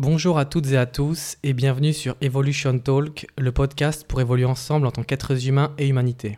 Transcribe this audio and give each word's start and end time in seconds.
Bonjour 0.00 0.38
à 0.38 0.44
toutes 0.44 0.72
et 0.72 0.76
à 0.76 0.86
tous 0.86 1.36
et 1.44 1.52
bienvenue 1.52 1.92
sur 1.92 2.16
Evolution 2.20 2.76
Talk, 2.80 3.28
le 3.38 3.52
podcast 3.52 4.04
pour 4.08 4.20
évoluer 4.20 4.44
ensemble 4.44 4.88
en 4.88 4.90
tant 4.90 5.04
qu'êtres 5.04 5.46
humains 5.46 5.72
et 5.78 5.86
humanité. 5.86 6.36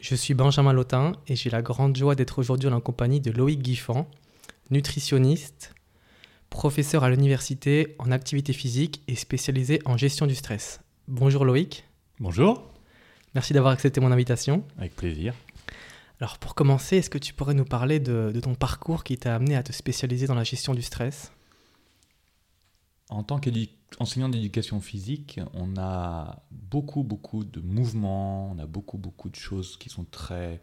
Je 0.00 0.16
suis 0.16 0.34
Benjamin 0.34 0.72
Lotin 0.72 1.12
et 1.28 1.36
j'ai 1.36 1.50
la 1.50 1.62
grande 1.62 1.96
joie 1.96 2.16
d'être 2.16 2.40
aujourd'hui 2.40 2.68
en 2.68 2.80
compagnie 2.80 3.20
de 3.20 3.30
Loïc 3.30 3.62
Guiffan, 3.62 4.08
nutritionniste, 4.72 5.72
professeur 6.50 7.04
à 7.04 7.10
l'université 7.10 7.94
en 8.00 8.10
activité 8.10 8.52
physique 8.52 9.02
et 9.06 9.14
spécialisé 9.14 9.78
en 9.84 9.96
gestion 9.96 10.26
du 10.26 10.34
stress. 10.34 10.80
Bonjour 11.06 11.44
Loïc. 11.44 11.84
Bonjour. 12.18 12.72
Merci 13.36 13.52
d'avoir 13.52 13.72
accepté 13.72 14.00
mon 14.00 14.10
invitation. 14.10 14.64
Avec 14.78 14.96
plaisir. 14.96 15.32
Alors 16.20 16.38
pour 16.38 16.56
commencer, 16.56 16.96
est-ce 16.96 17.08
que 17.08 17.18
tu 17.18 17.34
pourrais 17.34 17.54
nous 17.54 17.64
parler 17.64 18.00
de, 18.00 18.32
de 18.34 18.40
ton 18.40 18.56
parcours 18.56 19.04
qui 19.04 19.16
t'a 19.16 19.36
amené 19.36 19.54
à 19.54 19.62
te 19.62 19.70
spécialiser 19.70 20.26
dans 20.26 20.34
la 20.34 20.42
gestion 20.42 20.74
du 20.74 20.82
stress? 20.82 21.30
En 23.10 23.24
tant 23.24 23.40
qu'enseignant 23.40 24.28
d'éducation 24.28 24.80
physique, 24.80 25.40
on 25.52 25.76
a 25.76 26.42
beaucoup, 26.52 27.02
beaucoup 27.02 27.42
de 27.42 27.60
mouvements, 27.60 28.52
on 28.52 28.58
a 28.60 28.66
beaucoup, 28.66 28.98
beaucoup 28.98 29.28
de 29.28 29.34
choses 29.34 29.76
qui 29.76 29.88
sont 29.88 30.04
très 30.04 30.62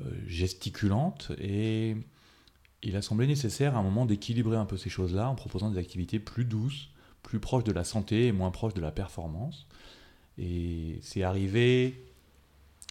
euh, 0.00 0.10
gesticulantes 0.26 1.30
et 1.38 1.96
il 2.82 2.96
a 2.96 3.02
semblé 3.02 3.26
nécessaire 3.26 3.76
à 3.76 3.80
un 3.80 3.82
moment 3.82 4.06
d'équilibrer 4.06 4.56
un 4.56 4.64
peu 4.64 4.78
ces 4.78 4.88
choses-là 4.88 5.28
en 5.28 5.34
proposant 5.34 5.70
des 5.70 5.78
activités 5.78 6.18
plus 6.18 6.46
douces, 6.46 6.88
plus 7.22 7.38
proches 7.38 7.64
de 7.64 7.72
la 7.72 7.84
santé 7.84 8.28
et 8.28 8.32
moins 8.32 8.50
proches 8.50 8.74
de 8.74 8.80
la 8.80 8.90
performance. 8.90 9.66
Et 10.38 10.98
c'est 11.02 11.22
arrivé 11.22 12.02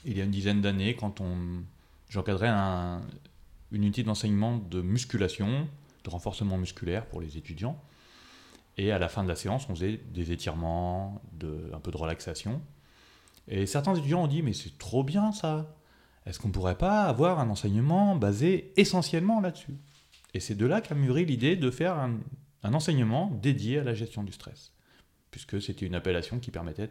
il 0.06 0.18
y 0.18 0.22
a 0.22 0.24
une 0.24 0.32
dizaine 0.32 0.62
d'années 0.62 0.96
quand 0.96 1.20
on, 1.20 1.64
j'encadrais 2.10 2.48
un, 2.48 3.02
une 3.72 3.84
unité 3.84 4.04
d'enseignement 4.04 4.58
de 4.58 4.82
musculation, 4.82 5.68
de 6.04 6.10
renforcement 6.10 6.58
musculaire 6.58 7.08
pour 7.08 7.22
les 7.22 7.38
étudiants. 7.38 7.82
Et 8.78 8.92
à 8.92 9.00
la 9.00 9.08
fin 9.08 9.24
de 9.24 9.30
la 9.30 9.36
séance, 9.36 9.68
on 9.70 9.76
faisait 9.76 9.98
des 9.98 10.32
étirements, 10.32 11.22
un 11.74 11.80
peu 11.80 11.92
de 11.92 11.98
relaxation. 11.98 12.62
Et 13.48 13.66
certains 13.66 13.96
étudiants 13.96 14.24
ont 14.24 14.28
dit, 14.28 14.42
mais 14.42 14.54
c'est 14.54 14.78
trop 14.78 15.04
bien 15.04 15.32
ça. 15.32 15.76
Est-ce 16.26 16.40
qu'on 16.40 16.48
ne 16.48 16.54
pourrait 16.54 16.78
pas 16.78 17.04
avoir 17.04 17.40
un 17.40 17.50
enseignement 17.50 18.16
basé 18.16 18.74
essentiellement 18.78 19.42
là-dessus? 19.42 19.76
Et 20.34 20.40
c'est 20.40 20.56
de 20.56 20.66
là 20.66 20.82
qu'a 20.82 20.96
mûri 20.96 21.26
l'idée 21.26 21.56
de 21.56 21.70
faire 21.70 21.98
un, 21.98 22.20
enseignement 22.64 23.30
dédié 23.42 23.80
à 23.80 23.84
la 23.84 23.94
gestion 23.94 24.24
du 24.24 24.32
stress, 24.32 24.72
puisque 25.32 25.62
c'était 25.62 25.86
une 25.86 25.96
appellation 25.96 26.40
qui 26.40 26.50
permettait 26.50 26.90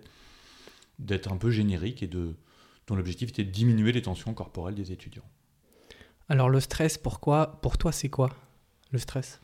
d'être 0.99 1.33
un 1.33 1.39
peu 1.39 1.51
générique 1.51 2.03
et 2.03 2.07
dont 2.07 2.35
l'objectif 2.91 3.31
était 3.31 3.45
de 3.45 3.51
diminuer 3.51 3.91
les 3.93 4.03
tensions 4.03 4.35
corporelles 4.35 4.75
des 4.75 4.93
étudiants. 4.93 5.25
Alors 6.29 6.51
le 6.51 6.61
stress, 6.61 6.99
pourquoi? 6.99 7.59
Pour 7.63 7.79
toi, 7.79 7.91
c'est 7.91 8.11
quoi 8.11 8.31
le 8.91 8.99
stress? 8.99 9.41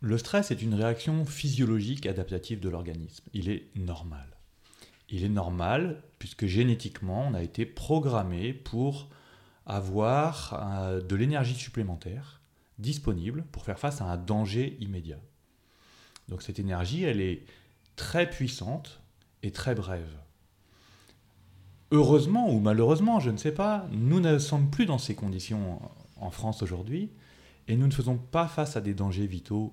Le 0.00 0.18
stress 0.18 0.50
est 0.50 0.62
une 0.62 0.74
réaction 0.74 1.24
physiologique 1.24 2.06
adaptative 2.06 2.60
de 2.60 2.68
l'organisme. 2.68 3.24
Il 3.32 3.48
est 3.48 3.70
normal. 3.76 4.36
Il 5.08 5.24
est 5.24 5.30
normal 5.30 6.02
puisque 6.18 6.46
génétiquement, 6.46 7.26
on 7.28 7.34
a 7.34 7.42
été 7.42 7.64
programmé 7.64 8.52
pour 8.52 9.08
avoir 9.64 10.60
euh, 10.62 11.00
de 11.00 11.16
l'énergie 11.16 11.54
supplémentaire 11.54 12.40
disponible 12.78 13.44
pour 13.52 13.64
faire 13.64 13.78
face 13.78 14.00
à 14.00 14.04
un 14.04 14.16
danger 14.16 14.76
immédiat. 14.80 15.18
Donc 16.28 16.42
cette 16.42 16.58
énergie, 16.58 17.04
elle 17.04 17.20
est 17.20 17.44
très 17.96 18.28
puissante 18.28 19.00
et 19.42 19.50
très 19.50 19.74
brève. 19.74 20.18
Heureusement 21.90 22.50
ou 22.50 22.58
malheureusement, 22.58 23.20
je 23.20 23.30
ne 23.30 23.36
sais 23.36 23.52
pas, 23.52 23.86
nous 23.92 24.20
ne 24.20 24.38
sommes 24.38 24.70
plus 24.70 24.86
dans 24.86 24.98
ces 24.98 25.14
conditions 25.14 25.80
en 26.16 26.30
France 26.30 26.62
aujourd'hui 26.62 27.10
et 27.68 27.76
nous 27.76 27.86
ne 27.86 27.92
faisons 27.92 28.18
pas 28.18 28.48
face 28.48 28.76
à 28.76 28.80
des 28.80 28.94
dangers 28.94 29.26
vitaux 29.26 29.72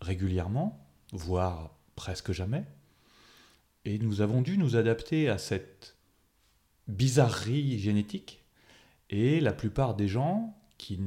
régulièrement, 0.00 0.86
voire 1.12 1.76
presque 1.96 2.32
jamais. 2.32 2.64
Et 3.84 3.98
nous 3.98 4.20
avons 4.20 4.42
dû 4.42 4.58
nous 4.58 4.76
adapter 4.76 5.28
à 5.28 5.38
cette 5.38 5.96
bizarrerie 6.86 7.78
génétique. 7.78 8.44
Et 9.10 9.40
la 9.40 9.52
plupart 9.52 9.94
des 9.94 10.08
gens 10.08 10.56
qui 10.76 11.00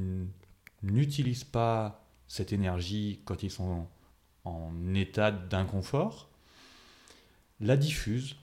n'utilisent 0.82 1.44
pas 1.44 2.04
cette 2.28 2.52
énergie 2.52 3.20
quand 3.24 3.42
ils 3.42 3.50
sont 3.50 3.86
en 4.44 4.94
état 4.94 5.30
d'inconfort, 5.30 6.30
la 7.60 7.76
diffusent 7.76 8.36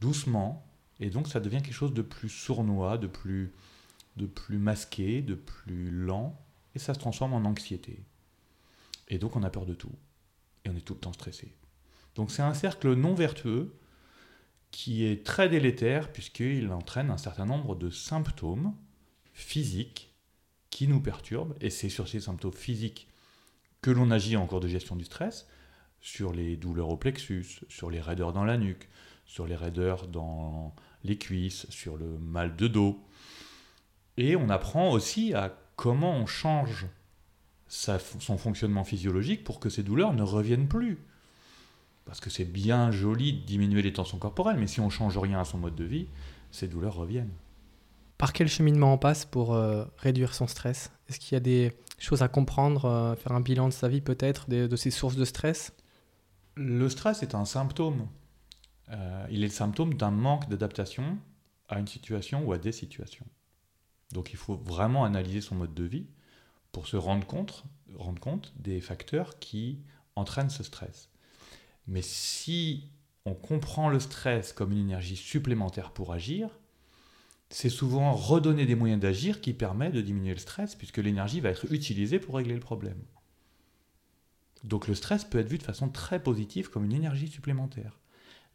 doucement, 0.00 0.64
et 1.00 1.10
donc 1.10 1.26
ça 1.26 1.40
devient 1.40 1.62
quelque 1.62 1.72
chose 1.74 1.94
de 1.94 2.02
plus 2.02 2.28
sournois, 2.28 2.98
de 2.98 3.06
plus, 3.06 3.52
de 4.16 4.26
plus 4.26 4.58
masqué, 4.58 5.22
de 5.22 5.34
plus 5.34 5.90
lent, 5.90 6.38
et 6.74 6.78
ça 6.78 6.94
se 6.94 6.98
transforme 6.98 7.32
en 7.32 7.44
anxiété. 7.44 7.98
Et 9.08 9.18
donc 9.18 9.36
on 9.36 9.42
a 9.42 9.50
peur 9.50 9.66
de 9.66 9.74
tout, 9.74 9.92
et 10.64 10.70
on 10.70 10.76
est 10.76 10.80
tout 10.80 10.94
le 10.94 11.00
temps 11.00 11.12
stressé. 11.12 11.54
Donc 12.14 12.30
c'est 12.30 12.42
un 12.42 12.54
cercle 12.54 12.94
non 12.94 13.14
vertueux 13.14 13.78
qui 14.70 15.04
est 15.04 15.24
très 15.24 15.48
délétère 15.48 16.12
puisqu'il 16.12 16.70
entraîne 16.70 17.10
un 17.10 17.18
certain 17.18 17.46
nombre 17.46 17.76
de 17.76 17.90
symptômes 17.90 18.74
physiques 19.32 20.12
qui 20.70 20.88
nous 20.88 21.00
perturbent, 21.00 21.54
et 21.60 21.70
c'est 21.70 21.88
sur 21.88 22.08
ces 22.08 22.20
symptômes 22.20 22.52
physiques 22.52 23.08
que 23.80 23.90
l'on 23.90 24.10
agit 24.10 24.36
en 24.36 24.46
cours 24.46 24.60
de 24.60 24.68
gestion 24.68 24.96
du 24.96 25.04
stress, 25.04 25.46
sur 26.00 26.32
les 26.32 26.56
douleurs 26.56 26.90
au 26.90 26.96
plexus, 26.96 27.60
sur 27.68 27.90
les 27.90 28.00
raideurs 28.00 28.32
dans 28.32 28.44
la 28.44 28.56
nuque, 28.56 28.88
sur 29.24 29.46
les 29.46 29.56
raideurs 29.56 30.06
dans 30.06 30.74
les 31.04 31.16
cuisses, 31.18 31.66
sur 31.70 31.96
le 31.96 32.18
mal 32.18 32.56
de 32.56 32.68
dos. 32.68 33.02
Et 34.16 34.36
on 34.36 34.48
apprend 34.48 34.90
aussi 34.90 35.34
à 35.34 35.56
comment 35.76 36.16
on 36.16 36.26
change 36.26 36.86
son 37.68 38.38
fonctionnement 38.38 38.84
physiologique 38.84 39.44
pour 39.44 39.60
que 39.60 39.68
ces 39.68 39.82
douleurs 39.82 40.12
ne 40.12 40.22
reviennent 40.22 40.68
plus. 40.68 40.98
Parce 42.04 42.20
que 42.20 42.30
c'est 42.30 42.44
bien 42.44 42.92
joli 42.92 43.32
de 43.32 43.44
diminuer 43.44 43.82
les 43.82 43.92
tensions 43.92 44.18
corporelles, 44.18 44.58
mais 44.58 44.68
si 44.68 44.80
on 44.80 44.90
change 44.90 45.18
rien 45.18 45.40
à 45.40 45.44
son 45.44 45.58
mode 45.58 45.74
de 45.74 45.84
vie, 45.84 46.06
ces 46.52 46.68
douleurs 46.68 46.94
reviennent. 46.94 47.32
Par 48.16 48.32
quel 48.32 48.48
cheminement 48.48 48.94
on 48.94 48.98
passe 48.98 49.24
pour 49.24 49.54
euh, 49.54 49.84
réduire 49.98 50.32
son 50.32 50.46
stress? 50.46 50.90
Est-ce 51.08 51.18
qu'il 51.18 51.34
y 51.34 51.36
a 51.36 51.40
des 51.40 51.72
choses 51.98 52.22
à 52.22 52.28
comprendre, 52.28 52.84
euh, 52.86 53.14
faire 53.16 53.32
un 53.32 53.40
bilan 53.40 53.68
de 53.68 53.72
sa 53.72 53.88
vie 53.88 54.00
peut-être, 54.00 54.48
de, 54.48 54.66
de 54.66 54.76
ses 54.76 54.90
sources 54.90 55.16
de 55.16 55.24
stress? 55.24 55.72
Le 56.54 56.88
stress 56.88 57.22
est 57.22 57.34
un 57.34 57.44
symptôme. 57.44 58.06
Euh, 58.90 59.26
il 59.30 59.42
est 59.42 59.48
le 59.48 59.52
symptôme 59.52 59.94
d'un 59.94 60.12
manque 60.12 60.48
d'adaptation 60.48 61.18
à 61.68 61.80
une 61.80 61.88
situation 61.88 62.44
ou 62.44 62.52
à 62.52 62.58
des 62.58 62.72
situations. 62.72 63.26
Donc 64.12 64.32
il 64.32 64.36
faut 64.36 64.54
vraiment 64.54 65.04
analyser 65.04 65.40
son 65.40 65.56
mode 65.56 65.74
de 65.74 65.84
vie 65.84 66.06
pour 66.76 66.88
se 66.88 66.98
rendre 66.98 67.26
compte, 67.26 67.64
rendre 67.94 68.20
compte 68.20 68.52
des 68.58 68.82
facteurs 68.82 69.38
qui 69.38 69.78
entraînent 70.14 70.50
ce 70.50 70.62
stress. 70.62 71.08
Mais 71.86 72.02
si 72.02 72.90
on 73.24 73.32
comprend 73.32 73.88
le 73.88 73.98
stress 73.98 74.52
comme 74.52 74.72
une 74.72 74.80
énergie 74.80 75.16
supplémentaire 75.16 75.92
pour 75.92 76.12
agir, 76.12 76.50
c'est 77.48 77.70
souvent 77.70 78.12
redonner 78.12 78.66
des 78.66 78.74
moyens 78.74 79.00
d'agir 79.00 79.40
qui 79.40 79.54
permet 79.54 79.88
de 79.88 80.02
diminuer 80.02 80.34
le 80.34 80.38
stress, 80.38 80.74
puisque 80.74 80.98
l'énergie 80.98 81.40
va 81.40 81.48
être 81.48 81.64
utilisée 81.72 82.18
pour 82.18 82.34
régler 82.34 82.52
le 82.52 82.60
problème. 82.60 83.02
Donc 84.62 84.86
le 84.86 84.94
stress 84.94 85.24
peut 85.24 85.38
être 85.38 85.48
vu 85.48 85.56
de 85.56 85.62
façon 85.62 85.88
très 85.88 86.22
positive 86.22 86.68
comme 86.68 86.84
une 86.84 86.92
énergie 86.92 87.28
supplémentaire. 87.28 88.00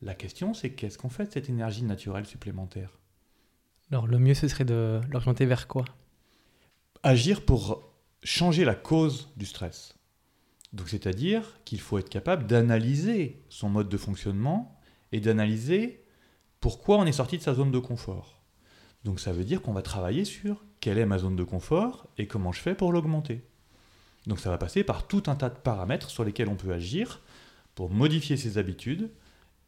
La 0.04 0.14
question, 0.14 0.54
c'est 0.54 0.74
qu'est-ce 0.74 1.00
qu'on 1.00 1.10
fait 1.10 1.26
de 1.26 1.32
cette 1.32 1.50
énergie 1.50 1.82
naturelle 1.82 2.28
supplémentaire? 2.28 3.00
Alors 3.90 4.06
le 4.06 4.20
mieux, 4.20 4.36
ce 4.36 4.48
serait 4.48 4.64
de 4.64 5.02
l'orienter 5.10 5.48
vers 5.48 5.68
quoi? 5.68 5.86
Agir 7.02 7.44
pour 7.44 7.91
changer 8.24 8.66
la 8.66 8.76
cause 8.76 9.30
du 9.38 9.46
stress. 9.46 9.96
Donc 10.74 10.90
c'est-à-dire 10.90 11.60
qu'il 11.66 11.82
faut 11.82 11.98
être 11.98 12.10
capable 12.10 12.48
d'analyser 12.48 13.42
son 13.50 13.70
mode 13.70 13.90
de 13.90 13.98
fonctionnement 13.98 14.80
et 15.12 15.20
d'analyser 15.20 16.04
pourquoi 16.60 16.98
on 16.98 17.06
est 17.06 17.12
sorti 17.12 17.38
de 17.38 17.44
sa 17.44 17.54
zone 17.54 17.72
de 17.72 17.80
confort. 17.80 18.42
Donc 19.04 19.20
ça 19.20 19.34
veut 19.34 19.44
dire 19.44 19.62
qu'on 19.62 19.74
va 19.74 19.82
travailler 19.82 20.26
sur 20.26 20.64
quelle 20.80 20.98
est 20.98 21.06
ma 21.06 21.18
zone 21.18 21.36
de 21.36 21.44
confort 21.44 22.08
et 22.18 22.28
comment 22.28 22.52
je 22.52 22.62
fais 22.62 22.76
pour 22.76 22.94
l'augmenter. 22.94 23.44
Donc 24.28 24.40
ça 24.40 24.50
va 24.50 24.58
passer 24.58 24.84
par 24.84 25.08
tout 25.08 25.24
un 25.28 25.36
tas 25.36 25.50
de 25.50 25.58
paramètres 25.58 26.10
sur 26.10 26.24
lesquels 26.24 26.48
on 26.48 26.56
peut 26.56 26.72
agir 26.72 27.22
pour 27.76 27.90
modifier 27.90 28.38
ses 28.38 28.58
habitudes 28.58 29.10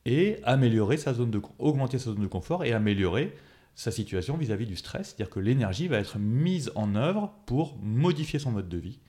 et 0.05 0.39
améliorer 0.43 0.97
sa 0.97 1.13
zone 1.13 1.31
de 1.31 1.41
augmenter 1.59 1.97
sa 1.97 2.11
zone 2.11 2.21
de 2.21 2.27
confort 2.27 2.63
et 2.63 2.73
améliorer 2.73 3.35
sa 3.75 3.91
situation 3.91 4.37
vis-à-vis 4.37 4.67
du 4.67 4.75
stress, 4.75 5.07
c'est-à-dire 5.07 5.29
que 5.29 5.39
l'énergie 5.39 5.87
va 5.87 5.97
être 5.97 6.19
mise 6.19 6.71
en 6.75 6.95
œuvre 6.95 7.33
pour 7.45 7.77
modifier 7.79 8.39
son 8.39 8.51
mode 8.51 8.69
de 8.69 8.77
vie. 8.77 8.99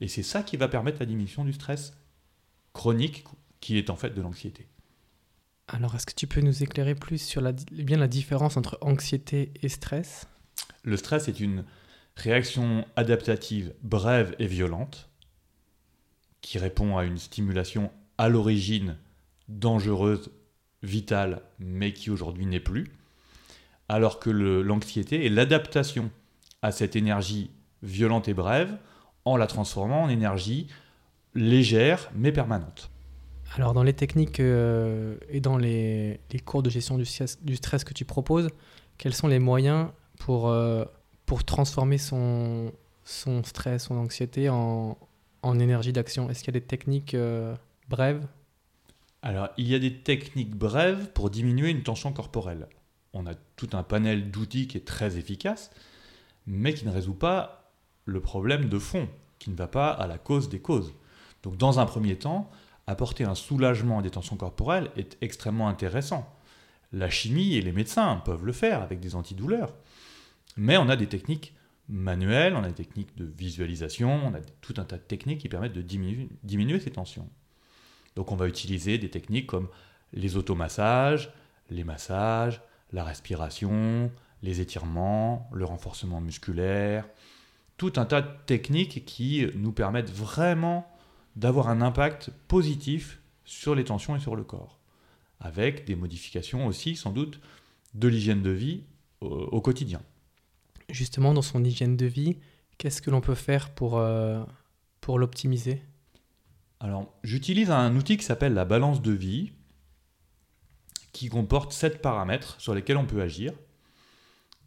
Et 0.00 0.08
c'est 0.08 0.22
ça 0.22 0.42
qui 0.42 0.56
va 0.56 0.68
permettre 0.68 1.00
la 1.00 1.06
diminution 1.06 1.44
du 1.44 1.52
stress 1.52 1.92
chronique 2.72 3.24
qui 3.60 3.78
est 3.78 3.90
en 3.90 3.96
fait 3.96 4.10
de 4.10 4.22
l'anxiété. 4.22 4.66
Alors, 5.68 5.94
est-ce 5.94 6.06
que 6.06 6.14
tu 6.14 6.26
peux 6.26 6.40
nous 6.40 6.62
éclairer 6.62 6.94
plus 6.94 7.18
sur 7.18 7.40
la, 7.40 7.52
bien 7.52 7.98
la 7.98 8.08
différence 8.08 8.56
entre 8.56 8.78
anxiété 8.80 9.52
et 9.62 9.68
stress? 9.68 10.26
Le 10.82 10.96
stress 10.96 11.28
est 11.28 11.40
une 11.40 11.64
réaction 12.16 12.86
adaptative 12.96 13.74
brève 13.82 14.34
et 14.38 14.46
violente 14.46 15.08
qui 16.40 16.58
répond 16.58 16.96
à 16.96 17.04
une 17.04 17.18
stimulation 17.18 17.92
à 18.16 18.28
l'origine 18.28 18.96
dangereuse, 19.48 20.30
vitale, 20.82 21.42
mais 21.58 21.92
qui 21.92 22.10
aujourd'hui 22.10 22.46
n'est 22.46 22.60
plus. 22.60 22.86
Alors 23.88 24.18
que 24.18 24.30
l'anxiété 24.30 25.24
est 25.24 25.30
l'adaptation 25.30 26.10
à 26.62 26.72
cette 26.72 26.96
énergie 26.96 27.50
violente 27.82 28.28
et 28.28 28.34
brève 28.34 28.76
en 29.24 29.36
la 29.36 29.46
transformant 29.46 30.02
en 30.02 30.08
énergie 30.08 30.68
légère 31.34 32.10
mais 32.14 32.32
permanente. 32.32 32.90
Alors 33.56 33.72
dans 33.72 33.82
les 33.82 33.94
techniques 33.94 34.40
euh, 34.40 35.16
et 35.30 35.40
dans 35.40 35.56
les, 35.56 36.20
les, 36.30 36.38
cours 36.38 36.62
de 36.62 36.70
gestion 36.70 36.98
du 36.98 37.04
stress, 37.04 37.42
du 37.42 37.56
stress, 37.56 37.84
que 37.84 37.94
tu 37.94 38.04
proposes, 38.04 38.48
quels 38.98 39.14
sont 39.14 39.28
les 39.28 39.38
moyens 39.38 39.88
pour, 40.18 40.48
euh, 40.48 40.84
pour 41.24 41.44
transformer 41.44 41.98
son, 41.98 42.72
son 43.04 43.42
stress, 43.44 43.84
son 43.84 43.96
anxiété 43.96 44.50
en, 44.50 44.98
en 45.42 45.58
énergie 45.58 45.92
d'action? 45.92 46.28
Est-ce 46.28 46.40
qu'il 46.40 46.54
y 46.54 46.56
a 46.56 46.60
des 46.60 46.66
techniques 46.66 47.14
euh, 47.14 47.54
brèves? 47.88 48.26
Alors 49.22 49.48
il 49.56 49.66
y 49.66 49.74
a 49.74 49.78
des 49.78 49.94
techniques 49.94 50.54
brèves 50.54 51.10
pour 51.12 51.30
diminuer 51.30 51.70
une 51.70 51.82
tension 51.82 52.12
corporelle. 52.12 52.66
On 53.18 53.26
a 53.26 53.34
tout 53.56 53.70
un 53.72 53.82
panel 53.82 54.30
d'outils 54.30 54.68
qui 54.68 54.76
est 54.76 54.86
très 54.86 55.18
efficace, 55.18 55.70
mais 56.46 56.72
qui 56.72 56.86
ne 56.86 56.92
résout 56.92 57.14
pas 57.14 57.72
le 58.04 58.20
problème 58.20 58.68
de 58.68 58.78
fond, 58.78 59.08
qui 59.40 59.50
ne 59.50 59.56
va 59.56 59.66
pas 59.66 59.90
à 59.90 60.06
la 60.06 60.18
cause 60.18 60.48
des 60.48 60.60
causes. 60.60 60.94
Donc 61.42 61.56
dans 61.56 61.80
un 61.80 61.84
premier 61.84 62.16
temps, 62.16 62.48
apporter 62.86 63.24
un 63.24 63.34
soulagement 63.34 64.02
des 64.02 64.10
tensions 64.10 64.36
corporelles 64.36 64.90
est 64.96 65.18
extrêmement 65.20 65.68
intéressant. 65.68 66.32
La 66.92 67.10
chimie 67.10 67.56
et 67.56 67.60
les 67.60 67.72
médecins 67.72 68.22
peuvent 68.24 68.46
le 68.46 68.52
faire 68.52 68.82
avec 68.82 69.00
des 69.00 69.16
antidouleurs. 69.16 69.74
Mais 70.56 70.76
on 70.76 70.88
a 70.88 70.94
des 70.94 71.08
techniques 71.08 71.54
manuelles, 71.88 72.54
on 72.54 72.62
a 72.62 72.68
des 72.68 72.84
techniques 72.84 73.16
de 73.16 73.24
visualisation, 73.24 74.26
on 74.26 74.34
a 74.34 74.40
tout 74.60 74.74
un 74.76 74.84
tas 74.84 74.96
de 74.96 75.02
techniques 75.02 75.40
qui 75.40 75.48
permettent 75.48 75.72
de 75.72 75.82
diminuer, 75.82 76.80
ces 76.80 76.92
tensions. 76.92 77.28
Donc 78.14 78.30
on 78.30 78.36
va 78.36 78.46
utiliser 78.46 78.96
des 78.96 79.10
techniques 79.10 79.48
comme 79.48 79.68
les 80.12 80.36
automassages, 80.36 81.32
les 81.68 81.84
massages, 81.84 82.62
la 82.92 83.04
respiration, 83.04 84.10
les 84.42 84.60
étirements, 84.60 85.48
le 85.52 85.64
renforcement 85.64 86.20
musculaire, 86.20 87.08
tout 87.76 87.92
un 87.96 88.04
tas 88.04 88.22
de 88.22 88.30
techniques 88.46 89.04
qui 89.04 89.46
nous 89.54 89.72
permettent 89.72 90.10
vraiment 90.10 90.86
d'avoir 91.36 91.68
un 91.68 91.80
impact 91.80 92.30
positif 92.48 93.20
sur 93.44 93.74
les 93.74 93.84
tensions 93.84 94.16
et 94.16 94.20
sur 94.20 94.36
le 94.36 94.44
corps, 94.44 94.78
avec 95.40 95.84
des 95.86 95.96
modifications 95.96 96.66
aussi 96.66 96.96
sans 96.96 97.12
doute 97.12 97.40
de 97.94 98.08
l'hygiène 98.08 98.42
de 98.42 98.50
vie 98.50 98.82
au, 99.20 99.60
quotidien. 99.60 100.00
Justement, 100.90 101.34
dans 101.34 101.42
son 101.42 101.64
hygiène 101.64 101.96
de 101.96 102.06
vie, 102.06 102.36
qu'est-ce 102.76 103.02
que 103.02 103.10
l'on 103.10 103.20
peut 103.20 103.34
faire 103.34 103.70
pour, 103.70 103.98
euh, 103.98 104.42
pour 105.00 105.18
l'optimiser? 105.18 105.82
Alors, 106.80 107.12
j'utilise 107.24 107.70
un 107.70 107.94
outil 107.96 108.16
qui 108.16 108.24
s'appelle 108.24 108.54
la 108.54 108.64
balance 108.64 109.02
de 109.02 109.12
vie, 109.12 109.52
qui 111.12 111.28
comporte 111.28 111.72
sept 111.72 112.02
paramètres 112.02 112.60
sur 112.60 112.74
lesquels 112.74 112.96
on 112.96 113.06
peut 113.06 113.22
agir. 113.22 113.52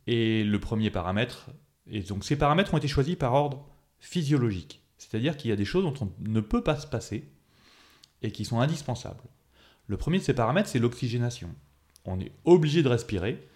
Et 0.07 0.43
le 0.43 0.59
premier 0.59 0.89
paramètre, 0.89 1.49
et 1.88 2.01
donc 2.01 2.23
ces 2.23 2.35
paramètres 2.35 2.73
ont 2.73 2.77
été 2.77 2.88
choisis 2.88 3.15
par 3.15 3.33
ordre 3.33 3.65
physiologique. 3.99 4.81
C'est-à-dire 4.97 5.38
qu'il 5.38 5.49
y 5.49 5.53
a 5.53 5.55
des 5.55 5.65
choses 5.65 5.83
dont 5.83 5.93
on 6.05 6.11
ne 6.29 6.41
peut 6.41 6.63
pas 6.63 6.75
se 6.75 6.88
passer 6.88 7.29
et 8.21 8.31
qui 8.31 8.45
sont 8.45 8.59
indispensables. 8.59 9.23
Le 9.88 9.97
premier 9.97 10.19
de 10.19 10.23
ces 10.23 10.33
paramètres, 10.33 10.69
c'est 10.69 10.79
l'oxygénation. 10.79 11.49
On 12.05 12.19
est 12.19 12.31
obligé 12.45 12.83
de 12.83 12.88
respirer, 12.88 13.47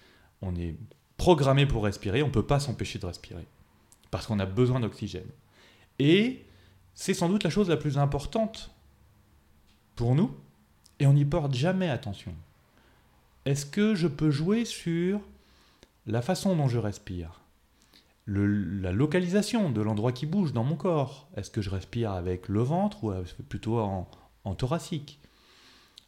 on 0.41 0.55
est 0.55 0.75
programmé 1.17 1.65
pour 1.65 1.83
respirer, 1.83 2.23
on 2.23 2.27
ne 2.27 2.31
peut 2.31 2.45
pas 2.45 2.59
s'empêcher 2.59 2.99
de 2.99 3.05
respirer, 3.05 3.47
parce 4.11 4.27
qu'on 4.27 4.39
a 4.39 4.45
besoin 4.45 4.79
d'oxygène. 4.79 5.29
Et 5.99 6.45
c'est 6.93 7.13
sans 7.13 7.29
doute 7.29 7.43
la 7.43 7.49
chose 7.49 7.69
la 7.69 7.77
plus 7.77 7.97
importante 7.97 8.71
pour 9.95 10.13
nous, 10.15 10.35
et 10.99 11.07
on 11.07 11.13
n'y 11.13 11.25
porte 11.25 11.53
jamais 11.53 11.89
attention. 11.89 12.35
Est-ce 13.45 13.67
que 13.67 13.93
je 13.93 14.07
peux 14.07 14.31
jouer 14.31 14.65
sur 14.65 15.21
la 16.07 16.23
façon 16.23 16.55
dont 16.55 16.67
je 16.67 16.79
respire? 16.79 17.41
La 18.25 18.91
localisation 18.91 19.69
de 19.69 19.81
l'endroit 19.81 20.11
qui 20.11 20.25
bouge 20.25 20.51
dans 20.51 20.63
mon 20.63 20.75
corps. 20.75 21.29
Est-ce 21.37 21.51
que 21.51 21.61
je 21.61 21.69
respire 21.69 22.11
avec 22.11 22.49
le 22.49 22.61
ventre 22.61 23.03
ou 23.03 23.13
plutôt 23.47 23.77
en, 23.77 24.55
thoracique? 24.55 25.19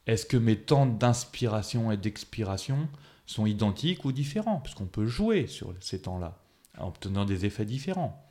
Est-ce 0.07 0.25
que 0.25 0.37
mes 0.37 0.57
temps 0.57 0.87
d'inspiration 0.87 1.91
et 1.91 1.97
d'expiration 1.97 2.89
sont 3.27 3.45
identiques 3.45 4.03
ou 4.05 4.11
différents? 4.11 4.59
Puisqu'on 4.59 4.87
peut 4.87 5.05
jouer 5.05 5.45
sur 5.45 5.75
ces 5.79 6.01
temps-là 6.01 6.39
en 6.79 6.87
obtenant 6.87 7.25
des 7.25 7.45
effets 7.45 7.65
différents. 7.65 8.23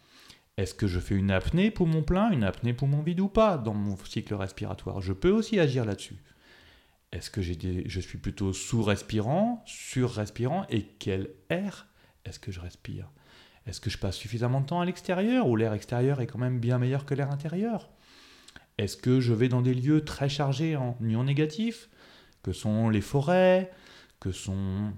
Est-ce 0.56 0.74
que 0.74 0.88
je 0.88 0.98
fais 0.98 1.14
une 1.14 1.30
apnée 1.30 1.70
pour 1.70 1.86
mon 1.86 2.02
plein, 2.02 2.30
une 2.30 2.42
apnée 2.42 2.72
pour 2.72 2.88
mon 2.88 3.02
vide 3.02 3.20
ou 3.20 3.28
pas 3.28 3.56
dans 3.56 3.74
mon 3.74 3.96
cycle 4.04 4.34
respiratoire? 4.34 5.00
Je 5.00 5.12
peux 5.12 5.30
aussi 5.30 5.60
agir 5.60 5.84
là-dessus. 5.84 6.16
Est-ce 7.16 7.30
que 7.30 7.40
je 7.40 8.00
suis 8.00 8.18
plutôt 8.18 8.52
sous-respirant, 8.52 9.62
sur-respirant 9.64 10.66
et 10.68 10.82
quel 10.98 11.30
air 11.48 11.86
est-ce 12.26 12.38
que 12.38 12.52
je 12.52 12.60
respire? 12.60 13.10
Est-ce 13.66 13.80
que 13.80 13.88
je 13.88 13.96
passe 13.96 14.16
suffisamment 14.16 14.60
de 14.60 14.66
temps 14.66 14.82
à 14.82 14.84
l'extérieur 14.84 15.48
ou 15.48 15.56
l'air 15.56 15.72
extérieur 15.72 16.20
est 16.20 16.26
quand 16.26 16.38
même 16.38 16.60
bien 16.60 16.76
meilleur 16.76 17.06
que 17.06 17.14
l'air 17.14 17.30
intérieur? 17.30 17.88
Est-ce 18.76 18.98
que 18.98 19.20
je 19.20 19.32
vais 19.32 19.48
dans 19.48 19.62
des 19.62 19.72
lieux 19.72 20.04
très 20.04 20.28
chargés 20.28 20.76
en 20.76 20.98
ions 21.00 21.24
négatifs, 21.24 21.88
que 22.42 22.52
sont 22.52 22.90
les 22.90 23.00
forêts, 23.00 23.70
que 24.20 24.30
sont 24.30 24.92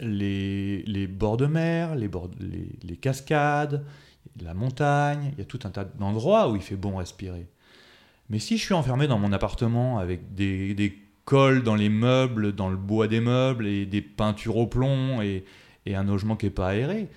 les, 0.00 1.06
bords 1.06 1.38
de 1.38 1.46
mer, 1.46 1.94
les, 1.94 2.10
les, 2.82 2.96
cascades, 2.98 3.86
la 4.38 4.52
montagne, 4.52 5.30
il 5.32 5.38
y 5.38 5.42
a 5.42 5.46
tout 5.46 5.60
un 5.64 5.70
tas 5.70 5.84
d'endroits 5.84 6.50
où 6.50 6.56
il 6.56 6.62
fait 6.62 6.76
bon 6.76 6.96
respirer. 6.96 7.48
Mais 8.28 8.38
si 8.38 8.58
je 8.58 8.64
suis 8.64 8.74
enfermé 8.74 9.06
dans 9.06 9.18
mon 9.18 9.32
appartement 9.32 9.98
avec 9.98 10.34
des, 10.34 10.74
des 10.74 10.98
cols 11.24 11.62
dans 11.62 11.74
les 11.74 11.88
meubles, 11.88 12.52
dans 12.52 12.68
le 12.68 12.76
bois 12.76 13.08
des 13.08 13.20
meubles 13.20 13.66
et 13.66 13.86
des 13.86 14.02
peintures 14.02 14.56
au 14.56 14.66
plomb 14.66 15.22
et, 15.22 15.44
et 15.86 15.94
un 15.94 16.04
logement 16.04 16.36
qui 16.36 16.46
n'est 16.46 16.50
pas 16.50 16.68
aéré, 16.68 17.08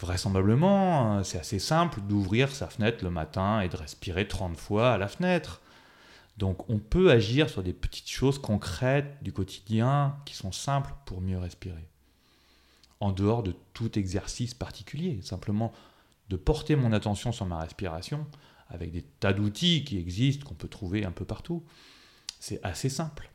Vraisemblablement, 0.00 1.24
c'est 1.24 1.40
assez 1.40 1.58
simple 1.58 2.00
d'ouvrir 2.02 2.50
sa 2.54 2.68
fenêtre 2.68 3.02
le 3.02 3.10
matin 3.10 3.60
et 3.60 3.68
de 3.68 3.76
respirer 3.76 4.28
30 4.28 4.56
fois 4.56 4.92
à 4.92 4.98
la 4.98 5.08
fenêtre. 5.08 5.60
Donc 6.36 6.70
on 6.70 6.78
peut 6.78 7.10
agir 7.10 7.50
sur 7.50 7.64
des 7.64 7.72
petites 7.72 8.08
choses 8.08 8.38
concrètes 8.38 9.16
du 9.22 9.32
quotidien 9.32 10.16
qui 10.24 10.34
sont 10.34 10.52
simples 10.52 10.94
pour 11.04 11.20
mieux 11.20 11.38
respirer. 11.38 11.88
En 13.00 13.10
dehors 13.10 13.42
de 13.42 13.56
tout 13.74 13.98
exercice 13.98 14.54
particulier, 14.54 15.20
simplement 15.22 15.72
de 16.28 16.36
porter 16.36 16.76
mon 16.76 16.92
attention 16.92 17.32
sur 17.32 17.46
ma 17.46 17.58
respiration 17.58 18.24
avec 18.68 18.92
des 18.92 19.02
tas 19.02 19.32
d'outils 19.32 19.82
qui 19.82 19.98
existent, 19.98 20.46
qu'on 20.46 20.54
peut 20.54 20.68
trouver 20.68 21.04
un 21.04 21.10
peu 21.10 21.24
partout. 21.24 21.64
C'est 22.38 22.62
assez 22.62 22.88
simple. 22.88 23.30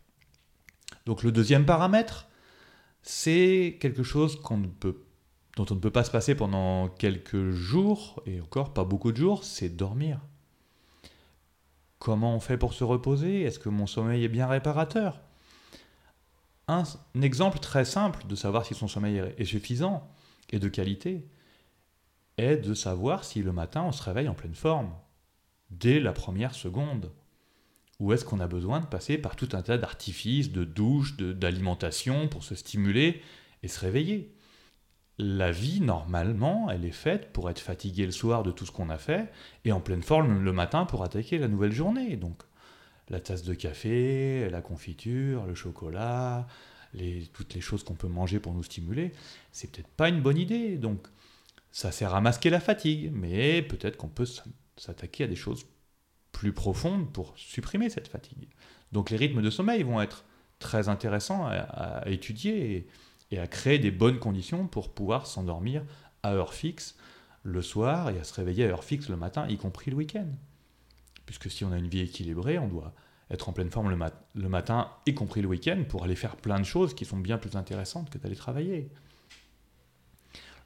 Donc 1.05 1.23
le 1.23 1.31
deuxième 1.31 1.65
paramètre, 1.65 2.27
c'est 3.01 3.77
quelque 3.81 4.03
chose 4.03 4.41
dont 4.41 5.65
on 5.69 5.75
ne 5.75 5.79
peut 5.79 5.91
pas 5.91 6.03
se 6.03 6.11
passer 6.11 6.35
pendant 6.35 6.87
quelques 6.87 7.51
jours, 7.51 8.21
et 8.25 8.39
encore 8.41 8.73
pas 8.73 8.85
beaucoup 8.85 9.11
de 9.11 9.17
jours, 9.17 9.43
c'est 9.43 9.69
dormir. 9.69 10.19
Comment 11.99 12.35
on 12.35 12.39
fait 12.39 12.57
pour 12.57 12.73
se 12.73 12.83
reposer? 12.83 13.43
Est-ce 13.43 13.59
que 13.59 13.69
mon 13.69 13.87
sommeil 13.87 14.23
est 14.23 14.29
bien 14.29 14.47
réparateur? 14.47 15.21
Un, 16.67 16.83
exemple 17.21 17.59
très 17.59 17.85
simple 17.85 18.25
de 18.27 18.35
savoir 18.35 18.65
si 18.65 18.73
son 18.73 18.87
sommeil 18.87 19.21
est 19.37 19.45
suffisant 19.45 20.09
et 20.51 20.59
de 20.59 20.69
qualité 20.69 21.27
est 22.37 22.57
de 22.57 22.73
savoir 22.73 23.23
si 23.23 23.41
le 23.43 23.51
matin 23.51 23.83
on 23.83 23.91
se 23.91 24.01
réveille 24.01 24.29
en 24.29 24.33
pleine 24.33 24.55
forme, 24.55 24.93
dès 25.71 25.99
la 25.99 26.13
première 26.13 26.55
seconde. 26.55 27.11
Ou 27.99 28.13
est-ce 28.13 28.25
qu'on 28.25 28.39
a 28.39 28.47
besoin 28.47 28.79
de 28.79 28.85
passer 28.85 29.17
par 29.17 29.35
tout 29.35 29.49
un 29.53 29.61
tas 29.61 29.77
d'artifices, 29.77 30.51
de 30.51 30.63
douches, 30.63 31.15
d'alimentation 31.17 32.27
pour 32.27 32.43
se 32.43 32.55
stimuler 32.55 33.21
et 33.61 33.67
se 33.67 33.79
réveiller? 33.79 34.33
La 35.19 35.51
vie, 35.51 35.79
normalement, 35.79 36.69
elle 36.71 36.85
est 36.85 36.91
faite 36.91 37.31
pour 37.33 37.49
être 37.49 37.59
fatigué 37.59 38.05
le 38.05 38.11
soir 38.11 38.41
de 38.41 38.51
tout 38.51 38.65
ce 38.65 38.71
qu'on 38.71 38.89
a 38.89 38.97
fait 38.97 39.31
et 39.63 39.71
en 39.71 39.79
pleine 39.79 40.01
forme 40.01 40.43
le 40.43 40.51
matin 40.51 40.85
pour 40.85 41.03
attaquer 41.03 41.37
la 41.37 41.47
nouvelle 41.47 41.71
journée. 41.71 42.17
Donc, 42.17 42.41
la 43.09 43.19
tasse 43.19 43.43
de 43.43 43.53
café, 43.53 44.49
la 44.49 44.61
confiture, 44.61 45.45
le 45.45 45.53
chocolat, 45.53 46.47
toutes 47.33 47.53
les 47.53 47.61
choses 47.61 47.83
qu'on 47.83 47.93
peut 47.93 48.07
manger 48.07 48.39
pour 48.39 48.53
nous 48.53 48.63
stimuler, 48.63 49.11
c'est 49.51 49.71
peut-être 49.71 49.89
pas 49.89 50.09
une 50.09 50.21
bonne 50.21 50.37
idée. 50.37 50.77
Donc, 50.77 51.07
ça 51.71 51.91
sert 51.91 52.15
à 52.15 52.21
masquer 52.21 52.49
la 52.49 52.59
fatigue, 52.59 53.11
mais 53.13 53.61
peut-être 53.61 53.97
qu'on 53.97 54.09
peut, 54.09 54.27
s'attaquer 54.77 55.25
à 55.25 55.27
des 55.27 55.35
choses 55.35 55.65
plus 56.33 56.51
profondes 56.51 57.09
pour 57.13 57.31
supprimer 57.37 57.89
cette 57.89 58.09
fatigue. 58.09 58.49
Donc, 58.91 59.09
les 59.09 59.17
rythmes 59.17 59.41
de 59.41 59.49
sommeil 59.49 59.83
vont 59.83 60.01
être 60.01 60.25
très 60.59 60.89
intéressants 60.89 61.47
à, 61.47 62.03
étudier 62.07 62.87
et 63.31 63.39
à 63.39 63.47
créer 63.47 63.79
des 63.79 63.91
bonnes 63.91 64.19
conditions 64.19 64.67
pour 64.67 64.93
pouvoir 64.93 65.25
s'endormir 65.27 65.83
à 66.23 66.33
heure 66.33 66.53
fixe 66.53 66.97
le 67.43 67.61
soir 67.61 68.09
et 68.09 68.19
à 68.19 68.23
se 68.23 68.33
réveiller 68.33 68.65
à 68.65 68.69
heure 68.69 68.83
fixe 68.83 69.09
le 69.09 69.15
matin, 69.15 69.47
y 69.47 69.57
compris 69.57 69.91
le 69.91 69.97
week-end. 69.97 70.27
Puisque 71.25 71.49
si 71.49 71.63
on 71.63 71.71
a 71.71 71.77
une 71.77 71.87
vie 71.87 72.01
équilibrée, 72.01 72.57
on 72.59 72.67
doit 72.67 72.93
être 73.29 73.49
en 73.49 73.53
pleine 73.53 73.69
forme 73.69 73.89
le, 73.89 73.97
le 74.35 74.49
matin, 74.49 74.89
y 75.05 75.13
compris 75.13 75.41
le 75.41 75.47
week-end, 75.47 75.83
pour 75.87 76.03
aller 76.03 76.15
faire 76.15 76.35
plein 76.35 76.59
de 76.59 76.65
choses 76.65 76.93
qui 76.93 77.05
sont 77.05 77.17
bien 77.17 77.37
plus 77.37 77.55
intéressantes 77.55 78.09
que 78.09 78.17
d'aller 78.17 78.35
travailler. 78.35 78.89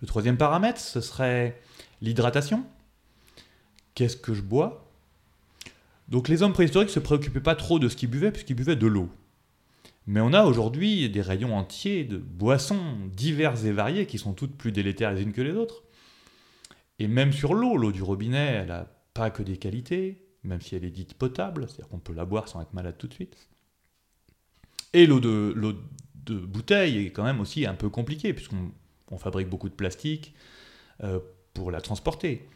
Le 0.01 0.07
troisième 0.07 0.37
paramètre, 0.37 0.79
ce 0.79 1.01
serait 1.01 1.59
l'hydratation. 2.01 2.63
Qu'est-ce 3.95 4.17
que 4.17 4.33
je 4.33 4.41
bois? 4.41 4.86
Donc 6.07 6.29
les 6.29 6.41
hommes 6.41 6.53
préhistoriques 6.53 6.89
ne 6.89 6.93
se 6.93 6.99
préoccupaient 6.99 7.41
pas 7.41 7.55
trop 7.55 7.79
de 7.79 7.89
ce 7.89 7.95
qu'ils 7.95 8.09
buvaient, 8.09 8.31
puisqu'ils 8.31 8.55
buvaient 8.55 8.75
de 8.75 8.87
l'eau. 8.87 9.09
Mais 10.05 10.21
on 10.21 10.31
a 10.31 10.45
aujourd'hui 10.45 11.09
des 11.09 11.21
rayons 11.21 11.55
entiers 11.55 12.05
de 12.05 12.17
boissons 12.17 12.95
diverses 13.13 13.65
et 13.65 13.73
variées 13.73 14.05
qui 14.05 14.17
sont 14.17 14.33
toutes 14.33 14.55
plus 14.55 14.71
délétères 14.71 15.11
les 15.11 15.21
unes 15.21 15.33
que 15.33 15.41
les 15.41 15.51
autres. 15.51 15.83
Et 16.99 17.07
même 17.07 17.33
sur 17.33 17.53
l'eau, 17.53 17.75
l'eau 17.75 17.91
du 17.91 18.01
robinet, 18.01 18.61
elle 18.61 18.67
n'a 18.69 18.87
pas 19.13 19.29
que 19.29 19.43
des 19.43 19.57
qualités, 19.57 20.25
même 20.43 20.61
si 20.61 20.75
elle 20.75 20.85
est 20.85 20.91
dite 20.91 21.13
potable, 21.13 21.67
c'est-à-dire 21.67 21.89
qu'on 21.89 21.99
peut 21.99 22.13
la 22.13 22.25
boire 22.25 22.47
sans 22.47 22.61
être 22.61 22.73
malade 22.73 22.95
tout 22.97 23.07
de 23.07 23.13
suite. 23.13 23.49
Et 24.93 25.05
l'eau 25.05 25.19
de, 25.19 25.73
bouteille 26.33 27.05
est 27.05 27.11
quand 27.11 27.23
même 27.23 27.41
aussi 27.41 27.65
un 27.65 27.73
peu 27.73 27.89
compliquée, 27.89 28.33
puisqu'on 28.33 28.71
on 29.11 29.17
fabrique 29.17 29.49
beaucoup 29.49 29.69
de 29.69 29.73
plastique 29.73 30.33
euh, 31.03 31.19
pour 31.53 31.69
la 31.69 31.81
transporter. 31.81 32.47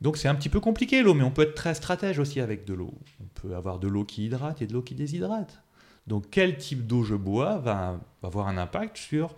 Donc 0.00 0.16
c'est 0.16 0.28
un 0.28 0.34
petit 0.34 0.48
peu 0.48 0.60
compliqué 0.60 1.02
l'eau, 1.02 1.14
mais 1.14 1.24
on 1.24 1.30
peut 1.30 1.42
être 1.42 1.54
très 1.54 1.74
stratège 1.74 2.18
aussi 2.18 2.40
avec 2.40 2.64
de 2.64 2.74
l'eau. 2.74 2.92
On 3.20 3.40
peut 3.40 3.54
avoir 3.54 3.78
de 3.78 3.88
l'eau 3.88 4.04
qui 4.04 4.26
hydrate 4.26 4.60
et 4.62 4.66
de 4.66 4.72
l'eau 4.72 4.82
qui 4.82 4.94
déshydrate. 4.94 5.62
Donc 6.06 6.26
quel 6.30 6.58
type 6.58 6.86
d'eau 6.86 7.02
je 7.02 7.14
bois 7.14 7.58
va, 7.58 7.98
avoir 8.22 8.48
un 8.48 8.58
impact 8.58 8.96
sur 8.96 9.34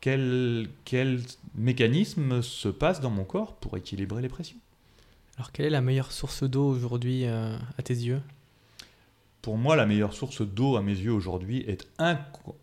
quel, 0.00 0.68
quel 0.84 1.20
mécanisme 1.54 2.42
se 2.42 2.68
passe 2.68 3.00
dans 3.00 3.10
mon 3.10 3.24
corps 3.24 3.54
pour 3.54 3.76
équilibrer 3.76 4.22
les 4.22 4.28
pressions. 4.28 4.58
Alors 5.36 5.52
quelle 5.52 5.66
est 5.66 5.70
la 5.70 5.80
meilleure 5.80 6.12
source 6.12 6.44
d'eau 6.44 6.66
aujourd'hui 6.66 7.24
euh, 7.24 7.56
à 7.78 7.82
tes 7.82 7.94
yeux? 7.94 8.20
Pour 9.42 9.58
moi, 9.58 9.76
la 9.76 9.86
meilleure 9.86 10.12
source 10.12 10.42
d'eau 10.42 10.76
à 10.76 10.82
mes 10.82 10.96
yeux 10.96 11.12
aujourd'hui 11.12 11.64
est 11.68 11.86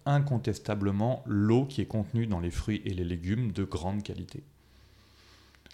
incontestablement 0.06 1.24
l'eau 1.26 1.64
qui 1.66 1.80
est 1.80 1.86
contenue 1.86 2.28
dans 2.28 2.42
les 2.42 2.52
fruits 2.52 2.82
et 2.84 2.94
les 2.94 3.06
légumes 3.06 3.54
de 3.54 3.64
grande 3.64 4.04
qualité. 4.04 4.44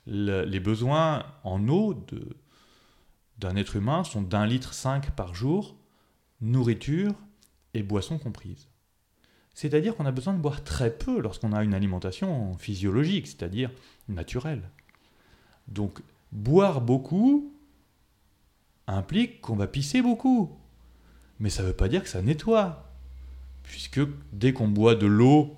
Les 0.09 0.59
besoins 0.59 1.25
en 1.43 1.67
eau 1.67 1.93
d'un 3.37 3.55
être 3.55 3.75
humain 3.75 4.03
sont 4.03 4.21
d'un 4.21 4.45
litre 4.45 4.73
cinq 4.73 5.11
par 5.11 5.35
jour, 5.35 5.75
nourriture 6.41 7.13
et 7.73 7.83
boissons 7.83 8.17
comprises. 8.17 8.67
C'est-à-dire 9.53 9.95
qu'on 9.95 10.05
a 10.05 10.11
besoin 10.11 10.33
de 10.33 10.39
boire 10.39 10.63
très 10.63 10.89
peu 10.95 11.19
lorsqu'on 11.19 11.53
a 11.53 11.63
une 11.63 11.73
alimentation 11.73 12.57
physiologique, 12.57 13.27
c'est-à-dire 13.27 13.71
naturelle. 14.07 14.69
Donc 15.67 16.01
boire 16.31 16.81
beaucoup 16.81 17.53
implique 18.87 19.41
qu'on 19.41 19.55
va 19.55 19.67
pisser 19.67 20.01
beaucoup. 20.01 20.57
Mais 21.39 21.49
ça 21.49 21.61
ne 21.61 21.67
veut 21.67 21.75
pas 21.75 21.87
dire 21.87 22.03
que 22.03 22.09
ça 22.09 22.21
nettoie. 22.21 22.91
Puisque 23.63 24.01
dès 24.33 24.53
qu'on 24.53 24.67
boit 24.67 24.95
de 24.95 25.05
l'eau, 25.05 25.55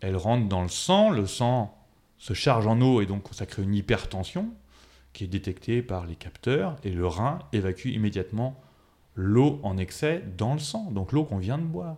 elle 0.00 0.16
rentre 0.16 0.48
dans 0.48 0.62
le 0.62 0.68
sang, 0.68 1.10
le 1.10 1.26
sang 1.26 1.81
se 2.22 2.34
charge 2.34 2.68
en 2.68 2.80
eau 2.80 3.00
et 3.00 3.06
donc 3.06 3.24
ça 3.32 3.46
crée 3.46 3.64
une 3.64 3.74
hypertension 3.74 4.50
qui 5.12 5.24
est 5.24 5.26
détectée 5.26 5.82
par 5.82 6.06
les 6.06 6.14
capteurs 6.14 6.76
et 6.84 6.90
le 6.90 7.04
rein 7.04 7.40
évacue 7.52 7.88
immédiatement 7.88 8.60
l'eau 9.16 9.58
en 9.64 9.76
excès 9.76 10.22
dans 10.38 10.52
le 10.52 10.60
sang, 10.60 10.92
donc 10.92 11.10
l'eau 11.10 11.24
qu'on 11.24 11.38
vient 11.38 11.58
de 11.58 11.64
boire. 11.64 11.96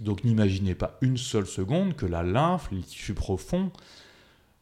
Donc 0.00 0.22
n'imaginez 0.22 0.74
pas 0.74 0.98
une 1.00 1.16
seule 1.16 1.46
seconde 1.46 1.96
que 1.96 2.04
la 2.04 2.22
lymphe, 2.22 2.68
les 2.72 2.82
tissus 2.82 3.14
profonds 3.14 3.72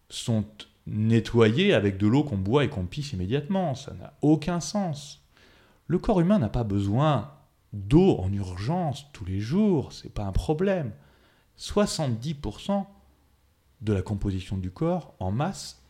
sont 0.08 0.44
nettoyés 0.86 1.74
avec 1.74 1.98
de 1.98 2.06
l'eau 2.06 2.22
qu'on 2.22 2.38
boit 2.38 2.62
et 2.62 2.68
qu'on 2.68 2.86
pisse 2.86 3.12
immédiatement. 3.12 3.74
Ça 3.74 3.92
n'a 3.94 4.14
aucun 4.22 4.60
sens. 4.60 5.20
Le 5.88 5.98
corps 5.98 6.20
humain 6.20 6.38
n'a 6.38 6.48
pas 6.48 6.64
besoin 6.64 7.32
d'eau 7.72 8.18
en 8.20 8.32
urgence 8.32 9.06
tous 9.12 9.24
les 9.24 9.40
jours, 9.40 9.92
c'est 9.92 10.14
pas 10.14 10.24
un 10.24 10.32
problème. 10.32 10.92
70% 11.58 12.86
de 13.80 13.92
la 13.92 14.02
composition 14.02 14.56
du 14.56 14.70
corps 14.70 15.14
en 15.20 15.30
masse 15.30 15.82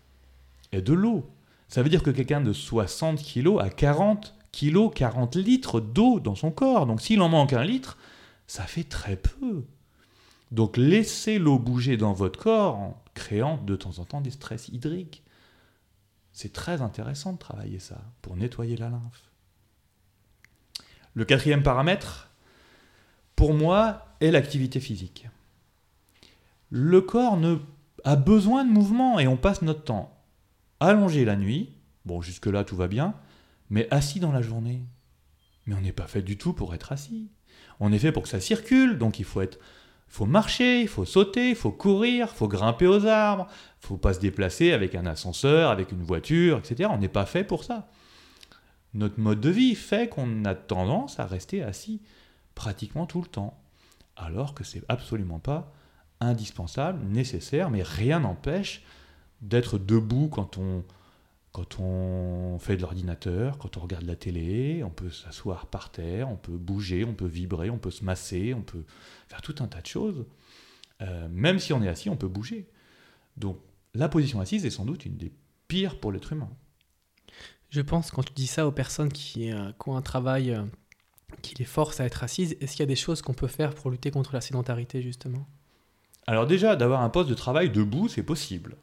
est 0.72 0.82
de 0.82 0.92
l'eau. 0.92 1.28
Ça 1.68 1.82
veut 1.82 1.88
dire 1.88 2.02
que 2.02 2.10
quelqu'un 2.10 2.40
de 2.40 2.52
60 2.52 3.22
kg 3.22 3.60
a 3.60 3.70
40 3.70 4.34
kg, 4.52 4.90
40 4.92 5.36
litres 5.36 5.80
d'eau 5.80 6.20
dans 6.20 6.34
son 6.34 6.50
corps. 6.50 6.86
Donc 6.86 7.00
s'il 7.00 7.20
en 7.20 7.28
manque 7.28 7.52
un 7.52 7.64
litre, 7.64 7.96
ça 8.46 8.64
fait 8.64 8.84
très 8.84 9.16
peu. 9.16 9.64
Donc 10.50 10.76
laissez 10.76 11.38
l'eau 11.38 11.58
bouger 11.58 11.96
dans 11.96 12.12
votre 12.12 12.38
corps 12.38 12.76
en 12.76 13.02
créant 13.14 13.58
de 13.58 13.76
temps 13.76 13.98
en 13.98 14.04
temps 14.04 14.20
des 14.20 14.30
stress 14.30 14.68
hydriques. 14.68 15.22
C'est 16.32 16.52
très 16.52 16.82
intéressant 16.82 17.32
de 17.32 17.38
travailler 17.38 17.78
ça 17.78 18.00
pour 18.22 18.36
nettoyer 18.36 18.76
la 18.76 18.88
lymphe. 18.88 19.30
Le 21.14 21.24
quatrième 21.24 21.62
paramètre, 21.62 22.30
pour 23.36 23.52
moi, 23.54 24.06
est 24.20 24.30
l'activité 24.30 24.80
physique. 24.80 25.28
Le 26.70 27.00
corps 27.00 27.36
ne, 27.36 27.56
a 28.04 28.16
besoin 28.16 28.64
de 28.64 28.70
mouvement 28.70 29.18
et 29.18 29.26
on 29.26 29.36
passe 29.36 29.62
notre 29.62 29.84
temps 29.84 30.16
allongé 30.80 31.24
la 31.24 31.36
nuit, 31.36 31.74
bon 32.04 32.20
jusque-là 32.20 32.64
tout 32.64 32.76
va 32.76 32.88
bien, 32.88 33.14
mais 33.68 33.86
assis 33.90 34.20
dans 34.20 34.32
la 34.32 34.42
journée. 34.42 34.82
Mais 35.66 35.74
on 35.74 35.80
n'est 35.80 35.92
pas 35.92 36.06
fait 36.06 36.22
du 36.22 36.38
tout 36.38 36.52
pour 36.52 36.74
être 36.74 36.92
assis. 36.92 37.30
On 37.78 37.92
est 37.92 37.98
fait 37.98 38.12
pour 38.12 38.24
que 38.24 38.28
ça 38.28 38.40
circule, 38.40 38.98
donc 38.98 39.18
il 39.18 39.24
faut 39.24 39.42
être 39.42 39.58
faut 40.08 40.26
marcher, 40.26 40.80
il 40.80 40.88
faut 40.88 41.04
sauter, 41.04 41.50
il 41.50 41.54
faut 41.54 41.70
courir, 41.70 42.28
il 42.32 42.36
faut 42.36 42.48
grimper 42.48 42.88
aux 42.88 43.06
arbres, 43.06 43.46
il 43.80 43.86
faut 43.86 43.96
pas 43.96 44.12
se 44.12 44.18
déplacer 44.18 44.72
avec 44.72 44.96
un 44.96 45.06
ascenseur, 45.06 45.70
avec 45.70 45.92
une 45.92 46.02
voiture, 46.02 46.58
etc. 46.58 46.90
On 46.92 46.98
n'est 46.98 47.08
pas 47.08 47.26
fait 47.26 47.44
pour 47.44 47.62
ça. 47.62 47.88
Notre 48.92 49.20
mode 49.20 49.40
de 49.40 49.50
vie 49.50 49.76
fait 49.76 50.08
qu'on 50.08 50.44
a 50.44 50.56
tendance 50.56 51.20
à 51.20 51.26
rester 51.26 51.62
assis 51.62 52.02
pratiquement 52.56 53.06
tout 53.06 53.20
le 53.20 53.28
temps, 53.28 53.62
alors 54.16 54.52
que 54.52 54.64
c'est 54.64 54.82
absolument 54.88 55.38
pas 55.38 55.72
indispensable, 56.20 57.04
nécessaire, 57.06 57.70
mais 57.70 57.82
rien 57.82 58.20
n'empêche 58.20 58.82
d'être 59.40 59.78
debout 59.78 60.28
quand 60.28 60.58
on, 60.58 60.84
fait 62.58 62.76
de 62.76 62.82
l'ordinateur, 62.82 63.58
quand 63.58 63.76
on 63.76 63.80
regarde 63.80 64.04
la 64.04 64.16
télé, 64.16 64.84
on 64.84 64.90
peut 64.90 65.10
s'asseoir 65.10 65.66
par 65.66 65.90
terre, 65.90 66.28
on 66.28 66.36
peut 66.36 66.56
bouger, 66.56 67.04
on 67.04 67.14
peut 67.14 67.26
vibrer, 67.26 67.70
on 67.70 67.78
peut 67.78 67.90
se 67.90 68.04
masser, 68.04 68.54
on 68.54 68.62
peut 68.62 68.84
faire 69.28 69.40
tout 69.40 69.54
un 69.60 69.66
tas 69.66 69.80
de 69.80 69.86
choses. 69.86 70.26
Euh, 71.00 71.28
même 71.30 71.58
si 71.58 71.72
on 71.72 71.82
est 71.82 71.88
assis, 71.88 72.10
on 72.10 72.16
peut 72.16 72.28
bouger. 72.28 72.68
Donc 73.36 73.58
la 73.94 74.08
position 74.08 74.40
assise 74.40 74.66
est 74.66 74.70
sans 74.70 74.84
doute 74.84 75.06
une 75.06 75.16
des 75.16 75.32
pires 75.68 75.98
pour 75.98 76.12
l'être 76.12 76.32
humain. 76.32 76.50
Je 77.70 77.80
pense 77.80 78.10
quand 78.10 78.22
tu 78.22 78.32
dis 78.34 78.46
ça 78.46 78.66
aux 78.66 78.72
personnes 78.72 79.12
qui, 79.12 79.52
euh, 79.52 79.72
ont 79.86 79.96
un 79.96 80.02
travail 80.02 80.50
euh, 80.50 80.64
qui 81.40 81.54
les 81.54 81.64
force 81.64 82.00
à 82.00 82.04
être 82.04 82.22
assises, 82.22 82.56
est-ce 82.60 82.72
qu'il 82.72 82.80
y 82.80 82.82
a 82.82 82.86
des 82.86 82.96
choses 82.96 83.22
qu'on 83.22 83.34
peut 83.34 83.46
faire 83.46 83.74
pour 83.74 83.90
lutter 83.90 84.10
contre 84.10 84.34
la 84.34 84.40
sédentarité 84.40 85.02
justement? 85.02 85.46
Alors 86.30 86.46
déjà, 86.46 86.76
d'avoir 86.76 87.02
un 87.02 87.08
poste 87.10 87.28
de 87.28 87.34
travail 87.34 87.70
debout, 87.70 88.06
c'est 88.06 88.22
possible. 88.22 88.76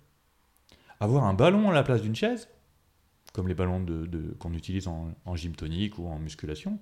Avoir 1.00 1.24
un 1.24 1.34
ballon 1.34 1.70
à 1.70 1.74
la 1.74 1.82
place 1.82 2.02
d'une 2.02 2.14
chaise, 2.14 2.50
comme 3.32 3.48
les 3.48 3.54
ballons 3.54 3.80
de, 3.80 4.36
qu'on 4.38 4.52
utilise 4.52 4.90
en, 4.90 5.16
gym 5.38 5.56
tonique 5.56 5.98
ou 5.98 6.10
en 6.10 6.20
musculation, 6.20 6.78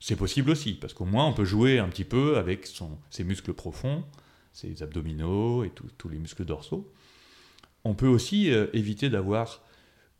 c'est 0.00 0.16
possible 0.16 0.50
aussi, 0.50 0.72
parce 0.72 0.94
qu'au 0.94 1.04
moins 1.04 1.26
on 1.26 1.34
peut 1.34 1.44
jouer 1.44 1.78
un 1.78 1.88
petit 1.90 2.06
peu 2.06 2.38
avec 2.38 2.66
ses 3.10 3.24
muscles 3.24 3.52
profonds, 3.52 4.06
ses 4.54 4.82
abdominaux 4.82 5.64
et 5.64 5.72
tous 5.98 6.08
les 6.08 6.18
muscles 6.18 6.46
dorsaux. 6.46 6.90
On 7.84 7.94
peut 7.94 8.08
aussi 8.08 8.50
euh, 8.50 8.68
éviter 8.72 9.10
d'avoir 9.10 9.60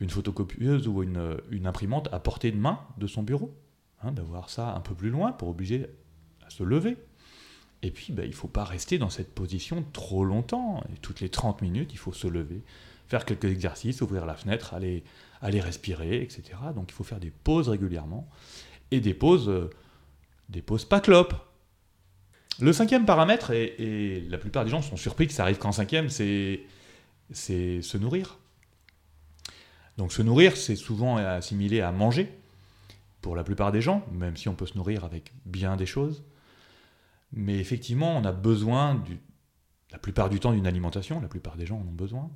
une 0.01 0.11
photocopieuse 0.11 0.89
ou 0.89 1.05
une, 1.05 1.41
imprimante 1.65 2.11
à 2.13 2.21
portée 2.21 2.51
de 2.51 2.59
main 2.59 2.81
de 2.99 3.07
son 3.07 3.23
bureau, 3.23 3.57
hein, 4.03 4.13
d'avoir 4.13 4.51
ça 4.51 4.75
un 4.75 4.81
peu 4.81 4.95
plus 4.95 5.09
loin 5.09 5.33
pour 5.33 5.49
obliger 5.49 5.87
à 6.47 6.51
se 6.51 6.65
lever. 6.65 6.99
Et 7.87 7.93
puis, 7.93 8.13
bah, 8.13 8.25
il 8.25 8.31
ne 8.31 8.35
faut 8.35 8.49
pas 8.49 8.65
rester 8.65 8.99
dans 8.99 9.11
cette 9.11 9.33
position 9.33 9.85
trop 9.93 10.25
longtemps. 10.25 10.83
Et 10.93 10.99
toutes 10.99 11.21
les 11.21 11.29
30 11.29 11.63
minutes, 11.63 11.91
il 11.93 11.99
faut 11.99 12.13
se 12.13 12.27
lever, 12.27 12.63
faire 13.07 13.25
quelques 13.25 13.45
exercices, 13.45 14.01
ouvrir 14.01 14.27
la 14.27 14.35
fenêtre, 14.35 14.75
aller, 14.75 15.05
aller 15.41 15.61
respirer, 15.61 16.21
etc. 16.21 16.43
Donc 16.75 16.87
il 16.91 16.95
faut 16.95 17.05
faire 17.05 17.21
des 17.21 17.31
pauses 17.31 17.69
régulièrement 17.69 18.29
et 18.91 18.99
des 18.99 19.15
pauses, 19.15 19.49
euh, 19.49 19.71
des 20.49 20.63
pauses 20.63 20.85
pas 20.85 20.99
clopes. 20.99 21.35
Le 22.59 22.73
cinquième 22.73 23.07
paramètre, 23.07 23.53
et, 23.53 24.27
la 24.29 24.39
plupart 24.39 24.65
des 24.65 24.71
gens 24.73 24.83
sont 24.83 24.97
surpris 24.97 25.29
que 25.29 25.33
ça 25.33 25.45
arrive 25.45 25.59
qu'en 25.59 25.71
cinquième, 25.71 26.09
c'est 26.09 26.67
se 27.33 27.97
nourrir. 27.99 28.37
Donc 29.97 30.13
se 30.13 30.23
nourrir, 30.23 30.57
c'est 30.57 30.75
souvent 30.75 31.19
assimilé 31.19 31.83
à 31.83 31.93
manger, 31.93 32.37
pour 33.21 33.37
la 33.37 33.45
plupart 33.45 33.71
des 33.71 33.81
gens, 33.81 34.05
même 34.11 34.37
si 34.37 34.49
on 34.49 34.55
peut 34.55 34.67
se 34.67 34.77
nourrir 34.77 35.05
avec 35.05 35.33
bien 35.45 35.77
des 35.77 35.87
choses. 35.87 36.25
Mais 37.37 37.59
effectivement, 37.59 38.17
on 38.17 38.25
a 38.25 38.33
besoin, 38.33 39.05
la 39.93 39.99
plupart 39.99 40.31
du 40.31 40.41
temps, 40.41 40.53
d'une 40.53 40.67
alimentation, 40.67 41.21
la 41.21 41.29
plupart 41.29 41.57
des 41.57 41.67
gens 41.67 41.77
en 41.77 41.87
ont 41.87 41.93
besoin. 41.93 42.31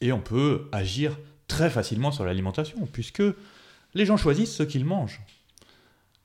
Et 0.00 0.10
on 0.10 0.20
peut 0.20 0.68
agir 0.72 1.18
très 1.48 1.68
facilement 1.68 2.10
sur 2.10 2.24
l'alimentation, 2.24 2.86
puisque 2.86 3.22
les 3.92 4.06
gens 4.06 4.16
choisissent 4.16 4.56
ce 4.56 4.62
qu'ils 4.62 4.86
mangent. 4.86 5.20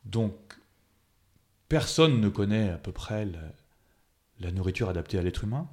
Donc, 0.05 0.33
personne 1.67 2.21
ne 2.21 2.29
connaît 2.29 2.69
à 2.69 2.77
peu 2.77 2.93
près 2.93 3.27
la, 4.39 4.51
nourriture 4.53 4.87
adaptée 4.87 5.19
à 5.19 5.21
l'être 5.21 5.43
humain. 5.43 5.69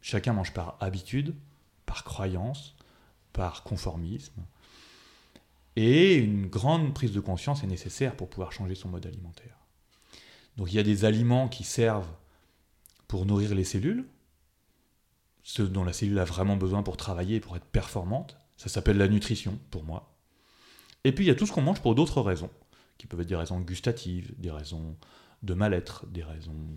Chacun 0.00 0.32
mange 0.32 0.54
par 0.54 0.78
habitude, 0.80 1.34
par 1.84 2.02
croyance, 2.02 2.76
par 3.34 3.62
conformisme. 3.62 4.42
Et 5.76 6.14
une 6.14 6.46
grande 6.46 6.94
prise 6.94 7.12
de 7.12 7.20
conscience 7.20 7.62
est 7.62 7.66
nécessaire 7.66 8.16
pour 8.16 8.30
pouvoir 8.30 8.52
changer 8.52 8.74
son 8.74 8.88
mode 8.88 9.04
alimentaire. 9.04 9.67
Donc 10.58 10.72
il 10.72 10.76
y 10.76 10.80
a 10.80 10.82
des 10.82 11.04
aliments 11.04 11.48
qui 11.48 11.64
servent 11.64 12.10
pour 13.06 13.24
nourrir 13.24 13.54
les 13.54 13.64
cellules, 13.64 14.06
ceux 15.42 15.68
dont 15.68 15.84
la 15.84 15.92
cellule 15.92 16.18
a 16.18 16.24
vraiment 16.24 16.56
besoin 16.56 16.82
pour 16.82 16.96
travailler 16.96 17.40
pour 17.40 17.56
être 17.56 17.64
performante. 17.64 18.36
Ça 18.56 18.68
s'appelle 18.68 18.98
la 18.98 19.08
nutrition 19.08 19.58
pour 19.70 19.84
moi. 19.84 20.12
Et 21.04 21.12
puis 21.12 21.24
il 21.24 21.28
y 21.28 21.30
a 21.30 21.36
tout 21.36 21.46
ce 21.46 21.52
qu'on 21.52 21.62
mange 21.62 21.80
pour 21.80 21.94
d'autres 21.94 22.20
raisons, 22.20 22.50
qui 22.98 23.06
peuvent 23.06 23.20
être 23.20 23.28
des 23.28 23.36
raisons 23.36 23.60
gustatives, 23.60 24.34
des 24.36 24.50
raisons 24.50 24.96
de 25.44 25.54
mal-être, 25.54 26.06
des 26.08 26.24
raisons 26.24 26.76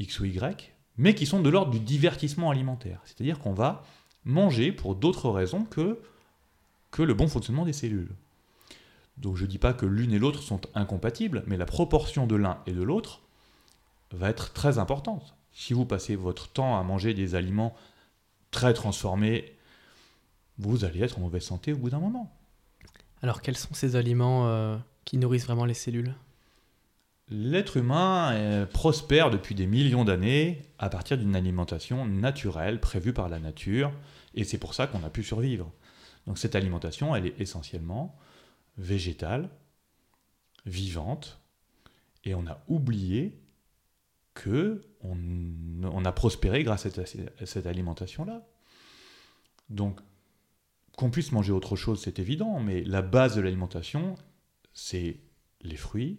X 0.00 0.18
ou 0.18 0.24
Y, 0.24 0.74
mais 0.96 1.14
qui 1.14 1.26
sont 1.26 1.40
de 1.40 1.48
l'ordre 1.48 1.70
du 1.70 1.80
divertissement 1.80 2.50
alimentaire. 2.50 3.00
C'est-à-dire 3.04 3.38
qu'on 3.38 3.54
va 3.54 3.84
manger 4.24 4.72
pour 4.72 4.96
d'autres 4.96 5.30
raisons 5.30 5.64
que, 5.64 6.00
que 6.90 7.02
le 7.02 7.14
bon 7.14 7.28
fonctionnement 7.28 7.64
des 7.64 7.72
cellules. 7.72 8.10
Donc 9.16 9.36
je 9.36 9.44
ne 9.44 9.48
dis 9.48 9.58
pas 9.58 9.72
que 9.72 9.86
l'une 9.86 10.12
et 10.12 10.18
l'autre 10.18 10.42
sont 10.42 10.60
incompatibles, 10.74 11.44
mais 11.46 11.56
la 11.56 11.66
proportion 11.66 12.26
de 12.26 12.36
l'un 12.36 12.58
et 12.66 12.72
de 12.72 12.82
l'autre 12.82 13.22
va 14.10 14.28
être 14.28 14.52
très 14.52 14.78
importante. 14.78 15.34
Si 15.52 15.72
vous 15.72 15.84
passez 15.84 16.16
votre 16.16 16.48
temps 16.48 16.78
à 16.78 16.82
manger 16.82 17.14
des 17.14 17.34
aliments 17.34 17.74
très 18.50 18.74
transformés, 18.74 19.52
vous 20.58 20.84
allez 20.84 21.02
être 21.02 21.18
en 21.18 21.22
mauvaise 21.22 21.44
santé 21.44 21.72
au 21.72 21.76
bout 21.76 21.90
d'un 21.90 22.00
moment. 22.00 22.32
Alors 23.22 23.40
quels 23.40 23.56
sont 23.56 23.74
ces 23.74 23.96
aliments 23.96 24.48
euh, 24.48 24.76
qui 25.04 25.16
nourrissent 25.16 25.46
vraiment 25.46 25.64
les 25.64 25.74
cellules? 25.74 26.14
L'être 27.30 27.78
humain 27.78 28.66
prospère 28.70 29.30
depuis 29.30 29.54
des 29.54 29.66
millions 29.66 30.04
d'années 30.04 30.60
à 30.78 30.90
partir 30.90 31.16
d'une 31.16 31.34
alimentation 31.34 32.04
naturelle 32.04 32.80
prévue 32.80 33.14
par 33.14 33.30
la 33.30 33.38
nature, 33.38 33.92
et 34.34 34.44
c'est 34.44 34.58
pour 34.58 34.74
ça 34.74 34.86
qu'on 34.86 35.02
a 35.04 35.08
pu 35.08 35.22
survivre. 35.22 35.72
Donc 36.26 36.36
cette 36.36 36.54
alimentation, 36.54 37.16
elle 37.16 37.26
est 37.26 37.40
essentiellement 37.40 38.14
végétale, 38.76 39.50
vivante, 40.66 41.40
et 42.24 42.34
on 42.34 42.46
a 42.46 42.62
oublié 42.68 43.38
que 44.32 44.80
on, 45.02 46.04
a 46.04 46.12
prospéré 46.12 46.64
grâce 46.64 46.86
à 46.86 47.46
cette 47.46 47.66
alimentation-là. 47.66 48.46
Donc, 49.68 50.00
qu'on 50.96 51.10
puisse 51.10 51.32
manger 51.32 51.52
autre 51.52 51.76
chose, 51.76 52.02
c'est 52.02 52.18
évident, 52.18 52.58
mais 52.60 52.82
la 52.84 53.02
base 53.02 53.36
de 53.36 53.40
l'alimentation, 53.40 54.16
c'est 54.72 55.18
les 55.60 55.76
fruits, 55.76 56.18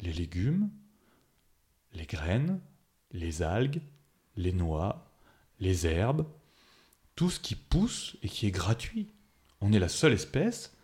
les 0.00 0.12
légumes, 0.12 0.70
les 1.94 2.06
graines, 2.06 2.60
les 3.12 3.42
algues, 3.42 3.82
les 4.36 4.52
noix, 4.52 5.12
les 5.60 5.86
herbes, 5.86 6.26
tout 7.14 7.30
ce 7.30 7.40
qui 7.40 7.54
pousse 7.54 8.16
et 8.22 8.28
qui 8.28 8.46
est 8.46 8.50
gratuit. 8.50 9.08
On 9.60 9.72
est 9.72 9.78
la 9.78 9.88
seule 9.88 10.12
espèce 10.12 10.74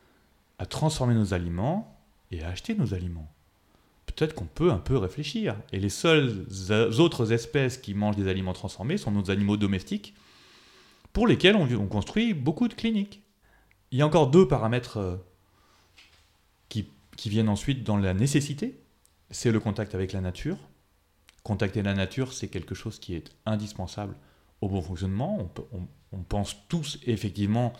à 0.59 0.67
transformer 0.67 1.15
nos 1.15 1.35
aliments 1.35 1.99
et 2.31 2.43
à 2.43 2.49
acheter 2.49 2.75
nos 2.75 2.95
aliments. 2.95 3.33
Peut-être 4.07 4.35
qu'on 4.35 4.47
peut 4.47 4.71
un 4.71 4.79
peu 4.79 4.97
réfléchir. 4.97 5.57
Et 5.73 5.79
les 5.79 5.91
seules 5.91 6.47
autres 6.99 7.33
espèces 7.33 7.79
qui 7.79 7.95
mangent 7.95 8.17
des 8.17 8.29
aliments 8.29 8.53
transformés 8.53 8.97
sont 8.97 9.11
nos 9.11 9.31
animaux 9.31 9.57
domestiques, 9.57 10.15
pour 11.13 11.27
lesquels 11.27 11.57
on, 11.57 11.87
construit 11.87 12.35
beaucoup 12.35 12.69
de 12.69 12.75
cliniques. 12.75 13.23
Il 13.91 13.99
y 13.99 14.03
a 14.03 14.07
encore 14.07 14.31
deux 14.31 14.47
paramètres 14.47 14.99
euh, 14.99 15.17
qui 16.69 17.29
viennent 17.29 17.49
ensuite 17.49 17.83
dans 17.83 17.97
la 17.97 18.15
nécessité. 18.15 18.81
C'est 19.31 19.51
le 19.51 19.61
contact 19.61 19.95
avec 19.95 20.13
la 20.13 20.21
nature. 20.21 20.57
Contacter 21.43 21.83
la 21.83 21.95
nature, 21.95 22.33
c'est 22.33 22.49
quelque 22.49 22.75
chose 22.75 22.99
qui 22.99 23.15
est 23.15 23.31
indispensable 23.45 24.15
au 24.61 24.69
bon 24.69 24.81
fonctionnement. 24.81 25.51
On, 26.13 26.23
pense 26.23 26.57
tous 26.69 26.99
effectivement 27.07 27.73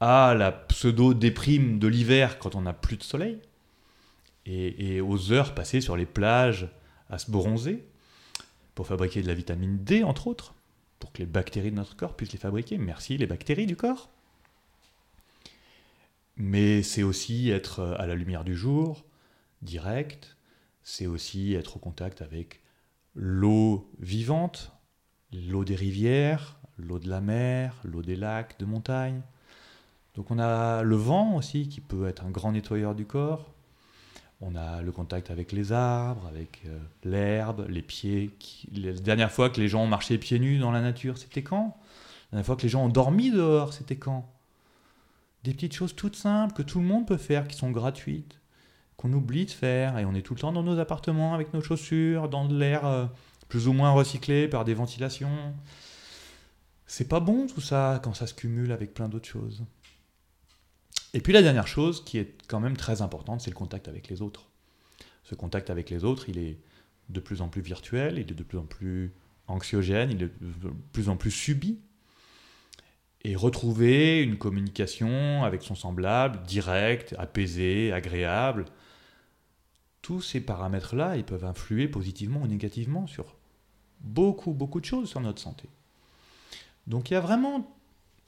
à 0.00 0.34
la 0.34 0.52
pseudo-déprime 0.52 1.78
de 1.78 1.88
l'hiver 1.88 2.38
quand 2.38 2.54
on 2.54 2.62
n'a 2.62 2.72
plus 2.72 2.96
de 2.96 3.02
soleil 3.02 3.38
et, 4.46 5.00
aux 5.00 5.32
heures 5.32 5.54
passées 5.54 5.80
sur 5.80 5.96
les 5.96 6.06
plages 6.06 6.68
à 7.08 7.18
se 7.18 7.30
bronzer 7.30 7.84
pour 8.74 8.86
fabriquer 8.86 9.22
de 9.22 9.28
la 9.28 9.34
vitamine 9.34 9.78
D, 9.78 10.02
entre 10.02 10.26
autres, 10.26 10.54
pour 10.98 11.12
que 11.12 11.18
les 11.18 11.26
bactéries 11.26 11.70
de 11.70 11.76
notre 11.76 11.96
corps 11.96 12.16
puissent 12.16 12.32
les 12.32 12.38
fabriquer. 12.38 12.76
Merci 12.76 13.16
les 13.16 13.26
bactéries 13.26 13.66
du 13.66 13.76
corps. 13.76 14.10
Mais 16.36 16.82
c'est 16.82 17.04
aussi 17.04 17.50
être 17.50 17.96
à 17.98 18.06
la 18.06 18.16
lumière 18.16 18.44
du 18.44 18.56
jour, 18.56 19.04
direct, 19.62 20.36
c'est 20.82 21.06
aussi 21.06 21.54
être 21.54 21.76
au 21.76 21.78
contact 21.78 22.20
avec 22.22 22.60
l'eau 23.14 23.90
vivante, 24.00 24.72
l'eau 25.32 25.64
des 25.64 25.76
rivières, 25.76 26.58
l'eau 26.76 26.98
de 26.98 27.08
la 27.08 27.20
mer, 27.20 27.80
l'eau 27.84 28.02
des 28.02 28.16
lacs, 28.16 28.58
de 28.58 28.64
montagne. 28.64 29.22
Donc 30.14 30.30
on 30.30 30.38
a 30.38 30.82
le 30.82 30.96
vent 30.96 31.36
aussi 31.36 31.68
qui 31.68 31.80
peut 31.80 32.06
être 32.06 32.24
un 32.24 32.30
grand 32.30 32.52
nettoyeur 32.52 32.94
du 32.94 33.04
corps. 33.04 33.50
On 34.40 34.56
a 34.56 34.82
le 34.82 34.92
contact 34.92 35.30
avec 35.30 35.52
les 35.52 35.72
arbres, 35.72 36.26
avec 36.26 36.62
euh, 36.66 36.78
l'herbe, 37.04 37.66
les 37.68 37.82
pieds. 37.82 38.30
La 38.72 38.92
dernière 38.92 39.32
fois 39.32 39.48
que 39.48 39.60
les 39.60 39.68
gens 39.68 39.82
ont 39.82 39.88
marché 39.88 40.18
pieds 40.18 40.38
nus 40.38 40.58
dans 40.58 40.70
la 40.70 40.80
nature, 40.80 41.18
c'était 41.18 41.42
quand? 41.42 41.76
La 42.30 42.36
dernière 42.36 42.46
fois 42.46 42.56
que 42.56 42.62
les 42.62 42.68
gens 42.68 42.84
ont 42.84 42.88
dormi 42.88 43.30
dehors, 43.30 43.72
c'était 43.72 43.96
quand? 43.96 44.28
Des 45.44 45.52
petites 45.52 45.74
choses 45.74 45.94
toutes 45.94 46.16
simples 46.16 46.54
que 46.54 46.62
tout 46.62 46.78
le 46.78 46.84
monde 46.84 47.06
peut 47.06 47.16
faire, 47.16 47.48
qui 47.48 47.56
sont 47.56 47.70
gratuites, 47.70 48.40
qu'on 48.96 49.12
oublie 49.12 49.46
de 49.46 49.50
faire, 49.50 49.98
et 49.98 50.04
on 50.04 50.14
est 50.14 50.22
tout 50.22 50.34
le 50.34 50.40
temps 50.40 50.52
dans 50.52 50.62
nos 50.62 50.78
appartements 50.78 51.34
avec 51.34 51.54
nos 51.54 51.60
chaussures, 51.60 52.28
dans 52.28 52.46
de 52.46 52.56
l'air 52.56 52.84
euh, 52.86 53.06
plus 53.48 53.68
ou 53.68 53.72
moins 53.72 53.90
recyclé 53.92 54.48
par 54.48 54.64
des 54.64 54.74
ventilations. 54.74 55.54
C'est 56.86 57.08
pas 57.08 57.20
bon 57.20 57.46
tout 57.46 57.60
ça 57.60 58.00
quand 58.02 58.14
ça 58.14 58.26
se 58.26 58.34
cumule 58.34 58.72
avec 58.72 58.94
plein 58.94 59.08
d'autres 59.08 59.28
choses. 59.28 59.64
Et 61.14 61.20
puis 61.20 61.32
la 61.32 61.42
dernière 61.42 61.68
chose 61.68 62.04
qui 62.04 62.18
est 62.18 62.34
quand 62.48 62.60
même 62.60 62.76
très 62.76 63.00
importante, 63.00 63.40
c'est 63.40 63.50
le 63.50 63.56
contact 63.56 63.86
avec 63.88 64.08
les 64.08 64.20
autres. 64.20 64.48
Ce 65.22 65.36
contact 65.36 65.70
avec 65.70 65.88
les 65.88 66.04
autres, 66.04 66.28
il 66.28 66.38
est 66.38 66.58
de 67.08 67.20
plus 67.20 67.40
en 67.40 67.48
plus 67.48 67.62
virtuel, 67.62 68.18
il 68.18 68.30
est 68.32 68.34
de 68.34 68.42
plus 68.42 68.58
en 68.58 68.64
plus 68.64 69.12
anxiogène, 69.46 70.10
il 70.10 70.22
est 70.24 70.26
de 70.26 70.72
plus 70.92 71.08
en 71.08 71.16
plus 71.16 71.30
subi. 71.30 71.78
Et 73.22 73.36
retrouver 73.36 74.22
une 74.22 74.36
communication 74.36 75.44
avec 75.44 75.62
son 75.62 75.76
semblable, 75.76 76.42
directe, 76.42 77.14
apaisée, 77.16 77.92
agréable, 77.92 78.66
tous 80.02 80.20
ces 80.20 80.40
paramètres-là, 80.40 81.16
ils 81.16 81.24
peuvent 81.24 81.44
influer 81.44 81.88
positivement 81.88 82.42
ou 82.42 82.46
négativement 82.46 83.06
sur 83.06 83.36
beaucoup, 84.00 84.52
beaucoup 84.52 84.80
de 84.80 84.84
choses 84.84 85.08
sur 85.08 85.20
notre 85.20 85.40
santé. 85.40 85.68
Donc 86.86 87.10
il 87.10 87.14
y 87.14 87.16
a 87.16 87.20
vraiment 87.20 87.73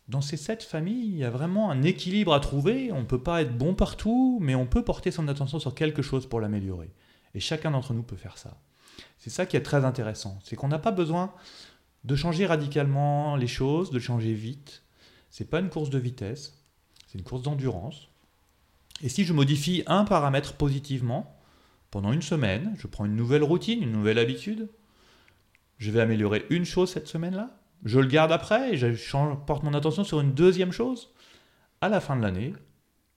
dans 0.09 0.21
ces 0.21 0.37
sept 0.37 0.63
familles, 0.63 1.09
il 1.09 1.17
y 1.17 1.25
a 1.25 1.31
vraiment 1.31 1.71
un 1.71 1.83
équilibre 1.83 2.33
à 2.33 2.41
trouver. 2.41 2.93
On 2.93 3.01
ne 3.01 3.07
peut 3.07 3.23
pas 3.23 3.43
être 3.43 3.57
bon 3.57 3.75
partout, 3.75 4.39
mais 4.41 4.55
on 4.55 4.67
peut 4.67 4.85
porter 4.85 5.11
son 5.11 5.27
attention 5.27 5.59
sur 5.59 5.75
quelque 5.75 6.03
chose 6.03 6.27
pour 6.29 6.41
l'améliorer. 6.41 6.93
Et 7.35 7.41
chacun 7.41 7.73
d'entre 7.73 7.93
nous 7.93 8.05
peut 8.05 8.17
faire 8.17 8.39
ça. 8.39 8.61
C'est 9.19 9.31
ça 9.31 9.47
qui 9.47 9.57
est 9.57 9.63
très 9.63 9.85
intéressant. 9.85 10.39
C'est 10.45 10.57
qu'on 10.57 10.69
n'a 10.69 10.79
pas 10.79 10.93
besoin 10.93 11.35
de 12.05 12.15
changer 12.15 12.47
radicalement 12.47 13.37
les 13.37 13.49
choses, 13.49 13.91
de 13.91 13.99
changer 13.99 14.33
vite. 14.33 14.85
C'est 15.31 15.51
pas 15.51 15.59
une 15.61 15.71
course 15.71 15.91
de 15.91 15.99
vitesse, 15.99 16.65
c'est 17.09 17.19
une 17.19 17.25
course 17.25 17.43
d'endurance. 17.43 18.09
Et 19.03 19.09
si 19.09 19.25
je 19.25 19.33
modifie 19.33 19.83
un 19.87 20.05
paramètre 20.05 20.55
positivement, 20.55 21.37
pendant 21.91 22.13
une 22.13 22.23
semaine, 22.23 22.75
je 22.79 22.87
prends 22.87 23.05
une 23.05 23.17
nouvelle 23.17 23.43
routine, 23.43 23.83
une 23.83 23.93
nouvelle 23.93 24.19
habitude, 24.19 24.69
je 25.79 25.91
vais 25.91 26.01
améliorer 26.01 26.47
une 26.51 26.65
chose 26.65 26.91
cette 26.91 27.09
semaine-là, 27.09 27.59
je 27.85 27.99
le 27.99 28.07
garde 28.07 28.33
après 28.33 28.75
et 28.75 28.77
je 28.77 29.45
porte 29.47 29.63
mon 29.63 29.75
attention 29.75 30.05
sur 30.05 30.21
une 30.21 30.33
deuxième 30.33 30.73
chose. 30.73 31.13
À 31.81 31.89
la 31.89 32.01
fin 32.01 32.17
de 32.17 32.23
l'année, 32.23 32.55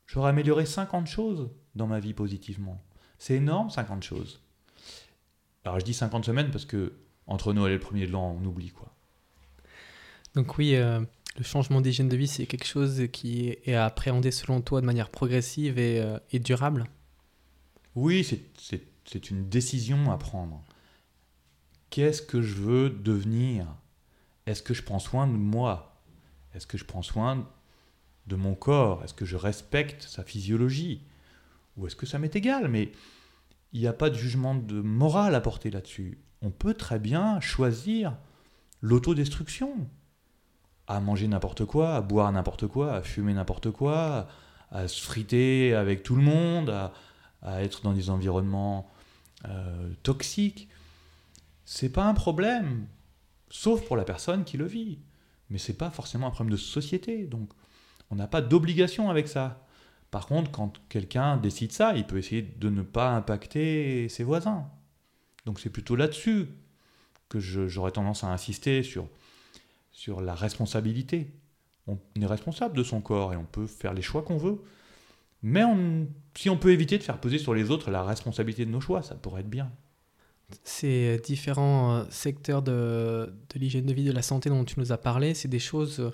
j'aurai 0.06 0.30
amélioré 0.30 0.66
50 0.66 1.08
choses 1.08 1.50
dans 1.76 1.88
ma 1.88 2.00
vie 2.00 2.14
positivement. 2.14 2.82
C'est 3.18 3.36
énorme, 3.36 3.70
50 3.70 4.04
choses. 4.04 4.42
Alors 5.64 5.80
je 5.80 5.86
dis 5.86 5.94
50 5.94 6.26
semaines 6.26 6.52
parce 6.52 6.66
que 6.66 6.94
entre 7.28 7.54
Noël 7.54 7.74
et 7.74 7.76
le 7.76 7.82
premier 7.82 8.08
de 8.08 8.12
l'an, 8.12 8.38
on 8.40 8.46
oublie 8.46 8.70
quoi. 8.70 8.94
Donc 10.36 10.58
oui, 10.58 10.76
euh, 10.76 11.00
le 11.38 11.44
changement 11.44 11.82
d'hygiène 11.82 12.10
de 12.10 12.18
vie, 12.18 12.28
c'est 12.28 12.46
quelque 12.46 12.66
chose 12.66 13.04
qui 13.12 13.50
est 13.50 13.74
à 13.74 13.86
appréhender 13.86 14.32
selon 14.32 14.62
toi 14.62 14.82
de 14.82 14.86
manière 14.86 15.10
progressive 15.10 15.80
et, 15.80 16.02
euh, 16.02 16.18
et 16.32 16.40
durable? 16.40 16.86
Oui, 17.96 18.24
c'est 18.24 19.30
une 19.30 19.50
décision 19.50 20.12
à 20.12 20.18
prendre. 20.18 20.64
Qu'est-ce 21.90 22.22
que 22.22 22.42
je 22.42 22.56
veux 22.56 22.90
devenir? 22.90 23.66
Est-ce 24.50 24.64
que 24.64 24.74
je 24.74 24.82
prends 24.82 24.98
soin 24.98 25.28
de 25.28 25.34
moi? 25.34 26.02
Est-ce 26.56 26.66
que 26.66 26.80
je 26.80 26.84
prends 26.84 27.04
soin 27.04 27.48
de 28.26 28.36
mon 28.36 28.56
corps? 28.56 29.04
Est-ce 29.04 29.14
que 29.14 29.26
je 29.26 29.36
respecte 29.36 30.02
sa 30.04 30.24
physiologie? 30.24 31.04
Ou 31.78 31.86
est-ce 31.86 31.96
que 31.96 32.08
ça 32.08 32.18
m'est 32.18 32.36
égal? 32.36 32.68
Mais 32.68 32.92
il 33.74 33.80
n'y 33.80 33.86
a 33.86 33.94
pas 33.94 34.10
de 34.10 34.16
jugement 34.16 34.56
de 34.56 34.82
morale 34.82 35.36
à 35.36 35.42
porter 35.42 35.70
là-dessus. 35.70 36.18
On 36.42 36.50
peut 36.50 36.74
très 36.74 36.98
bien 36.98 37.40
choisir 37.40 38.18
l'autodestruction. 38.82 39.88
À 40.88 41.00
manger 41.00 41.28
n'importe 41.28 41.66
quoi, 41.66 41.96
à 41.96 42.02
boire 42.02 42.32
n'importe 42.32 42.66
quoi, 42.66 42.96
à 42.96 43.04
fumer 43.04 43.36
n'importe 43.36 43.70
quoi, 43.70 44.28
à 44.72 44.88
se 44.88 45.00
friter 45.00 45.76
avec 45.76 46.02
tout 46.02 46.16
le 46.16 46.24
monde, 46.24 46.72
à, 47.44 47.62
être 47.62 47.84
dans 47.84 47.94
des 47.94 48.10
environnements 48.10 48.90
euh, 49.46 49.94
toxiques. 50.02 50.70
C'est 51.66 51.90
pas 51.90 52.06
un 52.06 52.16
problème 52.16 52.88
sauf 53.50 53.86
pour 53.86 53.96
la 53.96 54.04
personne 54.04 54.44
qui 54.44 54.58
le 54.58 54.66
vit. 54.66 55.00
Mais 55.50 55.58
c'est 55.58 55.78
pas 55.78 55.90
forcément 55.90 56.28
un 56.28 56.32
problème 56.32 56.52
de 56.52 56.58
société, 56.58 57.26
donc 57.26 57.50
on 58.12 58.16
n'a 58.16 58.28
pas 58.28 58.42
d'obligation 58.42 59.10
avec 59.10 59.28
ça. 59.28 59.66
Par 60.12 60.26
contre, 60.26 60.52
quand 60.52 60.74
quelqu'un 60.90 61.38
décide 61.38 61.72
ça, 61.72 61.96
il 61.96 62.06
peut 62.06 62.18
essayer 62.18 62.42
de 62.42 62.70
ne 62.70 62.82
pas 62.82 63.12
impacter 63.12 64.10
ses 64.10 64.24
voisins. 64.24 64.68
Donc 65.46 65.60
c'est 65.60 65.70
plutôt 65.70 65.96
là-dessus 65.96 66.48
que 67.30 67.40
j'aurais 67.40 67.92
tendance 67.92 68.24
à 68.24 68.28
insister 68.28 68.82
sur, 68.82 69.08
sur 69.92 70.22
la 70.22 70.34
responsabilité. 70.34 71.32
On 71.88 71.98
est 72.20 72.26
responsable 72.26 72.76
de 72.76 72.84
son 72.84 73.02
corps 73.02 73.34
et 73.34 73.38
on 73.38 73.46
peut 73.46 73.68
faire 73.68 73.94
les 73.94 74.02
choix 74.02 74.24
qu'on 74.24 74.38
veut. 74.38 74.62
Mais 75.42 75.64
si 76.36 76.50
on 76.50 76.58
peut 76.58 76.72
éviter 76.72 76.98
de 76.98 77.04
faire 77.04 77.20
peser 77.20 77.38
sur 77.38 77.54
les 77.54 77.72
autres 77.72 77.92
la 77.92 78.04
responsabilité 78.04 78.66
de 78.66 78.72
nos 78.72 78.82
choix, 78.82 79.04
ça 79.04 79.16
pourrait 79.16 79.42
être 79.42 79.50
bien 79.50 79.72
ces 80.64 81.20
différents 81.24 81.96
euh, 81.96 82.04
secteurs 82.10 82.62
de, 82.62 83.32
de 83.54 83.60
l'hygiène 83.60 83.86
de 83.86 83.94
vie, 83.94 84.06
de 84.06 84.12
la 84.12 84.22
santé 84.22 84.50
dont 84.50 84.64
tu 84.64 84.80
nous 84.80 84.92
as 84.92 84.98
parlé, 84.98 85.34
c'est 85.34 85.48
des 85.48 85.60
choses 85.60 86.12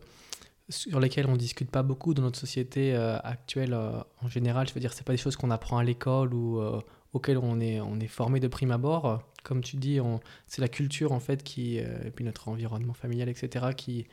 sur 0.70 1.00
lesquelles 1.00 1.28
on 1.28 1.34
ne 1.34 1.38
discute 1.38 1.70
pas 1.70 1.84
beaucoup 1.84 2.14
dans 2.14 2.24
notre 2.24 2.40
société 2.40 2.96
euh, 2.96 3.18
actuelle 3.24 3.74
euh, 3.74 4.00
en 4.22 4.28
général. 4.28 4.68
Je 4.68 4.74
veux 4.74 4.80
dire, 4.80 4.94
c'est 4.94 5.06
pas 5.06 5.14
des 5.14 5.18
choses 5.18 5.36
qu'on 5.36 5.52
apprend 5.52 5.78
à 5.78 5.84
l'école 5.84 6.34
ou 6.34 6.60
euh, 6.60 6.82
auxquelles 7.14 7.38
on 7.38 7.60
est, 7.60 7.80
on 7.80 8.00
est 8.00 8.08
formé 8.08 8.40
de 8.40 8.48
prime 8.48 8.72
abord. 8.72 9.22
Comme 9.44 9.62
tu 9.62 9.76
dis, 9.78 10.00
c'est 10.48 10.62
la 10.62 10.68
culture 10.68 11.12
en 11.12 11.20
fait 11.20 11.44
qui, 11.44 11.78
et 11.78 12.12
puis 12.16 12.26
notre 12.26 12.50
environnement 12.50 12.94
familial, 12.94 13.30
etc., 13.30 13.68
qui 13.78 14.08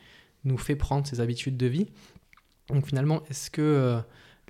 nous 0.45 0.59
fait 0.59 0.77
prendre 0.77 1.07
ces 1.07 1.21
habitudes 1.21 1.57
de 1.57 1.67
vie. 1.67 1.87
Donc 2.69 2.87
finalement, 2.87 3.23
est-ce 3.31 3.51
que 3.51 3.99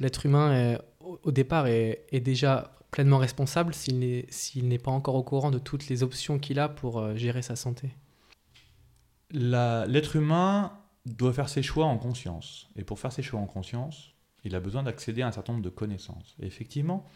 l'être 0.01 0.27
humain, 0.27 0.77
au 1.01 1.31
départ, 1.31 1.69
est, 1.69 2.05
déjà 2.21 2.77
pleinement 2.93 3.19
responsable 3.19 3.75
s'il 3.75 4.69
n'est 4.69 4.79
pas 4.79 4.93
encore 4.93 5.17
au 5.17 5.25
courant 5.25 5.51
de 5.51 5.59
toutes 5.59 5.89
les 5.89 6.05
options 6.05 6.39
qu'il 6.39 6.61
a 6.61 6.69
pour 6.69 7.17
gérer 7.17 7.43
sa 7.43 7.57
santé 7.57 7.91
L'être 9.33 10.17
humain 10.17 10.79
doit 11.07 11.33
faire 11.33 11.49
ses 11.49 11.63
choix 11.63 11.87
en 11.87 11.97
conscience. 11.97 12.69
Et 12.77 12.85
pour 12.85 13.01
faire 13.01 13.13
ses 13.13 13.23
choix 13.23 13.41
en 13.41 13.47
conscience, 13.47 14.13
il 14.45 14.55
a 14.55 14.61
besoin 14.61 14.83
d'accéder 14.83 15.23
à 15.23 15.29
un 15.29 15.33
certain 15.33 15.55
nombre 15.55 15.65
de 15.65 15.71
connaissances. 15.71 16.37
Et 16.41 16.47
effectivement, 16.47 17.07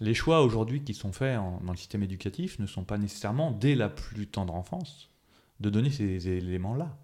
les 0.00 0.12
choix 0.12 0.42
aujourd'hui 0.42 0.82
qui 0.82 0.92
sont 0.92 1.12
faits 1.12 1.36
dans 1.36 1.70
le 1.70 1.76
système 1.76 2.02
éducatif 2.02 2.58
ne 2.58 2.66
sont 2.66 2.84
pas 2.84 2.98
nécessairement, 2.98 3.52
dès 3.52 3.74
la 3.74 3.88
plus 3.88 4.26
tendre 4.26 4.54
enfance, 4.54 5.08
de 5.60 5.70
donner 5.70 5.90
ces 5.90 6.28
éléments-là. 6.28 6.98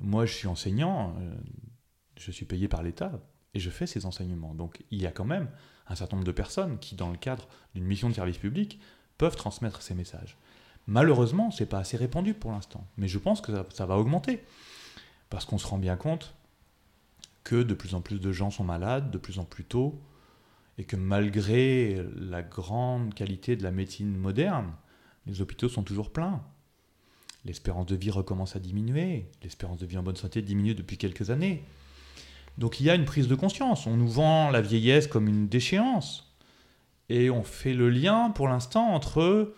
Moi, 0.00 0.24
je 0.24 0.32
suis 0.32 0.48
enseignant, 0.48 1.16
euh, 1.20 1.34
je 2.16 2.30
suis 2.30 2.46
payé 2.46 2.68
par 2.68 2.82
l'État 2.82 3.20
et 3.54 3.60
je 3.60 3.70
fais 3.70 3.86
ces 3.86 4.06
enseignements. 4.06 4.54
Donc 4.54 4.82
il 4.90 5.02
y 5.02 5.06
a 5.06 5.12
quand 5.12 5.24
même 5.24 5.50
un 5.88 5.94
certain 5.94 6.16
nombre 6.16 6.26
de 6.26 6.32
personnes 6.32 6.78
qui, 6.78 6.94
dans 6.94 7.10
le 7.10 7.16
cadre 7.16 7.48
d'une 7.74 7.84
mission 7.84 8.08
de 8.08 8.14
service 8.14 8.38
public, 8.38 8.80
peuvent 9.16 9.36
transmettre 9.36 9.82
ces 9.82 9.94
messages. 9.94 10.36
Malheureusement, 10.86 11.50
ce 11.50 11.62
n'est 11.62 11.68
pas 11.68 11.78
assez 11.78 11.96
répandu 11.96 12.34
pour 12.34 12.52
l'instant, 12.52 12.86
mais 12.96 13.08
je 13.08 13.18
pense 13.18 13.40
que 13.40 13.52
ça 13.74 13.86
va 13.86 13.98
augmenter 13.98 14.42
parce 15.28 15.44
qu'on 15.44 15.58
se 15.58 15.66
rend 15.66 15.78
bien 15.78 15.96
compte 15.96 16.34
que 17.44 17.62
de 17.62 17.74
plus 17.74 17.94
en 17.94 18.00
plus 18.00 18.20
de 18.20 18.32
gens 18.32 18.50
sont 18.50 18.64
malades, 18.64 19.10
de 19.10 19.18
plus 19.18 19.38
en 19.38 19.44
plus 19.44 19.64
tôt, 19.64 20.00
et 20.78 20.84
que 20.84 20.96
malgré 20.96 22.02
la 22.16 22.42
grande 22.42 23.14
qualité 23.14 23.56
de 23.56 23.62
la 23.62 23.70
médecine 23.70 24.16
moderne, 24.16 24.72
les 25.26 25.42
hôpitaux 25.42 25.68
sont 25.68 25.82
toujours 25.82 26.10
pleins. 26.10 26.42
L'espérance 27.44 27.86
de 27.86 27.96
vie 27.96 28.10
recommence 28.10 28.56
à 28.56 28.58
diminuer, 28.58 29.30
l'espérance 29.42 29.78
de 29.78 29.86
vie 29.86 29.98
en 29.98 30.02
bonne 30.02 30.16
santé 30.16 30.42
diminue 30.42 30.74
depuis 30.74 30.98
quelques 30.98 31.30
années. 31.30 31.64
Donc 32.58 32.80
il 32.80 32.86
y 32.86 32.90
a 32.90 32.96
une 32.96 33.04
prise 33.04 33.28
de 33.28 33.36
conscience, 33.36 33.86
on 33.86 33.96
nous 33.96 34.08
vend 34.08 34.50
la 34.50 34.60
vieillesse 34.60 35.06
comme 35.06 35.28
une 35.28 35.48
déchéance, 35.48 36.36
et 37.08 37.30
on 37.30 37.44
fait 37.44 37.72
le 37.72 37.88
lien 37.88 38.30
pour 38.30 38.48
l'instant 38.48 38.88
entre 38.88 39.54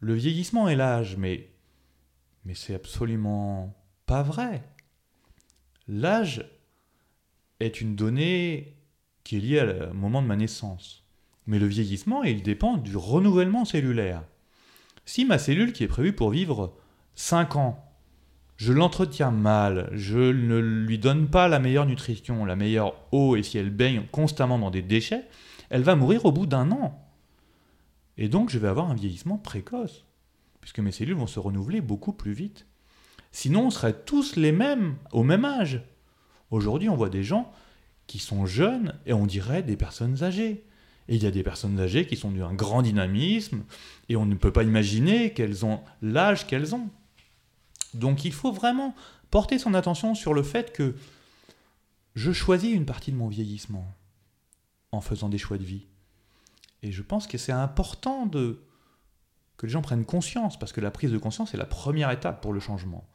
le 0.00 0.14
vieillissement 0.14 0.66
et 0.66 0.74
l'âge, 0.74 1.16
mais, 1.18 1.50
mais 2.46 2.54
c'est 2.54 2.74
absolument 2.74 3.76
pas 4.06 4.22
vrai. 4.22 4.62
L'âge 5.86 6.50
est 7.60 7.82
une 7.82 7.94
donnée 7.94 8.74
qui 9.22 9.36
est 9.36 9.40
liée 9.40 9.88
au 9.90 9.94
moment 9.94 10.22
de 10.22 10.26
ma 10.26 10.36
naissance. 10.36 11.04
Mais 11.46 11.58
le 11.58 11.66
vieillissement, 11.66 12.22
il 12.22 12.42
dépend 12.42 12.76
du 12.76 12.96
renouvellement 12.96 13.64
cellulaire. 13.64 14.24
Si 15.04 15.24
ma 15.24 15.38
cellule 15.38 15.72
qui 15.72 15.84
est 15.84 15.88
prévue 15.88 16.14
pour 16.14 16.30
vivre 16.30 16.74
5 17.16 17.56
ans, 17.56 17.89
je 18.60 18.74
l'entretiens 18.74 19.30
mal, 19.30 19.88
je 19.94 20.18
ne 20.18 20.58
lui 20.58 20.98
donne 20.98 21.28
pas 21.28 21.48
la 21.48 21.58
meilleure 21.58 21.86
nutrition, 21.86 22.44
la 22.44 22.56
meilleure 22.56 22.94
eau, 23.10 23.34
et 23.34 23.42
si 23.42 23.56
elle 23.56 23.70
baigne 23.70 24.02
constamment 24.12 24.58
dans 24.58 24.70
des 24.70 24.82
déchets, 24.82 25.24
elle 25.70 25.82
va 25.82 25.96
mourir 25.96 26.26
au 26.26 26.30
bout 26.30 26.44
d'un 26.44 26.70
an. 26.70 27.02
Et 28.18 28.28
donc 28.28 28.50
je 28.50 28.58
vais 28.58 28.68
avoir 28.68 28.90
un 28.90 28.94
vieillissement 28.94 29.38
précoce, 29.38 30.04
puisque 30.60 30.80
mes 30.80 30.92
cellules 30.92 31.16
vont 31.16 31.26
se 31.26 31.40
renouveler 31.40 31.80
beaucoup 31.80 32.12
plus 32.12 32.32
vite. 32.32 32.66
Sinon, 33.32 33.68
on 33.68 33.70
serait 33.70 33.94
tous 33.94 34.36
les 34.36 34.52
mêmes, 34.52 34.96
au 35.10 35.22
même 35.22 35.46
âge. 35.46 35.80
Aujourd'hui, 36.50 36.90
on 36.90 36.96
voit 36.96 37.08
des 37.08 37.22
gens 37.24 37.50
qui 38.06 38.18
sont 38.18 38.44
jeunes 38.44 38.92
et 39.06 39.14
on 39.14 39.24
dirait 39.24 39.62
des 39.62 39.78
personnes 39.78 40.22
âgées. 40.22 40.66
Et 41.08 41.14
il 41.14 41.22
y 41.22 41.26
a 41.26 41.30
des 41.30 41.42
personnes 41.42 41.80
âgées 41.80 42.06
qui 42.06 42.16
sont 42.16 42.30
d'un 42.30 42.52
grand 42.52 42.82
dynamisme 42.82 43.62
et 44.10 44.16
on 44.16 44.26
ne 44.26 44.34
peut 44.34 44.52
pas 44.52 44.64
imaginer 44.64 45.32
qu'elles 45.32 45.64
ont 45.64 45.80
l'âge 46.02 46.46
qu'elles 46.46 46.74
ont. 46.74 46.90
Donc 47.94 48.24
il 48.24 48.32
faut 48.32 48.52
vraiment 48.52 48.94
porter 49.30 49.58
son 49.58 49.74
attention 49.74 50.14
sur 50.14 50.34
le 50.34 50.42
fait 50.42 50.72
que 50.72 50.96
je 52.14 52.32
choisis 52.32 52.74
une 52.74 52.86
partie 52.86 53.12
de 53.12 53.16
mon 53.16 53.28
vieillissement 53.28 53.86
en 54.92 55.00
faisant 55.00 55.28
des 55.28 55.38
choix 55.38 55.58
de 55.58 55.64
vie. 55.64 55.86
Et 56.82 56.92
je 56.92 57.02
pense 57.02 57.26
que 57.26 57.38
c'est 57.38 57.52
important 57.52 58.26
de 58.26 58.62
que 59.56 59.66
les 59.66 59.72
gens 59.72 59.82
prennent 59.82 60.06
conscience, 60.06 60.58
parce 60.58 60.72
que 60.72 60.80
la 60.80 60.90
prise 60.90 61.12
de 61.12 61.18
conscience 61.18 61.52
est 61.52 61.58
la 61.58 61.66
première 61.66 62.10
étape 62.10 62.40
pour 62.40 62.54
le 62.54 62.60
changement. 62.60 63.06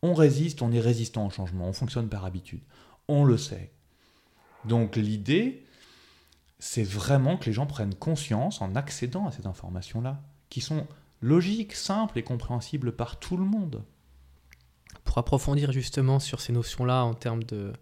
On 0.00 0.14
résiste, 0.14 0.62
on 0.62 0.72
est 0.72 0.80
résistant 0.80 1.26
au 1.26 1.30
changement, 1.30 1.66
on 1.66 1.74
fonctionne 1.74 2.08
par 2.08 2.24
habitude. 2.24 2.62
On 3.06 3.22
le 3.24 3.36
sait. 3.36 3.70
Donc 4.64 4.96
l'idée, 4.96 5.66
c'est 6.58 6.84
vraiment 6.84 7.36
que 7.36 7.44
les 7.44 7.52
gens 7.52 7.66
prennent 7.66 7.94
conscience 7.94 8.62
en 8.62 8.74
accédant 8.76 9.26
à 9.26 9.32
ces 9.32 9.46
informations-là, 9.46 10.22
qui 10.48 10.62
sont 10.62 10.86
logiques, 11.20 11.74
simples 11.74 12.18
et 12.18 12.22
compréhensibles 12.22 12.96
par 12.96 13.18
tout 13.18 13.36
le 13.36 13.44
monde. 13.44 13.84
Pour 15.10 15.18
approfondir 15.18 15.72
justement 15.72 16.20
sur 16.20 16.40
ces 16.40 16.52
notions-là 16.52 17.04
en 17.04 17.14
termes 17.14 17.42
de, 17.42 17.72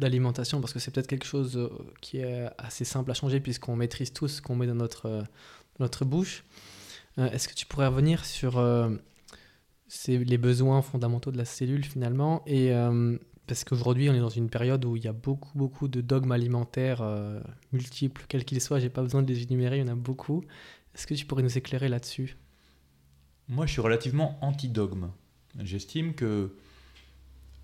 d'alimentation, 0.00 0.60
parce 0.60 0.72
que 0.72 0.80
c'est 0.80 0.90
peut-être 0.90 1.06
quelque 1.06 1.26
chose 1.26 1.56
euh, 1.56 1.68
qui 2.00 2.18
est 2.18 2.48
assez 2.58 2.84
simple 2.84 3.08
à 3.12 3.14
changer 3.14 3.38
puisqu'on 3.38 3.76
maîtrise 3.76 4.12
tout 4.12 4.26
ce 4.26 4.42
qu'on 4.42 4.56
met 4.56 4.66
dans 4.66 4.74
notre, 4.74 5.06
euh, 5.06 5.22
notre 5.78 6.04
bouche. 6.04 6.42
Euh, 7.18 7.30
est-ce 7.30 7.46
que 7.46 7.54
tu 7.54 7.66
pourrais 7.66 7.86
revenir 7.86 8.24
sur 8.24 8.58
c'est 9.94 10.16
les 10.16 10.38
besoins 10.38 10.80
fondamentaux 10.80 11.30
de 11.30 11.36
la 11.36 11.44
cellule 11.44 11.84
finalement? 11.84 12.42
Et 12.46 12.72
euh, 12.72 13.16
parce 13.46 13.62
qu'aujourd'hui, 13.62 14.08
on 14.08 14.14
est 14.14 14.20
dans 14.20 14.30
une 14.30 14.48
période 14.48 14.82
où 14.86 14.96
il 14.96 15.04
y 15.04 15.08
a 15.08 15.12
beaucoup, 15.12 15.50
beaucoup 15.54 15.86
de 15.86 16.00
dogmes 16.00 16.32
alimentaires 16.32 17.02
euh, 17.02 17.40
multiples, 17.72 18.24
quels 18.26 18.46
qu'ils 18.46 18.62
soient. 18.62 18.80
J'ai 18.80 18.88
pas 18.88 19.02
besoin 19.02 19.22
de 19.22 19.30
les 19.30 19.42
énumérer, 19.42 19.78
il 19.78 19.86
y 19.86 19.88
en 19.88 19.92
a 19.92 19.94
beaucoup. 19.94 20.42
Est-ce 20.94 21.06
que 21.06 21.12
tu 21.12 21.26
pourrais 21.26 21.42
nous 21.42 21.58
éclairer 21.58 21.90
là-dessus? 21.90 22.38
Moi, 23.48 23.66
je 23.66 23.72
suis 23.72 23.82
relativement 23.82 24.38
anti-dogme. 24.40 25.10
J'estime 25.62 26.14
que 26.14 26.24
euh, 26.24 26.56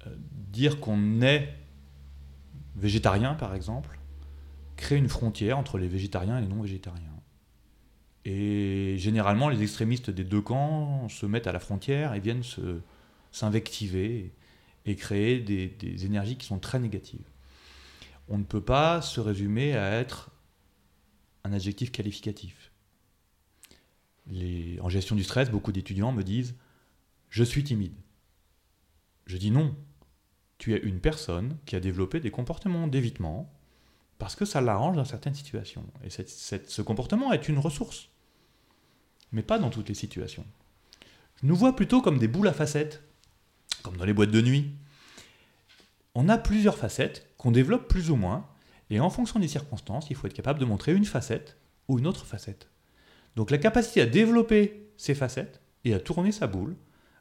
dire 0.07 0.81
qu'on 0.81 1.21
est 1.23 1.55
végétarien, 2.77 3.35
par 3.35 3.55
exemple, 3.55 3.99
crée 4.77 4.97
une 4.97 5.09
frontière 5.09 5.59
entre 5.59 5.79
les 5.79 5.89
végétariens 5.89 6.39
et 6.39 6.43
les 6.43 6.49
non-végétariens. 6.49 7.03
Et 8.25 8.97
généralement, 8.99 9.49
les 9.49 9.63
extrémistes 9.63 10.11
des 10.11 10.25
deux 10.25 10.41
camps 10.41 11.09
se 11.09 11.27
mettent 11.27 11.47
à 11.47 11.53
la 11.53 11.61
frontière 11.61 12.15
et 12.15 12.21
viennent 12.21 12.43
s'invectiver 13.33 14.33
et, 14.85 14.97
créer 14.97 15.41
des, 15.41 16.05
énergies 16.05 16.37
qui 16.37 16.47
sont 16.47 16.59
très 16.59 16.79
négatives. 16.79 17.27
On 18.29 18.39
ne 18.39 18.45
peut 18.45 18.61
pas 18.61 19.03
se 19.03 19.21
résumer 19.21 19.77
à 19.77 19.93
être 19.93 20.31
un 21.45 21.53
adjectif 21.53 21.91
qualificatif. 21.91 22.71
en 24.31 24.89
gestion 24.89 25.17
du 25.17 25.25
stress, 25.25 25.51
beaucoup 25.51 25.73
d'étudiants 25.73 26.13
me 26.13 26.23
disent 26.23 26.55
Je 27.31 27.45
suis 27.45 27.65
timide. 27.65 27.95
Je 29.29 29.37
dis 29.37 29.53
non. 29.53 29.77
Tu 30.59 30.75
es 30.75 30.79
une 30.79 30.99
personne 30.99 31.57
qui 31.65 31.77
a 31.77 31.81
développé 31.81 32.19
des 32.19 32.33
comportements 32.33 32.89
d'évitement 32.89 33.55
parce 34.19 34.35
que 34.35 34.45
ça 34.45 34.61
l'arrange 34.61 34.97
dans 34.97 35.05
certaines 35.05 35.35
situations. 35.35 35.87
Et 36.03 36.11
ce 36.11 36.83
comportement 36.83 37.33
est 37.33 37.49
une 37.49 37.59
ressource 37.61 38.09
mais 39.33 39.43
pas 39.43 39.59
dans 39.59 39.71
toutes 39.71 39.89
les 39.89 39.95
situations. 39.95 40.45
Je 41.41 41.47
nous 41.47 41.57
vois 41.57 41.77
plutôt 41.77 42.03
comme 42.03 42.19
des 42.19 42.29
boules 42.29 42.49
à 42.49 42.53
facettes, 42.53 43.03
comme 43.83 43.97
dans 43.97 44.05
les 44.05 44.13
boîtes 44.13 44.31
de 44.31 44.41
nuit. 44.41 44.73
On 46.15 46.29
a 46.29 46.39
plusieurs 46.39 46.79
facettes 46.79 47.29
qu'on 47.37 47.53
développe 47.53 47.89
plus 47.89 48.11
ou 48.11 48.17
moins, 48.17 48.49
et 48.91 49.01
en 49.01 49.11
fonction 49.11 49.39
des 49.39 49.49
circonstances, 49.49 50.09
il 50.11 50.17
faut 50.17 50.27
être 50.27 50.35
capable 50.35 50.59
de 50.59 50.65
montrer 50.65 50.95
une 50.95 51.05
facette 51.05 51.57
ou 51.87 51.99
une 51.99 52.07
autre 52.07 52.27
facette. 52.27 52.69
Donc 53.37 53.51
la 53.51 53.59
capacité 53.59 54.01
à 54.01 54.07
développer 54.07 54.91
ces 54.97 55.15
facettes 55.15 55.61
et 55.85 55.95
à 55.95 56.01
tourner 56.01 56.33
sa 56.33 56.47
boule 56.47 56.77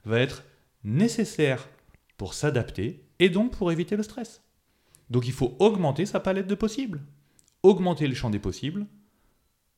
va 0.06 0.20
être 0.20 0.43
nécessaire 0.84 1.67
pour 2.18 2.34
s'adapter 2.34 3.04
et 3.20 3.30
donc 3.30 3.52
pour 3.52 3.72
éviter 3.72 3.96
le 3.96 4.04
stress. 4.04 4.42
Donc 5.10 5.28
il 5.28 5.34
faut 5.34 5.56
augmenter 5.60 6.06
sa 6.06 6.20
palette 6.20 6.48
de 6.48 6.56
possibles, 6.56 7.02
augmenter 7.64 8.08
le 8.08 8.16
champ 8.16 8.30
des 8.30 8.40
possibles 8.40 8.88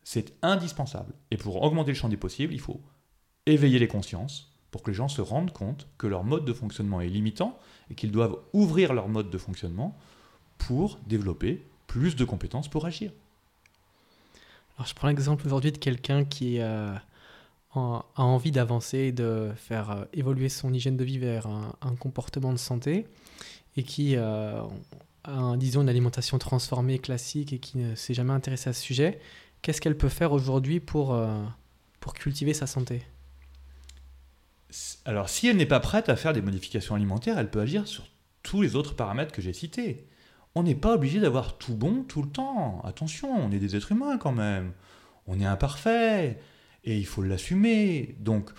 c'est 0.04 0.34
indispensable. 0.41 1.13
Et 1.30 1.38
pour 1.38 1.62
augmenter 1.62 1.91
le 1.91 1.95
champ 1.95 2.10
des 2.10 2.17
possibles, 2.17 2.52
il 2.54 2.60
faut 2.60 2.82
éveiller 3.45 3.78
les 3.78 3.88
consciences 3.88 4.52
pour 4.71 4.82
que 4.82 4.89
les 4.89 4.95
gens 4.95 5.08
se 5.08 5.21
rendent 5.21 5.54
compte 5.54 5.88
que 5.99 6.08
leur 6.08 6.23
mode 6.23 6.45
de 6.45 6.54
fonctionnement 6.54 6.99
est 6.99 7.10
limitant 7.10 7.60
et 7.91 7.95
qu'ils 7.95 8.12
doivent 8.12 8.38
ouvrir 8.54 8.93
leur 8.93 9.08
mode 9.08 9.30
de 9.30 9.38
fonctionnement 9.38 9.95
pour 10.58 10.97
développer 11.06 11.63
plus 11.86 12.15
de 12.15 12.25
compétences 12.25 12.67
pour 12.67 12.88
agir. 12.88 13.12
Alors 14.78 14.88
je 14.88 14.95
prends 14.95 15.10
l'exemple 15.10 15.45
aujourd'hui 15.45 15.71
de 15.71 15.78
quelqu'un 15.78 16.25
qui 16.25 16.60
euh, 16.60 16.95
a 17.75 18.03
envie 18.23 18.51
d'avancer, 18.51 19.12
de 19.12 19.51
faire 19.55 19.91
euh, 19.91 20.05
évoluer 20.13 20.49
son 20.49 20.73
hygiène 20.73 20.97
de 20.97 21.03
vie 21.03 21.19
vers 21.19 21.47
un, 21.47 21.95
comportement 21.99 22.51
de 22.51 22.58
santé 22.58 23.05
et 23.77 23.84
qui 23.84 24.15
euh, 24.15 24.62
a, 25.23 25.55
disons, 25.55 25.82
une 25.82 25.89
alimentation 25.89 26.39
transformée 26.39 26.97
classique 26.97 27.53
et 27.53 27.60
qui 27.60 27.77
ne 27.77 27.93
s'est 27.95 28.15
jamais 28.15 28.34
intéressé 28.34 28.69
à 28.69 28.73
ce 28.73 28.82
sujet 28.82 29.19
qu'est-ce 29.62 29.82
qu'elle 29.82 29.97
peut 29.97 30.10
faire 30.10 30.32
aujourd'hui 30.32 30.79
pour, 30.79 31.13
euh, 31.13 31.43
pour 31.99 32.13
cultiver 32.13 32.53
sa 32.53 32.67
santé? 32.67 33.03
Alors, 35.05 35.29
si 35.29 35.47
elle 35.47 35.58
n'est 35.58 35.65
pas 35.65 35.79
prête 35.79 36.10
à 36.10 36.15
faire 36.15 36.34
des 36.34 36.41
modifications 36.41 36.95
alimentaires, 36.95 37.39
elle 37.39 37.49
peut 37.49 37.62
agir 37.62 37.88
sur 37.88 38.05
tous 38.43 38.62
les 38.62 38.75
autres 38.75 38.95
paramètres 38.95 39.32
que 39.32 39.41
j'ai 39.41 39.53
cités. 39.53 40.08
On 40.55 40.63
n'est 40.63 40.75
pas 40.75 40.93
obligé 40.93 41.19
d'avoir 41.19 41.58
tout 41.58 41.75
bon 41.75 42.03
tout 42.03 42.21
le 42.21 42.29
temps. 42.29 42.82
Attention, 42.84 43.32
on 43.34 43.51
est 43.51 43.60
des 43.60 43.75
êtres 43.75 43.91
humains 43.91 44.17
quand 44.17 44.32
même. 44.32 44.73
On 45.27 45.39
est 45.39 45.45
imparfait 45.45 46.39
et 46.83 46.97
il 46.97 47.05
faut 47.05 47.23
l'assumer. 47.23 48.15
Donc, 48.19 48.51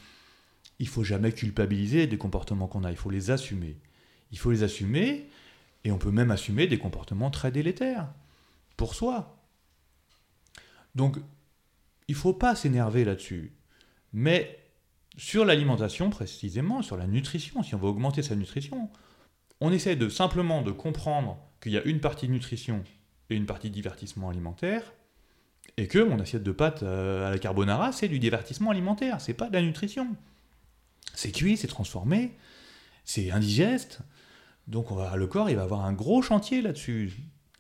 il 0.79 0.89
faut 0.89 1.05
jamais 1.05 1.33
culpabiliser 1.33 2.07
des 2.07 2.19
comportements 2.19 2.67
qu'on 2.67 2.85
a, 2.85 2.91
il 2.91 2.97
faut 2.97 3.11
les 3.11 3.31
assumer. 3.31 3.77
Il 4.33 4.39
faut 4.39 4.51
les 4.51 4.63
assumer 4.63 5.29
et 5.85 5.93
on 5.93 5.99
peut 5.99 6.11
même 6.11 6.31
assumer 6.31 6.67
des 6.67 6.79
comportements 6.79 7.31
très 7.31 7.51
délétères 7.51 8.09
pour 8.77 8.95
soi. 8.95 9.37
Donc, 10.95 11.19
il 12.09 12.15
faut 12.15 12.33
pas 12.33 12.55
s'énerver 12.55 13.05
là-dessus. 13.05 13.53
Mais 14.13 14.59
sur 15.17 15.45
l'alimentation 15.45 16.11
précisément, 16.11 16.83
sur 16.83 16.97
la 16.97 17.07
nutrition, 17.07 17.63
si 17.63 17.75
on 17.75 17.79
veut 17.79 17.89
augmenter 17.89 18.23
sa 18.23 18.35
nutrition, 18.35 18.91
on 19.61 19.73
essaie 19.73 19.97
de 19.97 20.09
simplement 20.09 20.63
de 20.63 20.73
comprendre 20.73 21.39
qu'il 21.61 21.73
y 21.73 21.79
a 21.79 21.85
une 21.85 22.01
partie 22.01 22.29
nutrition 22.29 22.83
et 23.29 23.37
une 23.37 23.47
partie 23.47 23.71
divertissement 23.71 24.31
alimentaire, 24.31 24.93
et 25.77 25.87
que 25.87 25.99
mon 25.99 26.21
assiette 26.21 26.43
de 26.43 26.53
pâtes 26.53 26.83
euh, 26.83 27.29
à 27.29 27.31
la 27.31 27.39
carbonara, 27.39 27.93
c'est 27.93 28.09
du 28.09 28.19
divertissement 28.19 28.71
alimentaire, 28.71 29.21
c'est 29.21 29.35
pas 29.35 29.49
de 29.49 29.55
la 29.55 29.63
nutrition. 29.63 30.09
C'est 31.15 31.33
cuit, 31.33 31.57
c'est 31.57 31.67
transformé, 31.67 32.37
c'est 33.05 33.31
indigeste, 33.31 34.01
donc 34.69 34.87
le 34.91 35.27
corps 35.27 35.51
il 35.51 35.57
va 35.57 35.63
avoir 35.63 35.85
un 35.85 35.93
gros 35.93 36.23
chantier 36.23 36.63
là-dessus. 36.63 37.13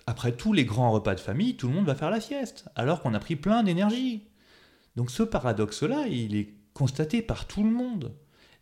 Après 0.06 0.32
tous 0.32 0.52
les 0.52 0.64
grands 0.64 0.92
repas 0.92 1.14
de 1.14 1.20
famille, 1.20 1.56
tout 1.56 1.68
le 1.68 1.74
monde 1.74 1.86
va 1.86 1.94
faire 1.94 2.10
la 2.10 2.20
sieste, 2.20 2.68
alors 2.76 3.00
qu'on 3.00 3.14
a 3.14 3.18
pris 3.18 3.36
plein 3.36 3.62
d'énergie. 3.62 4.28
Donc 4.96 5.10
ce 5.10 5.22
paradoxe-là, 5.22 6.06
il 6.08 6.36
est 6.36 6.54
constaté 6.74 7.22
par 7.22 7.46
tout 7.46 7.62
le 7.62 7.70
monde. 7.70 8.14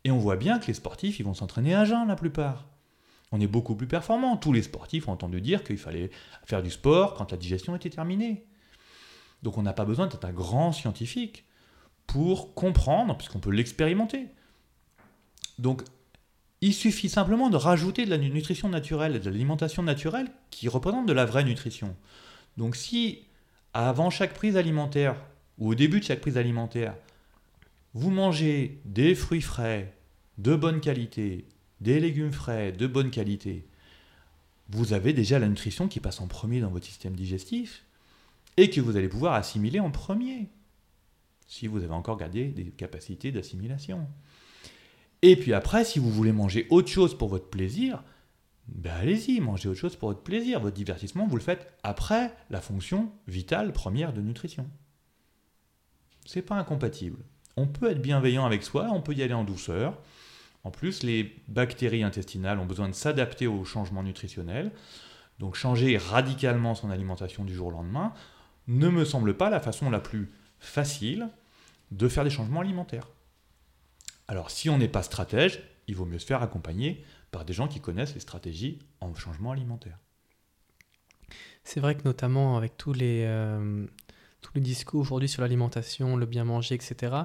Et 0.04 0.10
on 0.10 0.18
voit 0.18 0.36
bien 0.36 0.58
que 0.58 0.66
les 0.66 0.74
sportifs, 0.74 1.18
ils 1.18 1.24
vont 1.24 1.34
s'entraîner 1.34 1.74
à 1.74 1.84
jeun 1.84 2.08
la 2.08 2.16
plupart. 2.16 2.66
On 3.32 3.40
est 3.40 3.46
beaucoup 3.46 3.74
plus 3.74 3.86
performants. 3.86 4.36
Tous 4.36 4.52
les 4.52 4.62
sportifs 4.62 5.08
ont 5.08 5.12
entendu 5.12 5.40
dire 5.40 5.64
qu'il 5.64 5.78
fallait 5.78 6.10
faire 6.44 6.62
du 6.62 6.70
sport 6.70 7.14
quand 7.14 7.30
la 7.30 7.36
digestion 7.36 7.76
était 7.76 7.90
terminée. 7.90 8.46
Donc 9.42 9.58
on 9.58 9.62
n'a 9.62 9.72
pas 9.72 9.84
besoin 9.84 10.06
d'être 10.06 10.24
un 10.24 10.32
grand 10.32 10.72
scientifique 10.72 11.44
pour 12.06 12.54
comprendre, 12.54 13.16
puisqu'on 13.16 13.38
peut 13.38 13.50
l'expérimenter. 13.50 14.28
Donc 15.58 15.82
il 16.60 16.74
suffit 16.74 17.08
simplement 17.08 17.50
de 17.50 17.56
rajouter 17.56 18.04
de 18.04 18.10
la 18.10 18.18
nutrition 18.18 18.68
naturelle, 18.68 19.20
de 19.20 19.30
l'alimentation 19.30 19.82
naturelle 19.82 20.28
qui 20.50 20.68
représente 20.68 21.06
de 21.06 21.12
la 21.12 21.24
vraie 21.24 21.44
nutrition. 21.44 21.94
Donc 22.56 22.74
si 22.74 23.26
avant 23.74 24.10
chaque 24.10 24.34
prise 24.34 24.56
alimentaire 24.56 25.14
ou 25.58 25.70
au 25.70 25.74
début 25.74 26.00
de 26.00 26.04
chaque 26.04 26.20
prise 26.20 26.36
alimentaire, 26.36 26.94
vous 27.94 28.10
mangez 28.10 28.80
des 28.84 29.14
fruits 29.14 29.42
frais 29.42 29.94
de 30.38 30.56
bonne 30.56 30.80
qualité, 30.80 31.46
des 31.80 32.00
légumes 32.00 32.32
frais 32.32 32.72
de 32.72 32.86
bonne 32.86 33.10
qualité, 33.10 33.66
vous 34.70 34.92
avez 34.92 35.12
déjà 35.12 35.38
la 35.38 35.48
nutrition 35.48 35.88
qui 35.88 36.00
passe 36.00 36.20
en 36.20 36.26
premier 36.26 36.60
dans 36.60 36.70
votre 36.70 36.86
système 36.86 37.14
digestif 37.14 37.84
et 38.58 38.70
que 38.70 38.80
vous 38.80 38.96
allez 38.96 39.08
pouvoir 39.08 39.34
assimiler 39.34 39.78
en 39.78 39.92
premier, 39.92 40.50
si 41.46 41.68
vous 41.68 41.84
avez 41.84 41.92
encore 41.92 42.16
gardé 42.16 42.48
des 42.48 42.64
capacités 42.64 43.30
d'assimilation. 43.30 44.08
Et 45.22 45.36
puis 45.36 45.54
après, 45.54 45.84
si 45.84 46.00
vous 46.00 46.10
voulez 46.10 46.32
manger 46.32 46.66
autre 46.68 46.88
chose 46.88 47.16
pour 47.16 47.28
votre 47.28 47.48
plaisir, 47.48 48.02
ben 48.66 48.92
allez-y, 49.00 49.40
mangez 49.40 49.68
autre 49.68 49.78
chose 49.78 49.94
pour 49.94 50.08
votre 50.08 50.22
plaisir. 50.22 50.58
Votre 50.58 50.74
divertissement, 50.74 51.28
vous 51.28 51.36
le 51.36 51.42
faites 51.42 51.72
après 51.84 52.34
la 52.50 52.60
fonction 52.60 53.12
vitale 53.28 53.72
première 53.72 54.12
de 54.12 54.20
nutrition. 54.20 54.68
C'est 56.26 56.42
pas 56.42 56.56
incompatible. 56.56 57.24
On 57.56 57.68
peut 57.68 57.92
être 57.92 58.02
bienveillant 58.02 58.44
avec 58.44 58.64
soi, 58.64 58.88
on 58.92 59.00
peut 59.00 59.14
y 59.14 59.22
aller 59.22 59.34
en 59.34 59.44
douceur. 59.44 59.98
En 60.64 60.72
plus, 60.72 61.04
les 61.04 61.36
bactéries 61.46 62.02
intestinales 62.02 62.58
ont 62.58 62.66
besoin 62.66 62.88
de 62.88 62.94
s'adapter 62.94 63.46
aux 63.46 63.64
changements 63.64 64.02
nutritionnels. 64.02 64.72
Donc 65.38 65.54
changer 65.54 65.96
radicalement 65.96 66.74
son 66.74 66.90
alimentation 66.90 67.44
du 67.44 67.54
jour 67.54 67.68
au 67.68 67.70
lendemain 67.70 68.12
ne 68.68 68.88
me 68.88 69.04
semble 69.04 69.36
pas 69.36 69.50
la 69.50 69.60
façon 69.60 69.90
la 69.90 70.00
plus 70.00 70.30
facile 70.60 71.28
de 71.90 72.08
faire 72.08 72.24
des 72.24 72.30
changements 72.30 72.60
alimentaires. 72.60 73.08
Alors 74.28 74.50
si 74.50 74.68
on 74.68 74.78
n'est 74.78 74.88
pas 74.88 75.02
stratège, 75.02 75.62
il 75.86 75.96
vaut 75.96 76.04
mieux 76.04 76.18
se 76.18 76.26
faire 76.26 76.42
accompagner 76.42 77.02
par 77.30 77.44
des 77.44 77.54
gens 77.54 77.66
qui 77.66 77.80
connaissent 77.80 78.14
les 78.14 78.20
stratégies 78.20 78.78
en 79.00 79.14
changement 79.14 79.52
alimentaire. 79.52 79.98
C'est 81.64 81.80
vrai 81.80 81.94
que 81.94 82.04
notamment 82.04 82.56
avec 82.56 82.76
tous 82.76 82.92
les, 82.92 83.24
euh, 83.26 83.86
tous 84.42 84.52
les 84.54 84.60
discours 84.60 85.00
aujourd'hui 85.00 85.28
sur 85.28 85.42
l'alimentation, 85.42 86.16
le 86.16 86.26
bien 86.26 86.44
manger, 86.44 86.74
etc., 86.74 87.16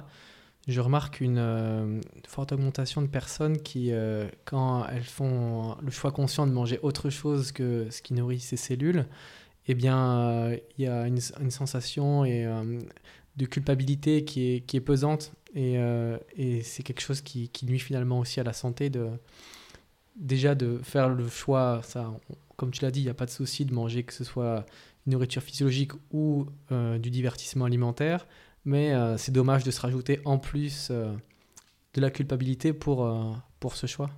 je 0.68 0.80
remarque 0.80 1.20
une 1.20 1.40
euh, 1.40 2.00
forte 2.26 2.54
augmentation 2.54 3.02
de 3.02 3.08
personnes 3.08 3.58
qui, 3.58 3.92
euh, 3.92 4.30
quand 4.46 4.88
elles 4.88 5.04
font 5.04 5.76
le 5.82 5.92
choix 5.92 6.12
conscient 6.12 6.48
de 6.48 6.54
manger 6.54 6.80
autre 6.84 7.10
chose 7.10 7.52
que 7.52 7.90
ce 7.90 8.02
qui 8.02 8.14
nourrit 8.14 8.40
ces 8.40 8.56
cellules, 8.56 9.06
eh 9.68 9.76
bien, 9.76 10.52
il 10.78 10.86
y 10.86 10.88
a 10.88 11.08
une, 11.08 11.20
sensation 11.20 12.26
et, 12.26 12.46
de 13.38 13.46
culpabilité 13.46 14.26
qui 14.26 14.56
est, 14.56 14.62
qui 14.62 14.78
est 14.78 14.82
pesante 14.82 15.34
euh, 15.56 16.18
et, 16.36 16.62
c'est 16.62 16.84
quelque 16.84 17.02
chose 17.02 17.22
qui, 17.22 17.50
nuit 17.64 17.80
finalement 17.80 18.20
aussi 18.20 18.40
à 18.40 18.44
la 18.44 18.54
santé 18.54 18.90
de 18.90 19.10
déjà 20.16 20.56
de 20.56 20.80
faire 20.84 21.10
le 21.10 21.28
choix, 21.28 21.82
ça, 21.84 22.14
comme 22.56 22.72
tu 22.72 22.84
l'as 22.84 22.92
dit, 22.92 23.02
il 23.02 23.06
n'y 23.06 23.10
a 23.10 23.16
pas 23.16 23.26
de 23.26 23.32
souci 23.32 23.66
de 23.66 23.74
manger 23.74 24.04
que 24.04 24.14
ce 24.14 24.24
soit 24.24 24.66
une 25.06 25.14
nourriture 25.14 25.42
physiologique 25.42 25.92
ou 26.12 26.46
euh, 26.72 27.00
du 27.00 27.10
divertissement 27.10 27.66
alimentaire, 27.66 28.28
mais 28.64 28.94
euh, 28.94 29.18
c'est 29.18 29.32
dommage 29.32 29.64
de 29.64 29.72
se 29.72 29.82
rajouter 29.82 30.20
en 30.26 30.38
plus 30.38 30.92
de 30.92 32.02
la 32.02 32.12
culpabilité 32.12 32.74
pour, 32.74 33.10
pour 33.60 33.76
ce 33.76 33.88
choix. 33.88 34.10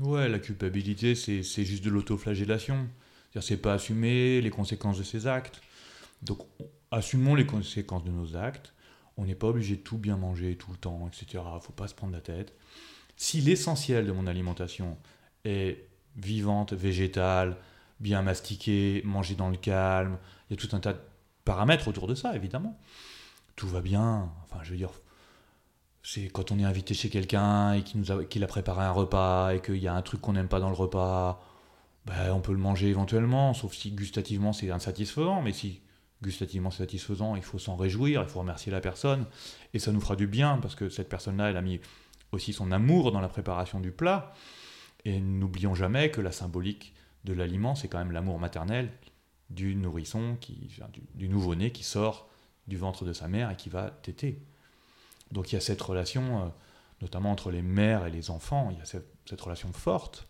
Ouais, 0.00 0.28
la 0.28 0.38
culpabilité, 0.38 1.14
c'est 1.14 1.42
juste 1.42 1.84
de 1.84 1.90
l'autoflagellation. 1.90 2.88
C'est 3.40 3.56
pas 3.56 3.74
assumer 3.74 4.40
les 4.40 4.50
conséquences 4.50 4.98
de 4.98 5.04
ses 5.04 5.26
actes. 5.26 5.60
Donc, 6.22 6.40
assumons 6.90 7.34
les 7.34 7.46
conséquences 7.46 8.04
de 8.04 8.10
nos 8.10 8.36
actes 8.36 8.74
on 9.20 9.26
n'est 9.26 9.34
pas 9.34 9.48
obligé 9.48 9.76
de 9.76 9.82
tout 9.82 9.98
bien 9.98 10.16
manger 10.16 10.56
tout 10.56 10.70
le 10.70 10.78
temps, 10.78 11.06
etc. 11.06 11.44
Faut 11.60 11.72
pas 11.72 11.88
se 11.88 11.94
prendre 11.94 12.14
la 12.14 12.22
tête. 12.22 12.54
Si 13.16 13.42
l'essentiel 13.42 14.06
de 14.06 14.12
mon 14.12 14.26
alimentation 14.26 14.96
est 15.44 15.86
vivante, 16.16 16.72
végétale, 16.72 17.58
bien 18.00 18.22
mastiquée, 18.22 19.02
manger 19.04 19.34
dans 19.34 19.50
le 19.50 19.58
calme, 19.58 20.16
il 20.48 20.56
y 20.56 20.58
a 20.58 20.66
tout 20.66 20.74
un 20.74 20.80
tas 20.80 20.94
de 20.94 21.00
paramètres 21.44 21.86
autour 21.86 22.06
de 22.06 22.14
ça, 22.14 22.34
évidemment. 22.34 22.80
Tout 23.56 23.68
va 23.68 23.82
bien. 23.82 24.32
Enfin, 24.44 24.60
je 24.62 24.70
veux 24.70 24.78
dire, 24.78 24.92
c'est 26.02 26.28
quand 26.28 26.50
on 26.50 26.58
est 26.58 26.64
invité 26.64 26.94
chez 26.94 27.10
quelqu'un 27.10 27.74
et 27.74 27.82
qu'il 27.82 28.42
a 28.42 28.46
préparé 28.46 28.82
un 28.84 28.92
repas 28.92 29.52
et 29.52 29.60
qu'il 29.60 29.76
y 29.76 29.88
a 29.88 29.94
un 29.94 30.02
truc 30.02 30.22
qu'on 30.22 30.32
n'aime 30.32 30.48
pas 30.48 30.60
dans 30.60 30.70
le 30.70 30.74
repas, 30.74 31.42
ben, 32.06 32.32
on 32.32 32.40
peut 32.40 32.52
le 32.52 32.58
manger 32.58 32.88
éventuellement, 32.88 33.54
sauf 33.54 33.74
si 33.74 33.92
gustativement 33.92 34.52
c'est 34.52 34.70
insatisfaisant. 34.70 35.42
Mais 35.42 35.52
si 35.52 35.80
gustativement 36.22 36.70
satisfaisant, 36.70 37.36
il 37.36 37.42
faut 37.42 37.58
s'en 37.58 37.76
réjouir, 37.76 38.22
il 38.22 38.28
faut 38.28 38.40
remercier 38.40 38.70
la 38.70 38.80
personne, 38.80 39.26
et 39.72 39.78
ça 39.78 39.92
nous 39.92 40.00
fera 40.00 40.16
du 40.16 40.26
bien, 40.26 40.58
parce 40.58 40.74
que 40.74 40.88
cette 40.88 41.08
personne-là, 41.08 41.50
elle 41.50 41.56
a 41.56 41.62
mis 41.62 41.80
aussi 42.32 42.52
son 42.52 42.72
amour 42.72 43.12
dans 43.12 43.20
la 43.20 43.28
préparation 43.28 43.80
du 43.80 43.90
plat, 43.90 44.34
et 45.04 45.20
n'oublions 45.20 45.74
jamais 45.74 46.10
que 46.10 46.20
la 46.20 46.32
symbolique 46.32 46.94
de 47.24 47.32
l'aliment, 47.32 47.74
c'est 47.74 47.88
quand 47.88 47.98
même 47.98 48.12
l'amour 48.12 48.38
maternel 48.38 48.90
du 49.48 49.74
nourrisson, 49.74 50.36
qui, 50.40 50.70
du, 51.14 51.28
nouveau-né 51.28 51.70
qui 51.72 51.82
sort 51.82 52.28
du 52.68 52.76
ventre 52.76 53.04
de 53.04 53.12
sa 53.12 53.26
mère 53.26 53.50
et 53.50 53.56
qui 53.56 53.68
va 53.68 53.90
téter. 53.90 54.42
Donc 55.32 55.50
il 55.50 55.54
y 55.54 55.58
a 55.58 55.60
cette 55.60 55.80
relation, 55.80 56.44
euh, 56.44 56.48
notamment 57.00 57.32
entre 57.32 57.50
les 57.50 57.62
mères 57.62 58.06
et 58.06 58.10
les 58.10 58.30
enfants, 58.30 58.68
il 58.70 58.78
y 58.78 58.80
a 58.80 58.84
cette, 58.84 59.12
cette 59.28 59.40
relation 59.40 59.72
forte, 59.72 60.28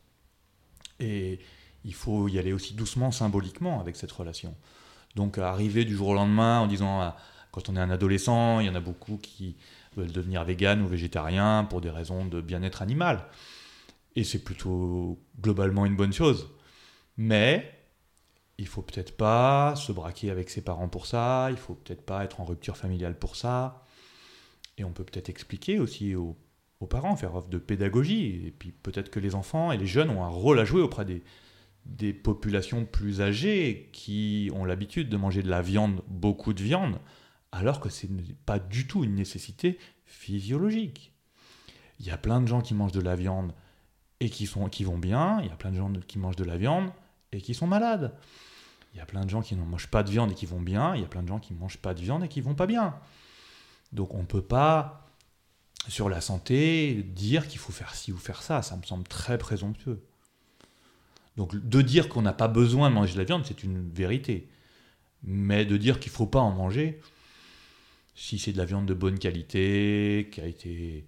et 1.00 1.40
il 1.84 1.94
faut 1.94 2.28
y 2.28 2.38
aller 2.38 2.52
aussi 2.52 2.74
doucement 2.74 3.10
symboliquement 3.10 3.80
avec 3.80 3.96
cette 3.96 4.12
relation. 4.12 4.54
Donc 5.16 5.38
arriver 5.38 5.84
du 5.84 5.96
jour 5.96 6.08
au 6.08 6.14
lendemain 6.14 6.60
en 6.60 6.66
disant, 6.66 7.00
ah, 7.00 7.16
quand 7.52 7.68
on 7.68 7.76
est 7.76 7.80
un 7.80 7.90
adolescent, 7.90 8.60
il 8.60 8.66
y 8.66 8.70
en 8.70 8.74
a 8.74 8.80
beaucoup 8.80 9.16
qui 9.16 9.56
veulent 9.96 10.12
devenir 10.12 10.44
vegan 10.44 10.82
ou 10.82 10.86
végétarien 10.86 11.66
pour 11.68 11.80
des 11.80 11.90
raisons 11.90 12.24
de 12.24 12.40
bien-être 12.40 12.82
animal. 12.82 13.24
Et 14.16 14.24
c'est 14.24 14.42
plutôt 14.44 15.18
globalement 15.40 15.86
une 15.86 15.96
bonne 15.96 16.12
chose. 16.12 16.48
Mais 17.16 17.74
il 18.58 18.66
faut 18.66 18.82
peut-être 18.82 19.16
pas 19.16 19.74
se 19.76 19.90
braquer 19.90 20.30
avec 20.30 20.50
ses 20.50 20.62
parents 20.62 20.88
pour 20.88 21.06
ça, 21.06 21.48
il 21.50 21.56
faut 21.56 21.74
peut-être 21.74 22.04
pas 22.04 22.24
être 22.24 22.40
en 22.40 22.44
rupture 22.44 22.76
familiale 22.76 23.18
pour 23.18 23.36
ça. 23.36 23.84
Et 24.78 24.84
on 24.84 24.92
peut 24.92 25.04
peut-être 25.04 25.28
expliquer 25.28 25.78
aussi 25.78 26.14
aux, 26.14 26.36
aux 26.78 26.86
parents, 26.86 27.16
faire 27.16 27.34
offre 27.34 27.48
de 27.48 27.58
pédagogie. 27.58 28.46
Et 28.46 28.50
puis 28.50 28.70
peut-être 28.70 29.10
que 29.10 29.20
les 29.20 29.34
enfants 29.34 29.72
et 29.72 29.76
les 29.76 29.86
jeunes 29.86 30.10
ont 30.10 30.24
un 30.24 30.28
rôle 30.28 30.58
à 30.60 30.64
jouer 30.64 30.82
auprès 30.82 31.04
des, 31.04 31.22
des 31.86 32.12
populations 32.12 32.84
plus 32.84 33.20
âgées 33.20 33.88
qui 33.92 34.50
ont 34.54 34.64
l'habitude 34.64 35.08
de 35.08 35.16
manger 35.16 35.42
de 35.42 35.50
la 35.50 35.62
viande, 35.62 36.02
beaucoup 36.08 36.52
de 36.52 36.62
viande, 36.62 36.98
alors 37.52 37.80
que 37.80 37.88
ce 37.88 38.06
n'est 38.06 38.22
pas 38.46 38.58
du 38.58 38.86
tout 38.86 39.04
une 39.04 39.14
nécessité 39.14 39.78
physiologique. 40.04 41.12
Il 41.98 42.06
y 42.06 42.10
a 42.10 42.18
plein 42.18 42.40
de 42.40 42.46
gens 42.46 42.60
qui 42.60 42.74
mangent 42.74 42.92
de 42.92 43.00
la 43.00 43.16
viande 43.16 43.52
et 44.20 44.28
qui, 44.28 44.46
vont 44.46 44.98
bien, 44.98 45.40
il 45.40 45.48
y 45.48 45.50
a 45.50 45.56
plein 45.56 45.70
de 45.70 45.76
gens 45.76 45.92
qui 46.06 46.18
mangent 46.18 46.36
de 46.36 46.44
la 46.44 46.56
viande 46.56 46.90
et 47.32 47.40
qui 47.40 47.54
sont 47.54 47.66
malades. 47.66 48.14
Il 48.92 48.98
y 48.98 49.00
a 49.00 49.06
plein 49.06 49.24
de 49.24 49.30
gens 49.30 49.40
qui 49.40 49.54
ne 49.54 49.64
mangent 49.64 49.90
pas 49.90 50.02
de 50.02 50.10
viande 50.10 50.32
et 50.32 50.34
qui 50.34 50.46
vont 50.46 50.60
bien, 50.60 50.94
il 50.94 51.00
y 51.00 51.04
a 51.04 51.08
plein 51.08 51.22
de 51.22 51.28
gens 51.28 51.38
qui 51.38 51.54
ne 51.54 51.58
mangent 51.58 51.78
pas 51.78 51.94
de 51.94 52.00
viande 52.00 52.24
et 52.24 52.28
qui 52.28 52.40
vont 52.40 52.54
pas 52.54 52.66
bien. 52.66 52.94
Donc 53.92 54.14
on 54.14 54.20
ne 54.20 54.26
peut 54.26 54.42
pas, 54.42 55.06
sur 55.88 56.08
la 56.08 56.20
santé, 56.20 57.02
dire 57.02 57.48
qu'il 57.48 57.58
faut 57.58 57.72
faire 57.72 57.94
ci 57.94 58.12
ou 58.12 58.18
faire 58.18 58.42
ça, 58.42 58.62
ça 58.62 58.76
me 58.76 58.82
semble 58.82 59.04
très 59.04 59.38
présomptueux. 59.38 60.04
Donc 61.36 61.56
de 61.56 61.82
dire 61.82 62.08
qu'on 62.08 62.22
n'a 62.22 62.32
pas 62.32 62.48
besoin 62.48 62.90
de 62.90 62.94
manger 62.94 63.14
de 63.14 63.18
la 63.18 63.24
viande, 63.24 63.44
c'est 63.46 63.62
une 63.62 63.90
vérité. 63.90 64.48
Mais 65.22 65.64
de 65.64 65.76
dire 65.76 66.00
qu'il 66.00 66.12
ne 66.12 66.16
faut 66.16 66.26
pas 66.26 66.40
en 66.40 66.50
manger, 66.50 67.00
si 68.14 68.38
c'est 68.38 68.52
de 68.52 68.58
la 68.58 68.64
viande 68.64 68.86
de 68.86 68.94
bonne 68.94 69.18
qualité, 69.18 70.28
qui 70.32 70.40
a 70.40 70.46
été 70.46 71.06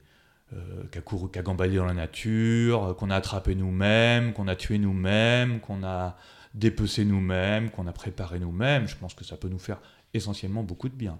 euh, 0.54 0.84
qui, 0.90 0.98
a 0.98 1.00
couru, 1.00 1.28
gambadé 1.42 1.76
dans 1.76 1.86
la 1.86 1.94
nature, 1.94 2.94
qu'on 2.98 3.10
a 3.10 3.16
attrapé 3.16 3.54
nous-mêmes, 3.54 4.34
qu'on 4.34 4.48
a 4.48 4.56
tué 4.56 4.78
nous-mêmes, 4.78 5.60
qu'on 5.60 5.82
a 5.82 6.16
dépecé 6.54 7.04
nous-mêmes, 7.04 7.70
qu'on 7.70 7.86
a 7.86 7.92
préparé 7.92 8.38
nous-mêmes, 8.38 8.86
je 8.86 8.96
pense 8.96 9.14
que 9.14 9.24
ça 9.24 9.36
peut 9.36 9.48
nous 9.48 9.58
faire 9.58 9.80
essentiellement 10.12 10.62
beaucoup 10.62 10.90
de 10.90 10.94
bien. 10.94 11.18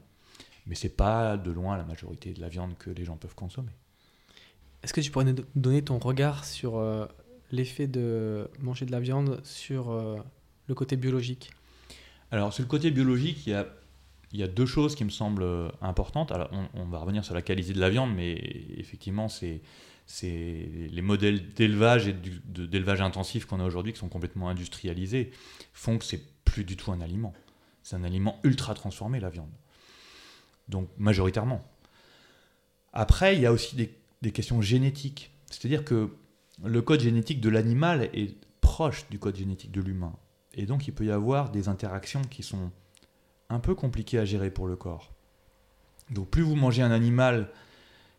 Mais 0.66 0.74
c'est 0.74 0.94
pas 0.94 1.36
de 1.38 1.50
loin 1.50 1.78
la 1.78 1.84
majorité 1.84 2.32
de 2.32 2.40
la 2.40 2.48
viande 2.48 2.76
que 2.78 2.90
les 2.90 3.04
gens 3.04 3.16
peuvent 3.16 3.34
consommer. 3.34 3.72
Est-ce 4.82 4.92
que 4.92 5.00
tu 5.00 5.10
pourrais 5.10 5.24
nous 5.24 5.36
donner 5.54 5.82
ton 5.82 5.98
regard 5.98 6.44
sur 6.44 6.76
euh, 6.76 7.06
l'effet 7.52 7.86
de 7.86 8.50
manger 8.58 8.86
de 8.86 8.90
la 8.90 8.98
viande 8.98 9.40
sur 9.44 9.90
euh, 9.90 10.16
le 10.66 10.74
côté 10.74 10.96
biologique 10.96 11.50
Alors, 12.30 12.52
sur 12.52 12.62
le 12.62 12.68
côté 12.68 12.90
biologique, 12.90 13.46
il 13.46 13.50
y 13.50 13.54
a, 13.54 13.68
il 14.32 14.40
y 14.40 14.42
a 14.42 14.48
deux 14.48 14.66
choses 14.66 14.96
qui 14.96 15.04
me 15.04 15.10
semblent 15.10 15.42
euh, 15.42 15.68
importantes. 15.82 16.32
Alors, 16.32 16.50
on, 16.74 16.86
va 16.86 16.98
revenir 16.98 17.24
sur 17.24 17.34
la 17.34 17.42
qualité 17.42 17.72
de 17.72 17.80
la 17.80 17.90
viande, 17.90 18.12
mais 18.14 18.32
effectivement, 18.76 19.28
c'est 19.28 19.60
les 20.18 21.02
modèles 21.02 21.52
d'élevage 21.52 22.08
et 22.08 22.14
d'élevage 22.14 23.02
intensif 23.02 23.44
qu'on 23.44 23.60
a 23.60 23.64
aujourd'hui, 23.64 23.92
qui 23.92 23.98
sont 23.98 24.08
complètement 24.08 24.48
industrialisés, 24.48 25.30
font 25.74 25.98
que 25.98 26.04
c'est 26.04 26.22
plus 26.44 26.64
du 26.64 26.76
tout 26.76 26.90
un 26.90 27.00
aliment. 27.00 27.34
C'est 27.82 27.96
un 27.96 28.04
aliment 28.04 28.40
ultra 28.44 28.74
transformé, 28.74 29.20
la 29.20 29.28
viande. 29.28 29.50
Donc, 30.68 30.88
majoritairement. 30.96 31.62
Après, 32.94 33.36
il 33.36 33.42
y 33.42 33.46
a 33.46 33.52
aussi 33.52 33.76
des, 33.76 33.94
des 34.22 34.32
questions 34.32 34.62
génétiques. 34.62 35.32
C'est-à-dire 35.50 35.84
que 35.84 36.10
le 36.64 36.82
code 36.82 37.00
génétique 37.00 37.40
de 37.40 37.48
l'animal 37.48 38.10
est 38.12 38.36
proche 38.60 39.08
du 39.10 39.18
code 39.18 39.36
génétique 39.36 39.72
de 39.72 39.80
l'humain. 39.80 40.14
Et 40.54 40.66
donc, 40.66 40.86
il 40.86 40.92
peut 40.94 41.04
y 41.04 41.10
avoir 41.10 41.50
des 41.50 41.68
interactions 41.68 42.22
qui 42.22 42.42
sont 42.42 42.70
un 43.48 43.58
peu 43.58 43.74
compliquées 43.74 44.18
à 44.18 44.24
gérer 44.24 44.50
pour 44.50 44.66
le 44.66 44.76
corps. 44.76 45.12
Donc, 46.10 46.28
plus 46.28 46.42
vous 46.42 46.56
mangez 46.56 46.82
un 46.82 46.90
animal 46.90 47.50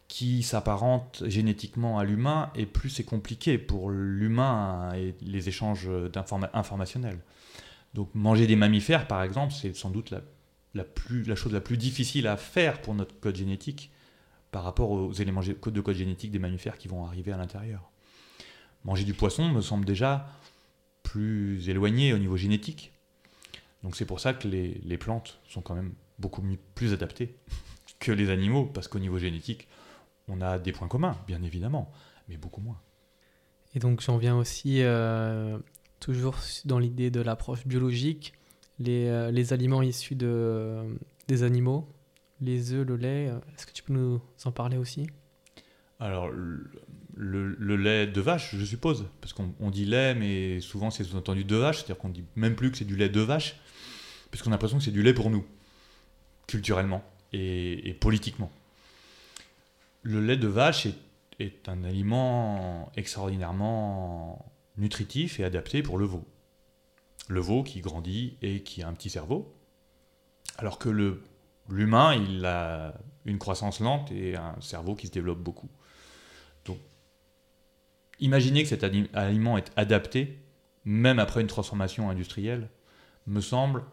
qui 0.07 0.43
s'apparente 0.43 1.23
génétiquement 1.25 1.97
à 1.97 2.03
l'humain, 2.03 2.51
et 2.55 2.65
plus 2.65 2.89
c'est 2.89 3.03
compliqué 3.03 3.57
pour 3.57 3.89
l'humain 3.89 4.91
et 4.93 5.15
les 5.21 5.49
échanges 5.49 5.89
informationnels. 6.53 7.19
Donc 7.93 8.09
manger 8.13 8.47
des 8.47 8.55
mammifères, 8.55 9.07
par 9.07 9.23
exemple, 9.23 9.53
c'est 9.53 9.75
sans 9.75 9.89
doute 9.89 10.11
la, 10.11 10.85
chose 11.35 11.53
la 11.53 11.61
plus 11.61 11.77
difficile 11.77 12.27
à 12.27 12.37
faire 12.37 12.81
pour 12.81 12.95
notre 12.95 13.19
code 13.19 13.35
génétique 13.35 13.91
par 14.51 14.63
rapport 14.63 14.91
aux 14.91 15.13
éléments 15.13 15.41
de 15.41 15.81
code 15.81 15.95
génétique 15.95 16.31
des 16.31 16.39
mammifères 16.39 16.77
qui 16.77 16.87
vont 16.87 17.05
arriver 17.05 17.31
à 17.31 17.37
l'intérieur. 17.37 17.92
Manger 18.85 19.03
du 19.05 19.13
poisson 19.13 19.49
me 19.49 19.61
semble 19.61 19.85
déjà 19.85 20.27
plus 21.03 21.69
éloigné 21.69 22.13
au 22.13 22.17
niveau 22.17 22.37
génétique. 22.37 22.91
Donc 23.83 23.95
c'est 23.95 24.05
pour 24.05 24.19
ça 24.19 24.33
que 24.33 24.47
les, 24.47 24.81
les 24.83 24.97
plantes 24.97 25.39
sont 25.47 25.61
quand 25.61 25.75
même 25.75 25.93
beaucoup 26.19 26.41
mieux- 26.41 26.59
plus 26.75 26.93
adaptées 26.93 27.35
que 27.99 28.11
les 28.11 28.29
animaux, 28.29 28.65
parce 28.65 28.87
qu'au 28.87 28.99
niveau 28.99 29.19
génétique, 29.19 29.67
on 30.27 30.41
a 30.41 30.59
des 30.59 30.71
points 30.71 30.87
communs, 30.87 31.17
bien 31.27 31.41
évidemment, 31.43 31.91
mais 32.29 32.37
beaucoup 32.37 32.61
moins. 32.61 32.79
Et 33.75 33.79
donc 33.79 34.01
j'en 34.01 34.17
viens 34.17 34.37
aussi, 34.37 34.83
euh, 34.83 35.57
toujours 35.99 36.37
dans 36.65 36.79
l'idée 36.79 37.09
de 37.11 37.21
l'approche 37.21 37.65
biologique, 37.65 38.33
les, 38.79 39.07
euh, 39.07 39.31
les 39.31 39.53
aliments 39.53 39.81
issus 39.81 40.15
de, 40.15 40.97
des 41.27 41.43
animaux, 41.43 41.87
les 42.41 42.73
œufs, 42.73 42.85
le 42.85 42.95
lait, 42.95 43.29
euh, 43.29 43.37
est-ce 43.55 43.65
que 43.65 43.71
tu 43.71 43.83
peux 43.83 43.93
nous 43.93 44.21
en 44.45 44.51
parler 44.51 44.77
aussi? 44.77 45.07
Alors, 45.99 46.29
le, 47.15 47.75
lait 47.75 48.07
de 48.07 48.21
vache, 48.21 48.55
je 48.55 48.65
suppose, 48.65 49.07
parce 49.21 49.33
qu'on 49.33 49.53
on 49.59 49.69
dit 49.69 49.85
lait, 49.85 50.15
mais 50.15 50.59
souvent 50.61 50.89
c'est 50.91 51.03
sous-entendu 51.03 51.43
de 51.43 51.55
vache, 51.55 51.77
c'est-à-dire 51.77 51.97
qu'on 51.97 52.09
dit 52.09 52.25
même 52.35 52.55
plus 52.55 52.71
que 52.71 52.77
c'est 52.77 52.85
du 52.85 52.95
lait 52.95 53.09
de 53.09 53.21
vache, 53.21 53.55
puisqu'on 54.31 54.49
a 54.49 54.53
l'impression 54.53 54.77
que 54.77 54.83
c'est 54.83 54.91
du 54.91 55.03
lait 55.03 55.13
pour 55.13 55.29
nous, 55.29 55.45
culturellement 56.47 57.03
et, 57.31 57.89
et 57.89 57.93
politiquement. 57.93 58.51
Le 60.01 60.21
lait 60.21 60.37
de 60.37 60.47
vache 60.47 60.85
est, 60.85 60.97
est 61.39 61.69
un 61.69 61.83
aliment 61.83 62.91
extraordinairement 62.95 64.51
nutritif 64.77 65.39
et 65.39 65.43
adapté 65.43 65.83
pour 65.83 65.97
le 65.97 66.05
veau. 66.05 66.25
Le 67.29 67.39
veau 67.39 67.63
qui 67.63 67.81
grandit 67.81 68.37
et 68.41 68.63
qui 68.63 68.83
a 68.83 68.87
un 68.87 68.93
petit 68.93 69.09
cerveau, 69.09 69.55
alors 70.57 70.77
que 70.77 70.89
l'humain, 71.69 72.15
il 72.15 72.45
a 72.45 72.95
une 73.25 73.39
croissance 73.39 73.79
lente 73.79 74.11
et 74.11 74.35
un 74.35 74.55
cerveau 74.59 74.95
qui 74.95 75.07
se 75.07 75.11
développe 75.11 75.39
beaucoup. 75.39 75.69
Donc, 78.23 78.27
imaginez 78.27 78.63
que 78.63 78.69
cet 78.69 78.85
aliment 79.13 79.57
est 79.57 79.71
adapté, 79.75 80.39
même 80.85 81.19
après 81.19 81.41
une 81.41 81.47
transformation 81.47 82.09
industrielle, 82.09 82.69
me 83.27 83.41
semble 83.41 83.83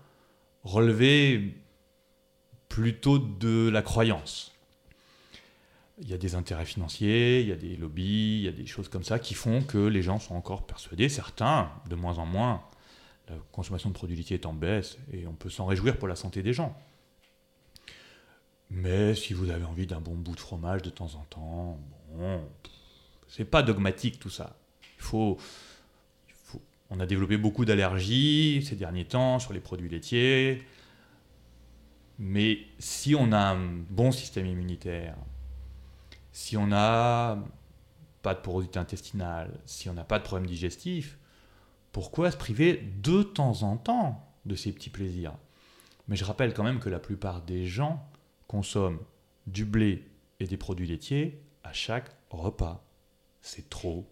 relever 0.62 1.56
plutôt 2.68 3.18
de 3.18 3.68
la 3.68 3.82
croyance. 3.82 4.52
Il 5.98 6.08
y 6.08 6.14
a 6.14 6.18
des 6.18 6.34
intérêts 6.36 6.64
financiers, 6.64 7.40
il 7.40 7.48
y 7.48 7.52
a 7.52 7.56
des 7.56 7.76
lobbies, 7.76 8.38
il 8.38 8.42
y 8.42 8.48
a 8.48 8.52
des 8.52 8.66
choses 8.66 8.88
comme 8.88 9.02
ça 9.02 9.18
qui 9.18 9.34
font 9.34 9.62
que 9.62 9.78
les 9.78 10.02
gens 10.02 10.18
sont 10.20 10.34
encore 10.34 10.64
persuadés, 10.64 11.08
certains, 11.08 11.70
de 11.88 11.96
moins 11.96 12.18
en 12.18 12.26
moins. 12.26 12.62
La 13.28 13.36
consommation 13.52 13.90
de 13.90 13.94
produits 13.94 14.16
laitiers 14.16 14.36
est 14.36 14.46
en 14.46 14.54
baisse 14.54 14.96
et 15.12 15.26
on 15.26 15.34
peut 15.34 15.50
s'en 15.50 15.66
réjouir 15.66 15.98
pour 15.98 16.08
la 16.08 16.16
santé 16.16 16.42
des 16.42 16.52
gens. 16.52 16.76
Mais 18.70 19.14
si 19.14 19.34
vous 19.34 19.50
avez 19.50 19.64
envie 19.64 19.86
d'un 19.86 20.00
bon 20.00 20.14
bout 20.14 20.36
de 20.36 20.40
fromage 20.40 20.82
de 20.82 20.90
temps 20.90 21.14
en 21.16 21.24
temps, 21.24 21.78
bon, 22.12 22.40
c'est 23.30 23.44
pas 23.44 23.62
dogmatique 23.62 24.18
tout 24.18 24.28
ça. 24.28 24.56
Il 24.98 25.02
faut, 25.02 25.38
on 26.90 27.00
a 27.00 27.06
développé 27.06 27.36
beaucoup 27.36 27.64
d'allergies 27.64 28.62
ces 28.68 28.76
derniers 28.76 29.06
temps 29.06 29.38
sur 29.38 29.52
les 29.52 29.60
produits 29.60 29.88
laitiers. 29.88 30.62
Mais 32.18 32.58
si 32.78 33.14
on 33.14 33.32
a 33.32 33.38
un 33.38 33.66
bon 33.88 34.10
système 34.12 34.46
immunitaire, 34.46 35.16
si 36.32 36.56
on 36.56 36.66
n'a 36.66 37.38
pas 38.22 38.34
de 38.34 38.40
porosité 38.40 38.78
intestinale, 38.78 39.58
si 39.64 39.88
on 39.88 39.94
n'a 39.94 40.04
pas 40.04 40.18
de 40.18 40.24
problème 40.24 40.46
digestif, 40.46 41.16
pourquoi 41.92 42.30
se 42.30 42.36
priver 42.36 42.84
de 43.02 43.22
temps 43.22 43.62
en 43.62 43.76
temps 43.76 44.28
de 44.44 44.54
ces 44.54 44.72
petits 44.72 44.90
plaisirs? 44.90 45.32
Mais 46.08 46.16
je 46.16 46.24
rappelle 46.24 46.52
quand 46.52 46.64
même 46.64 46.80
que 46.80 46.90
la 46.90 46.98
plupart 46.98 47.42
des 47.42 47.66
gens 47.66 48.04
consomment 48.48 49.00
du 49.46 49.64
blé 49.64 50.04
et 50.40 50.46
des 50.46 50.56
produits 50.56 50.86
laitiers 50.86 51.40
à 51.62 51.72
chaque 51.72 52.10
repas. 52.30 52.84
C'est 53.42 53.68
trop. 53.70 54.06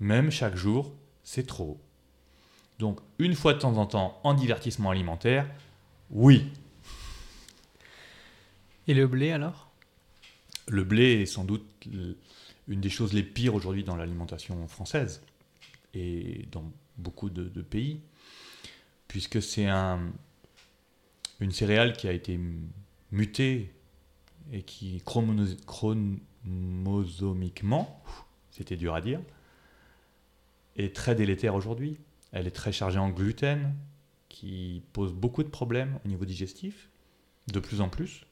Même 0.00 0.30
chaque 0.30 0.56
jour, 0.56 0.94
c'est 1.22 1.46
trop. 1.46 1.80
Donc, 2.78 3.00
une 3.18 3.34
fois 3.34 3.54
de 3.54 3.58
temps 3.58 3.78
en 3.78 3.86
temps, 3.86 4.20
en 4.22 4.34
divertissement 4.34 4.90
alimentaire, 4.90 5.48
oui, 6.10 6.52
Et 8.88 8.94
le 8.94 9.06
blé 9.06 9.32
alors? 9.32 9.70
Le 10.68 10.84
blé 10.84 11.22
est 11.22 11.26
sans 11.26 11.44
doute 11.44 11.66
une 12.68 12.80
des 12.80 12.90
choses 12.90 13.12
les 13.12 13.22
pires 13.22 13.54
aujourd'hui 13.54 13.84
dans 13.84 13.96
l'alimentation 13.96 14.66
française 14.68 15.22
et 15.94 16.46
dans 16.52 16.72
beaucoup 16.98 17.30
de, 17.30 17.48
de 17.48 17.62
pays, 17.62 18.00
puisque 19.08 19.42
c'est 19.42 19.66
un, 19.66 20.00
une 21.40 21.52
céréale 21.52 21.96
qui 21.96 22.08
a 22.08 22.12
été 22.12 22.38
mutée 23.10 23.72
et 24.52 24.62
qui 24.62 25.02
chromono- 25.04 25.56
chromosomiquement, 26.46 28.02
c'était 28.50 28.76
dur 28.76 28.94
à 28.94 29.00
dire, 29.00 29.20
est 30.76 30.94
très 30.94 31.14
délétère 31.14 31.54
aujourd'hui. 31.54 31.98
Elle 32.32 32.46
est 32.46 32.52
très 32.52 32.72
chargée 32.72 32.98
en 32.98 33.10
gluten, 33.10 33.74
qui 34.28 34.82
pose 34.92 35.12
beaucoup 35.12 35.42
de 35.42 35.48
problèmes 35.48 35.98
au 36.04 36.08
niveau 36.08 36.24
digestif, 36.24 36.88
de 37.48 37.60
plus 37.60 37.80
en 37.80 37.88
plus. 37.88 38.26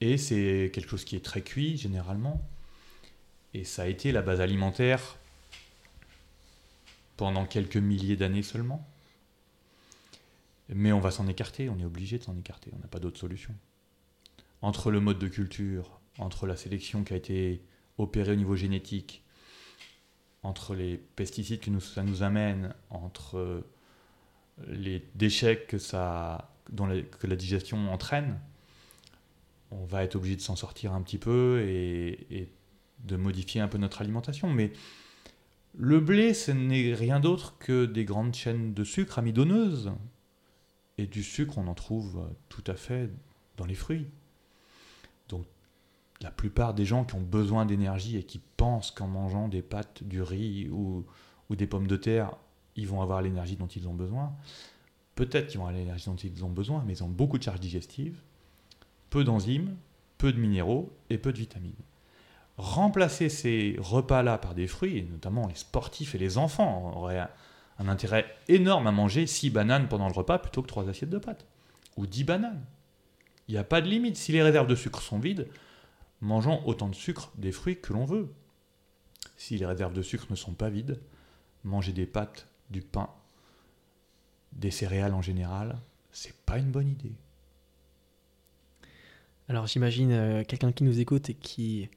Et 0.00 0.16
c'est 0.16 0.70
quelque 0.72 0.88
chose 0.88 1.04
qui 1.04 1.16
est 1.16 1.24
très 1.24 1.42
cuit 1.42 1.76
généralement. 1.76 2.42
Et 3.54 3.64
ça 3.64 3.82
a 3.82 3.86
été 3.86 4.12
la 4.12 4.22
base 4.22 4.40
alimentaire 4.40 5.16
pendant 7.16 7.46
quelques 7.46 7.76
milliers 7.76 8.16
d'années 8.16 8.42
seulement. 8.42 8.86
Mais 10.68 10.92
on 10.92 11.00
va 11.00 11.10
s'en 11.10 11.26
écarter, 11.26 11.68
on 11.68 11.78
est 11.78 11.84
obligé 11.84 12.18
de 12.18 12.24
s'en 12.24 12.36
écarter, 12.36 12.70
on 12.76 12.78
n'a 12.78 12.88
pas 12.88 12.98
d'autre 12.98 13.18
solution. 13.18 13.54
Entre 14.60 14.90
le 14.90 15.00
mode 15.00 15.18
de 15.18 15.28
culture, 15.28 15.98
entre 16.18 16.46
la 16.46 16.56
sélection 16.56 17.04
qui 17.04 17.12
a 17.12 17.16
été 17.16 17.62
opérée 17.96 18.32
au 18.32 18.36
niveau 18.36 18.56
génétique, 18.56 19.22
entre 20.42 20.74
les 20.74 20.96
pesticides 20.96 21.60
que 21.60 21.78
ça 21.80 22.02
nous 22.02 22.22
amène, 22.22 22.74
entre 22.90 23.64
les 24.66 25.04
déchets 25.14 25.64
que, 25.68 25.78
ça, 25.78 26.50
la- 26.76 27.02
que 27.02 27.26
la 27.26 27.36
digestion 27.36 27.92
entraîne, 27.92 28.38
on 29.70 29.84
va 29.84 30.02
être 30.02 30.16
obligé 30.16 30.36
de 30.36 30.40
s'en 30.40 30.56
sortir 30.56 30.92
un 30.92 31.02
petit 31.02 31.18
peu 31.18 31.62
et, 31.66 32.48
de 33.04 33.16
modifier 33.16 33.60
un 33.60 33.68
peu 33.68 33.78
notre 33.78 34.00
alimentation. 34.00 34.48
Mais 34.52 34.72
le 35.76 36.00
blé, 36.00 36.34
ce 36.34 36.50
n'est 36.50 36.94
rien 36.94 37.20
d'autre 37.20 37.56
que 37.58 37.84
des 37.84 38.04
grandes 38.04 38.34
chaînes 38.34 38.74
de 38.74 38.82
sucre 38.82 39.18
amidonneuses. 39.18 39.92
Et 40.96 41.06
du 41.06 41.22
sucre, 41.22 41.58
on 41.58 41.68
en 41.68 41.74
trouve 41.74 42.18
euh, 42.18 42.34
tout 42.48 42.64
à 42.66 42.74
fait 42.74 43.08
dans 43.56 43.66
les 43.66 43.76
fruits. 43.76 44.08
Donc, 45.28 45.46
la 46.20 46.30
plupart 46.30 46.74
des 46.74 46.84
gens 46.84 47.04
qui 47.04 47.14
ont 47.14 47.20
besoin 47.20 47.64
d'énergie 47.66 48.16
et 48.16 48.24
qui 48.24 48.40
pensent 48.56 48.90
qu'en 48.90 49.06
mangeant 49.06 49.48
des 49.48 49.62
pâtes, 49.62 50.02
du 50.02 50.22
riz 50.22 50.68
ou, 50.68 51.04
des 51.50 51.66
pommes 51.66 51.86
de 51.86 51.96
terre, 51.96 52.32
ils 52.76 52.86
vont 52.86 53.00
avoir 53.00 53.22
l'énergie 53.22 53.56
dont 53.56 53.66
ils 53.66 53.88
ont 53.88 53.94
besoin. 53.94 54.32
Peut-être 55.14 55.48
qu'ils 55.48 55.58
vont 55.58 55.66
avoir 55.66 55.78
l'énergie 55.78 56.06
dont 56.06 56.16
ils 56.16 56.44
ont 56.44 56.50
besoin, 56.50 56.84
mais 56.86 56.94
ils 56.94 57.04
ont 57.04 57.08
beaucoup 57.08 57.38
de 57.38 57.42
charges 57.42 57.60
digestives, 57.60 58.20
peu 59.10 59.24
d'enzymes, 59.24 59.76
peu 60.18 60.32
de 60.32 60.38
minéraux 60.38 60.92
et 61.10 61.18
peu 61.18 61.32
de 61.32 61.38
vitamines. 61.38 61.72
Remplacer 62.56 63.28
ces 63.28 63.76
repas-là 63.78 64.38
par 64.38 64.54
des 64.54 64.66
fruits, 64.66 64.98
et 64.98 65.02
notamment 65.02 65.46
les 65.46 65.54
sportifs 65.54 66.14
et 66.14 66.18
les 66.18 66.38
enfants 66.38 66.92
auraient 66.96 67.20
un, 67.20 67.30
un 67.78 67.88
intérêt 67.88 68.26
énorme 68.48 68.86
à 68.88 68.92
manger 68.92 69.26
6 69.26 69.50
bananes 69.50 69.88
pendant 69.88 70.08
le 70.08 70.12
repas 70.12 70.38
plutôt 70.38 70.62
que 70.62 70.66
3 70.66 70.88
assiettes 70.88 71.10
de 71.10 71.18
pâtes. 71.18 71.46
Ou 71.96 72.06
10 72.06 72.24
bananes. 72.24 72.64
Il 73.46 73.52
n'y 73.52 73.58
a 73.58 73.64
pas 73.64 73.80
de 73.80 73.88
limite. 73.88 74.16
Si 74.16 74.32
les 74.32 74.42
réserves 74.42 74.66
de 74.66 74.74
sucre 74.74 75.00
sont 75.00 75.18
vides, 75.18 75.48
mangeons 76.20 76.66
autant 76.66 76.88
de 76.88 76.94
sucre 76.94 77.30
des 77.36 77.52
fruits 77.52 77.80
que 77.80 77.92
l'on 77.92 78.04
veut. 78.04 78.32
Si 79.36 79.56
les 79.56 79.66
réserves 79.66 79.92
de 79.92 80.02
sucre 80.02 80.26
ne 80.30 80.36
sont 80.36 80.52
pas 80.52 80.68
vides, 80.68 81.00
manger 81.64 81.92
des 81.92 82.06
pâtes, 82.06 82.48
du 82.70 82.82
pain, 82.82 83.08
des 84.52 84.70
céréales 84.70 85.14
en 85.14 85.22
général, 85.22 85.78
c'est 86.12 86.34
pas 86.44 86.58
une 86.58 86.70
bonne 86.70 86.88
idée. 86.88 87.12
Alors 89.48 89.66
j'imagine 89.66 90.12
euh, 90.12 90.44
quelqu'un 90.44 90.72
qui 90.72 90.84
nous 90.84 91.00
écoute 91.00 91.30
et 91.30 91.34
qui, 91.34 91.88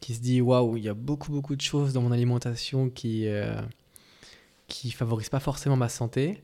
qui 0.00 0.14
se 0.14 0.20
dit 0.20 0.40
waouh, 0.40 0.76
il 0.76 0.84
y 0.84 0.88
a 0.88 0.94
beaucoup 0.94 1.32
beaucoup 1.32 1.54
de 1.54 1.60
choses 1.60 1.92
dans 1.92 2.00
mon 2.00 2.12
alimentation 2.12 2.88
qui 2.88 3.26
euh, 3.26 3.60
qui 4.68 4.90
favorisent 4.90 5.28
pas 5.28 5.40
forcément 5.40 5.76
ma 5.76 5.88
santé. 5.88 6.42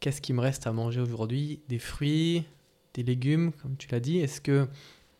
Qu'est-ce 0.00 0.20
qui 0.20 0.32
me 0.32 0.40
reste 0.40 0.66
à 0.66 0.72
manger 0.72 1.00
aujourd'hui? 1.00 1.60
Des 1.68 1.78
fruits, 1.78 2.44
des 2.94 3.02
légumes, 3.02 3.52
comme 3.62 3.76
tu 3.76 3.88
l'as 3.90 4.00
dit. 4.00 4.18
Est-ce 4.18 4.40
que 4.40 4.68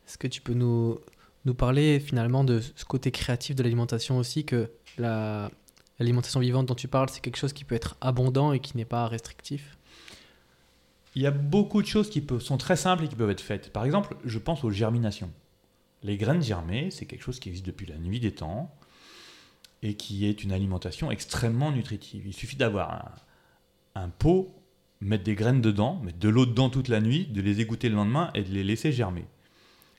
est-ce 0.06 0.18
que 0.18 0.26
tu 0.26 0.42
peux 0.42 0.54
nous 0.54 0.98
nous 1.44 1.54
parler 1.54 2.00
finalement 2.00 2.44
de 2.44 2.60
ce 2.60 2.84
côté 2.84 3.10
créatif 3.10 3.56
de 3.56 3.62
l'alimentation 3.62 4.18
aussi 4.18 4.44
que 4.44 4.70
la 4.98 5.50
l'alimentation 6.02 6.40
vivante 6.40 6.66
dont 6.66 6.74
tu 6.74 6.88
parles, 6.88 7.08
c'est 7.10 7.20
quelque 7.20 7.36
chose 7.36 7.52
qui 7.52 7.64
peut 7.64 7.74
être 7.74 7.96
abondant 8.00 8.52
et 8.52 8.60
qui 8.60 8.76
n'est 8.76 8.84
pas 8.84 9.06
restrictif? 9.06 9.78
Il 11.14 11.22
y 11.22 11.26
a 11.26 11.30
beaucoup 11.30 11.82
de 11.82 11.86
choses 11.86 12.10
qui 12.10 12.20
peuvent, 12.20 12.40
sont 12.40 12.56
très 12.56 12.76
simples 12.76 13.04
et 13.04 13.08
qui 13.08 13.16
peuvent 13.16 13.30
être 13.30 13.40
faites. 13.40 13.72
Par 13.72 13.84
exemple, 13.84 14.16
je 14.24 14.38
pense 14.38 14.64
aux 14.64 14.70
germinations. 14.70 15.30
Les 16.02 16.16
graines 16.16 16.42
germées, 16.42 16.90
c'est 16.90 17.06
quelque 17.06 17.22
chose 17.22 17.38
qui 17.38 17.50
existe 17.50 17.66
depuis 17.66 17.86
la 17.86 17.98
nuit 17.98 18.18
des 18.18 18.32
temps 18.32 18.74
et 19.82 19.94
qui 19.94 20.26
est 20.26 20.42
une 20.42 20.52
alimentation 20.52 21.10
extrêmement 21.10 21.70
nutritive. 21.70 22.22
Il 22.26 22.32
suffit 22.32 22.56
d'avoir 22.56 23.12
un, 23.94 24.02
un, 24.02 24.08
pot, 24.08 24.54
mettre 25.00 25.24
des 25.24 25.34
graines 25.34 25.60
dedans, 25.60 26.00
mettre 26.02 26.18
de 26.18 26.28
l'eau 26.28 26.46
dedans 26.46 26.70
toute 26.70 26.88
la 26.88 27.00
nuit, 27.00 27.26
de 27.26 27.42
les 27.42 27.60
égoutter 27.60 27.88
le 27.88 27.96
lendemain 27.96 28.30
et 28.34 28.42
de 28.42 28.50
les 28.50 28.64
laisser 28.64 28.90
germer. 28.90 29.26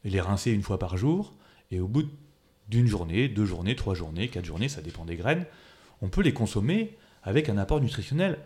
Et 0.03 0.09
les 0.09 0.21
rincer 0.21 0.51
une 0.51 0.63
fois 0.63 0.79
par 0.79 0.97
jour, 0.97 1.33
et 1.71 1.79
au 1.79 1.87
bout 1.87 2.09
d'une 2.69 2.87
journée, 2.87 3.27
deux 3.27 3.45
journées, 3.45 3.75
trois 3.75 3.93
journées, 3.93 4.27
quatre 4.27 4.45
journées, 4.45 4.69
ça 4.69 4.81
dépend 4.81 5.05
des 5.05 5.15
graines, 5.15 5.45
on 6.01 6.09
peut 6.09 6.21
les 6.21 6.33
consommer 6.33 6.97
avec 7.23 7.49
un 7.49 7.57
apport 7.57 7.79
nutritionnel 7.79 8.39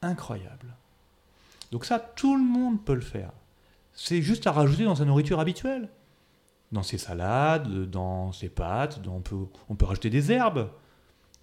incroyable. 0.00 0.74
Donc 1.70 1.84
ça, 1.84 1.98
tout 1.98 2.36
le 2.36 2.42
monde 2.42 2.84
peut 2.84 2.94
le 2.94 3.00
faire. 3.00 3.32
C'est 3.92 4.22
juste 4.22 4.46
à 4.46 4.52
rajouter 4.52 4.84
dans 4.84 4.94
sa 4.94 5.04
nourriture 5.04 5.40
habituelle. 5.40 5.88
Dans 6.70 6.82
ses 6.82 6.98
salades, 6.98 7.90
dans 7.90 8.32
ses 8.32 8.48
pâtes, 8.48 9.00
on, 9.06 9.20
peut, 9.20 9.46
on 9.68 9.74
peut 9.74 9.84
rajouter 9.84 10.10
des 10.10 10.32
herbes. 10.32 10.70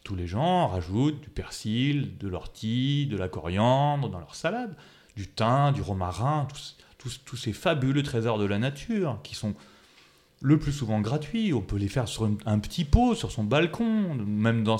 Tous 0.03 0.15
les 0.15 0.28
gens 0.28 0.67
rajoutent 0.67 1.22
du 1.22 1.30
persil, 1.30 2.17
de 2.17 2.28
l'ortie, 2.28 3.05
de 3.07 3.17
la 3.17 3.28
coriandre 3.28 4.09
dans 4.09 4.20
leur 4.20 4.34
salade, 4.34 4.76
du 5.15 5.28
thym, 5.28 5.72
du 5.74 5.82
romarin, 5.82 6.47
tous, 6.49 6.78
tous, 7.00 7.36
ces 7.36 7.54
fabuleux 7.54 8.04
trésors 8.04 8.38
de 8.38 8.45
la 8.45 8.60
nature 8.60 9.20
qui 9.24 9.34
sont 9.34 9.56
le 10.41 10.60
plus 10.60 10.72
souvent 10.72 11.02
gratuits. 11.02 11.54
On 11.54 11.62
peut 11.62 11.78
les 11.78 11.88
faire 11.88 12.08
sur 12.08 12.26
un, 12.26 12.38
un 12.45 12.60
petit 12.60 12.86
pot, 12.86 13.16
sur 13.16 13.32
son 13.32 13.43
balcon, 13.43 14.16
même 14.16 14.64
dans, 14.64 14.78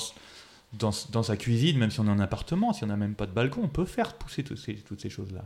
sa 1.24 1.38
cuisine, 1.38 1.78
même 1.78 1.92
si 1.92 2.00
on 2.00 2.08
est 2.08 2.12
en 2.12 2.20
appartement, 2.20 2.74
si 2.74 2.84
on 2.84 2.88
n'a 2.88 2.98
même 2.98 3.16
pas 3.16 3.26
de 3.26 3.32
balcon, 3.32 3.62
on 3.64 3.70
peut 3.70 3.86
faire 3.86 4.14
pousser 4.14 4.44
toutes 4.44 4.60
ces, 4.60 4.76
toutes 4.76 5.02
ces 5.02 5.10
choses-là. 5.10 5.46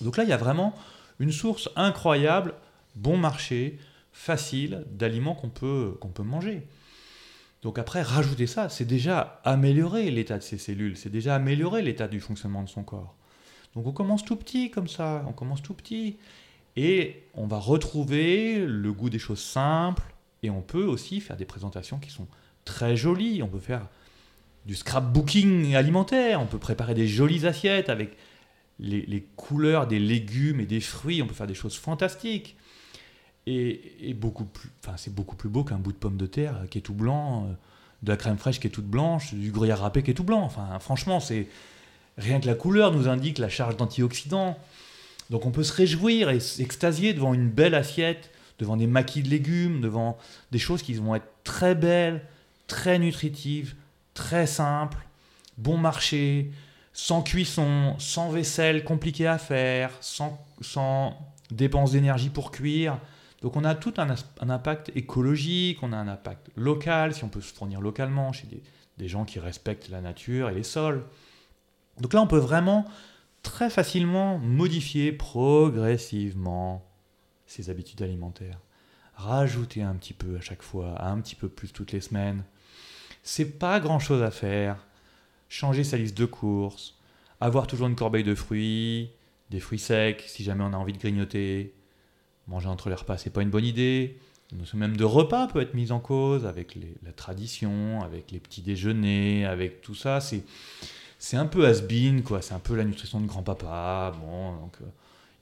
Donc 0.00 0.16
là, 0.16 0.24
il 0.24 0.30
y 0.30 0.34
a 0.34 0.36
vraiment 0.36 0.74
une 1.20 1.32
source 1.32 1.70
incroyable, 1.76 2.54
bon 2.96 3.16
marché, 3.16 3.78
facile, 4.12 4.84
d'aliments 4.90 5.34
qu'on 5.34 5.50
peut, 5.50 5.96
qu'on 6.00 6.08
peut 6.08 6.22
manger. 6.22 6.66
Donc 7.62 7.78
après, 7.78 8.02
rajouter 8.02 8.46
ça, 8.46 8.68
c'est 8.68 8.86
déjà 8.86 9.40
améliorer 9.44 10.10
l'état 10.10 10.38
de 10.38 10.42
ses 10.42 10.58
cellules, 10.58 10.96
c'est 10.96 11.10
déjà 11.10 11.34
améliorer 11.34 11.82
l'état 11.82 12.08
du 12.08 12.18
fonctionnement 12.18 12.62
de 12.62 12.68
son 12.68 12.82
corps. 12.82 13.14
Donc 13.74 13.86
on 13.86 13.92
commence 13.92 14.24
tout 14.24 14.36
petit 14.36 14.70
comme 14.70 14.88
ça, 14.88 15.24
on 15.28 15.32
commence 15.32 15.62
tout 15.62 15.74
petit. 15.74 16.16
Et 16.76 17.24
on 17.34 17.46
va 17.46 17.58
retrouver 17.58 18.64
le 18.64 18.92
goût 18.92 19.10
des 19.10 19.18
choses 19.18 19.42
simples, 19.42 20.02
et 20.42 20.50
on 20.50 20.62
peut 20.62 20.84
aussi 20.84 21.20
faire 21.20 21.36
des 21.36 21.44
présentations 21.44 21.98
qui 21.98 22.10
sont 22.10 22.26
très 22.64 22.96
jolies. 22.96 23.42
On 23.42 23.48
peut 23.48 23.58
faire 23.58 23.88
du 24.66 24.74
scrapbooking 24.74 25.74
alimentaire. 25.74 26.40
On 26.40 26.46
peut 26.46 26.58
préparer 26.58 26.94
des 26.94 27.06
jolies 27.06 27.46
assiettes 27.46 27.88
avec 27.88 28.16
les, 28.78 29.26
couleurs 29.36 29.86
des 29.86 29.98
légumes 29.98 30.60
et 30.60 30.66
des 30.66 30.80
fruits. 30.80 31.22
On 31.22 31.26
peut 31.26 31.34
faire 31.34 31.46
des 31.46 31.54
choses 31.54 31.76
fantastiques. 31.76 32.56
Et, 33.46 34.14
c'est 34.96 35.14
beaucoup 35.14 35.36
plus 35.36 35.48
beau 35.48 35.64
qu'un 35.64 35.78
bout 35.78 35.92
de 35.92 35.98
pomme 35.98 36.16
de 36.16 36.26
terre 36.26 36.64
qui 36.70 36.78
est 36.78 36.82
tout 36.82 36.94
blanc, 36.94 37.46
euh, 37.46 37.52
de 38.02 38.10
la 38.10 38.16
crème 38.16 38.38
fraîche 38.38 38.60
qui 38.60 38.66
est 38.66 38.70
toute 38.70 38.86
blanche, 38.86 39.34
du 39.34 39.50
gruyère 39.50 39.80
râpé 39.80 40.02
qui 40.02 40.10
est 40.10 40.14
tout 40.14 40.24
blanc. 40.24 40.42
Enfin, 40.42 40.78
franchement, 40.78 41.20
c'est 41.20 41.48
rien 42.18 42.40
que 42.40 42.46
la 42.46 42.54
couleur 42.54 42.92
nous 42.92 43.08
indique 43.08 43.38
la 43.38 43.48
charge 43.48 43.76
d'antioxydants. 43.76 44.58
Donc 45.30 45.46
on 45.46 45.50
peut 45.50 45.62
se 45.62 45.72
réjouir 45.72 46.30
et 46.30 46.40
s'extasier 46.40 47.14
devant 47.14 47.34
une 47.34 47.48
belle 47.48 47.74
assiette, 47.74 48.30
devant 48.58 48.76
des 48.76 48.86
maquis 48.86 49.22
de 49.22 49.28
légumes, 49.28 49.80
devant 49.80 50.18
des 50.50 50.58
choses 50.58 50.82
qui 50.82 50.94
vont 50.94 51.14
être 51.14 51.28
très 51.44 51.74
belles, 51.74 52.22
très 52.66 52.98
nutritives, 52.98 53.74
très 54.14 54.46
simple, 54.46 54.98
bon 55.56 55.78
marché, 55.78 56.50
sans 56.92 57.22
cuisson, 57.22 57.94
sans 57.98 58.30
vaisselle 58.30 58.84
compliquée 58.84 59.26
à 59.26 59.38
faire, 59.38 59.90
sans, 60.00 60.44
sans 60.60 61.16
dépenses 61.50 61.92
d'énergie 61.92 62.28
pour 62.28 62.50
cuire. 62.50 62.98
Donc 63.42 63.56
on 63.56 63.64
a 63.64 63.74
tout 63.74 63.94
un, 63.96 64.14
impact 64.48 64.92
écologique, 64.94 65.82
on 65.82 65.92
a 65.92 65.96
un 65.96 66.08
impact 66.08 66.50
local, 66.56 67.14
si 67.14 67.24
on 67.24 67.28
peut 67.28 67.40
se 67.40 67.54
fournir 67.54 67.80
localement 67.80 68.32
chez 68.32 68.46
des 68.98 69.08
gens 69.08 69.24
qui 69.24 69.38
respectent 69.38 69.88
la 69.88 70.00
nature 70.00 70.50
et 70.50 70.54
les 70.54 70.62
sols. 70.62 71.04
Donc 72.00 72.14
là, 72.14 72.22
on 72.22 72.26
peut 72.26 72.38
vraiment 72.38 72.86
très 73.42 73.70
facilement 73.70 74.38
modifier 74.38 75.12
progressivement 75.12 76.84
ses 77.46 77.70
habitudes 77.70 78.02
alimentaires. 78.02 78.60
Rajouter 79.14 79.82
un 79.82 79.94
petit 79.94 80.14
peu 80.14 80.36
à 80.36 80.40
chaque 80.40 80.62
fois, 80.62 81.04
un 81.04 81.20
petit 81.20 81.34
peu 81.34 81.48
plus 81.48 81.72
toutes 81.72 81.92
les 81.92 82.00
semaines. 82.00 82.44
C'est 83.22 83.58
pas 83.58 83.80
grand 83.80 83.98
chose 83.98 84.22
à 84.22 84.30
faire. 84.30 84.86
Changer 85.48 85.84
sa 85.84 85.96
liste 85.96 86.16
de 86.16 86.26
courses, 86.26 86.96
avoir 87.40 87.66
toujours 87.66 87.88
une 87.88 87.96
corbeille 87.96 88.24
de 88.24 88.34
fruits, 88.34 89.10
des 89.50 89.60
fruits 89.60 89.80
secs 89.80 90.22
si 90.26 90.44
jamais 90.44 90.62
on 90.62 90.72
a 90.72 90.76
envie 90.76 90.92
de 90.92 90.98
grignoter. 90.98 91.74
Manger 92.46 92.68
entre 92.68 92.88
les 92.88 92.94
repas, 92.94 93.18
c'est 93.18 93.30
pas 93.30 93.42
une 93.42 93.50
bonne 93.50 93.64
idée. 93.64 94.18
Même 94.74 94.96
de 94.96 95.04
repas 95.04 95.46
peut 95.46 95.60
être 95.60 95.74
mis 95.74 95.92
en 95.92 96.00
cause 96.00 96.46
avec 96.46 96.76
la 97.04 97.12
tradition, 97.12 98.02
avec 98.02 98.30
les 98.30 98.40
petits 98.40 98.62
déjeuners, 98.62 99.44
avec 99.44 99.80
tout 99.80 99.94
ça. 99.94 100.20
C'est 100.20 100.42
c'est 101.20 101.36
un 101.36 101.46
peu 101.46 101.66
has-been, 101.66 102.22
quoi. 102.22 102.40
C'est 102.40 102.54
un 102.54 102.58
peu 102.58 102.74
la 102.74 102.84
nutrition 102.84 103.20
de 103.20 103.26
grand-papa. 103.26 104.16
Bon, 104.20 104.56
donc 104.56 104.78
euh, 104.80 104.86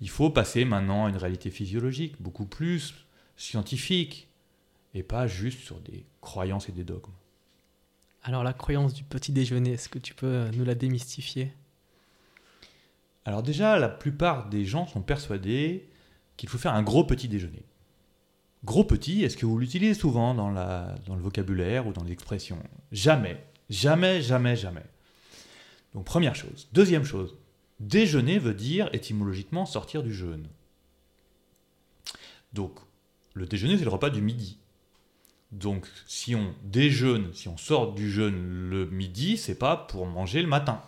il 0.00 0.10
faut 0.10 0.28
passer 0.28 0.64
maintenant 0.64 1.06
à 1.06 1.08
une 1.08 1.16
réalité 1.16 1.50
physiologique, 1.50 2.20
beaucoup 2.20 2.46
plus 2.46 3.06
scientifique, 3.36 4.28
et 4.92 5.04
pas 5.04 5.28
juste 5.28 5.60
sur 5.60 5.80
des 5.80 6.04
croyances 6.20 6.68
et 6.68 6.72
des 6.72 6.82
dogmes. 6.82 7.12
Alors 8.24 8.42
la 8.42 8.52
croyance 8.52 8.92
du 8.92 9.04
petit 9.04 9.30
déjeuner, 9.30 9.74
est-ce 9.74 9.88
que 9.88 10.00
tu 10.00 10.14
peux 10.14 10.48
nous 10.50 10.64
la 10.64 10.74
démystifier? 10.74 11.52
Alors 13.24 13.44
déjà, 13.44 13.78
la 13.78 13.88
plupart 13.88 14.48
des 14.48 14.64
gens 14.64 14.88
sont 14.88 15.00
persuadés 15.00 15.88
qu'il 16.36 16.48
faut 16.48 16.58
faire 16.58 16.74
un 16.74 16.82
gros 16.82 17.04
petit 17.04 17.28
déjeuner. 17.28 17.62
Gros 18.64 18.82
petit, 18.82 19.22
est-ce 19.22 19.36
que 19.36 19.46
vous 19.46 19.58
l'utilisez 19.58 19.94
souvent 19.94 20.34
dans, 20.34 20.50
la, 20.50 20.96
dans 21.06 21.14
le 21.14 21.22
vocabulaire 21.22 21.86
ou 21.86 21.92
dans 21.92 22.02
l'expression? 22.02 22.58
Jamais, 22.90 23.40
jamais, 23.70 24.22
jamais, 24.22 24.56
jamais. 24.56 24.84
Donc 25.98 26.04
première 26.04 26.36
chose. 26.36 26.68
Deuxième 26.72 27.02
chose, 27.02 27.34
déjeuner 27.80 28.38
veut 28.38 28.54
dire 28.54 28.88
étymologiquement 28.92 29.66
sortir 29.66 30.04
du 30.04 30.14
jeûne. 30.14 30.46
Donc 32.52 32.78
le 33.34 33.46
déjeuner 33.46 33.76
c'est 33.76 33.82
le 33.82 33.90
repas 33.90 34.08
du 34.08 34.22
midi. 34.22 34.60
Donc 35.50 35.88
si 36.06 36.36
on 36.36 36.54
déjeune, 36.62 37.34
si 37.34 37.48
on 37.48 37.56
sort 37.56 37.94
du 37.94 38.12
jeûne 38.12 38.68
le 38.70 38.86
midi, 38.86 39.36
c'est 39.36 39.58
pas 39.58 39.76
pour 39.76 40.06
manger 40.06 40.40
le 40.40 40.46
matin. 40.46 40.80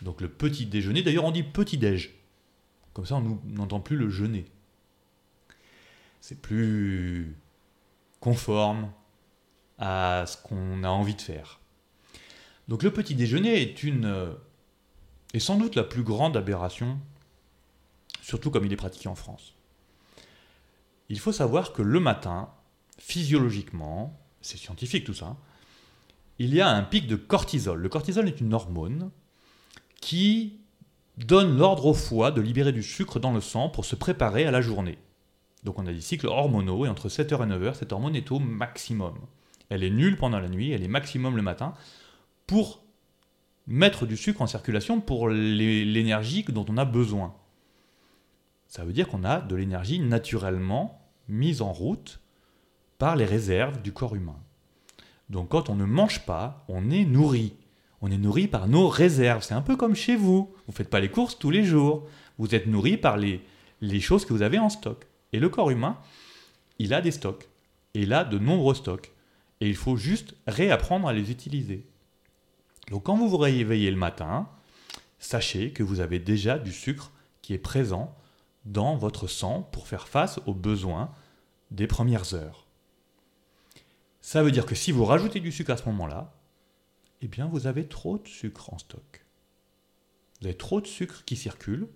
Donc 0.00 0.20
le 0.20 0.28
petit 0.28 0.66
déjeuner, 0.66 1.02
d'ailleurs 1.02 1.24
on 1.24 1.30
dit 1.30 1.44
petit 1.44 1.78
déj. 1.78 2.12
Comme 2.94 3.06
ça 3.06 3.14
on 3.14 3.38
n'entend 3.44 3.78
plus 3.78 3.96
le 3.96 4.10
jeûner. 4.10 4.46
C'est 6.20 6.42
plus 6.42 7.36
conforme 8.18 8.90
à 9.78 10.24
ce 10.26 10.36
qu'on 10.38 10.82
a 10.82 10.88
envie 10.88 11.14
de 11.14 11.22
faire. 11.22 11.60
Donc 12.68 12.82
le 12.82 12.92
petit 12.92 13.14
déjeuner 13.14 13.60
est 13.60 13.82
une 13.82 14.04
euh, 14.04 14.32
est 15.34 15.38
sans 15.38 15.56
doute 15.56 15.74
la 15.74 15.84
plus 15.84 16.02
grande 16.02 16.36
aberration, 16.36 16.98
surtout 18.20 18.50
comme 18.50 18.64
il 18.64 18.72
est 18.72 18.76
pratiqué 18.76 19.08
en 19.08 19.14
France. 19.14 19.54
Il 21.08 21.18
faut 21.18 21.32
savoir 21.32 21.72
que 21.72 21.82
le 21.82 22.00
matin, 22.00 22.50
physiologiquement, 22.98 24.18
c'est 24.40 24.58
scientifique 24.58 25.04
tout 25.04 25.14
ça, 25.14 25.36
il 26.38 26.54
y 26.54 26.60
a 26.60 26.68
un 26.68 26.82
pic 26.82 27.06
de 27.06 27.16
cortisol. 27.16 27.78
Le 27.78 27.88
cortisol 27.88 28.28
est 28.28 28.40
une 28.40 28.54
hormone 28.54 29.10
qui 30.00 30.58
donne 31.18 31.56
l'ordre 31.56 31.86
au 31.86 31.94
foie 31.94 32.30
de 32.30 32.40
libérer 32.40 32.72
du 32.72 32.82
sucre 32.82 33.20
dans 33.20 33.32
le 33.32 33.40
sang 33.40 33.68
pour 33.68 33.84
se 33.84 33.96
préparer 33.96 34.46
à 34.46 34.50
la 34.50 34.62
journée. 34.62 34.98
Donc 35.62 35.78
on 35.78 35.86
a 35.86 35.92
des 35.92 36.00
cycles 36.00 36.26
hormonaux 36.26 36.86
et 36.86 36.88
entre 36.88 37.08
7h 37.08 37.34
et 37.34 37.46
9h, 37.46 37.74
cette 37.74 37.92
hormone 37.92 38.16
est 38.16 38.32
au 38.32 38.38
maximum. 38.38 39.14
Elle 39.68 39.84
est 39.84 39.90
nulle 39.90 40.16
pendant 40.16 40.40
la 40.40 40.48
nuit, 40.48 40.72
elle 40.72 40.82
est 40.82 40.88
maximum 40.88 41.36
le 41.36 41.42
matin 41.42 41.74
pour 42.52 42.84
mettre 43.66 44.04
du 44.04 44.18
sucre 44.18 44.42
en 44.42 44.46
circulation 44.46 45.00
pour 45.00 45.30
l'énergie 45.30 46.44
dont 46.50 46.66
on 46.68 46.76
a 46.76 46.84
besoin. 46.84 47.34
Ça 48.66 48.84
veut 48.84 48.92
dire 48.92 49.08
qu'on 49.08 49.24
a 49.24 49.40
de 49.40 49.56
l'énergie 49.56 50.00
naturellement 50.00 51.00
mise 51.28 51.62
en 51.62 51.72
route 51.72 52.20
par 52.98 53.16
les 53.16 53.24
réserves 53.24 53.80
du 53.80 53.94
corps 53.94 54.14
humain. 54.16 54.36
Donc 55.30 55.48
quand 55.48 55.70
on 55.70 55.76
ne 55.76 55.86
mange 55.86 56.26
pas, 56.26 56.66
on 56.68 56.90
est 56.90 57.06
nourri. 57.06 57.54
On 58.02 58.10
est 58.10 58.18
nourri 58.18 58.48
par 58.48 58.68
nos 58.68 58.86
réserves. 58.86 59.42
C'est 59.42 59.54
un 59.54 59.62
peu 59.62 59.76
comme 59.76 59.94
chez 59.94 60.14
vous. 60.14 60.52
Vous 60.66 60.72
ne 60.72 60.76
faites 60.76 60.90
pas 60.90 61.00
les 61.00 61.10
courses 61.10 61.38
tous 61.38 61.50
les 61.50 61.64
jours. 61.64 62.06
Vous 62.36 62.54
êtes 62.54 62.66
nourri 62.66 62.98
par 62.98 63.16
les, 63.16 63.40
choses 63.98 64.26
que 64.26 64.34
vous 64.34 64.42
avez 64.42 64.58
en 64.58 64.68
stock. 64.68 65.06
Et 65.32 65.40
le 65.40 65.48
corps 65.48 65.70
humain, 65.70 65.96
il 66.78 66.92
a 66.92 67.00
des 67.00 67.12
stocks. 67.12 67.48
Et 67.94 68.02
il 68.02 68.12
a 68.12 68.24
de 68.24 68.36
nombreux 68.36 68.74
stocks. 68.74 69.10
Et 69.62 69.70
il 69.70 69.76
faut 69.76 69.96
juste 69.96 70.34
réapprendre 70.46 71.08
à 71.08 71.14
les 71.14 71.30
utiliser. 71.30 71.86
Donc 72.92 73.04
quand 73.04 73.16
vous 73.16 73.30
vous 73.30 73.38
réveillez 73.38 73.90
le 73.90 73.96
matin, 73.96 74.50
sachez 75.18 75.72
que 75.72 75.82
vous 75.82 76.00
avez 76.00 76.18
déjà 76.18 76.58
du 76.58 76.74
sucre 76.74 77.10
qui 77.40 77.54
est 77.54 77.58
présent 77.58 78.14
dans 78.66 78.96
votre 78.96 79.28
sang 79.28 79.62
pour 79.72 79.88
faire 79.88 80.08
face 80.08 80.40
aux 80.44 80.52
besoins 80.52 81.10
des 81.70 81.86
premières 81.86 82.34
heures. 82.34 82.66
Ça 84.20 84.42
veut 84.42 84.50
dire 84.50 84.66
que 84.66 84.74
si 84.74 84.92
vous 84.92 85.06
rajoutez 85.06 85.40
du 85.40 85.50
sucre 85.50 85.70
à 85.70 85.78
ce 85.78 85.86
moment-là, 85.86 86.34
eh 87.22 87.28
bien 87.28 87.46
vous 87.46 87.66
avez 87.66 87.88
trop 87.88 88.18
de 88.18 88.28
sucre 88.28 88.74
en 88.74 88.76
stock. 88.76 89.24
Vous 90.42 90.48
avez 90.48 90.56
trop 90.58 90.82
de 90.82 90.86
sucre 90.86 91.24
qui 91.24 91.36
circule 91.36 91.88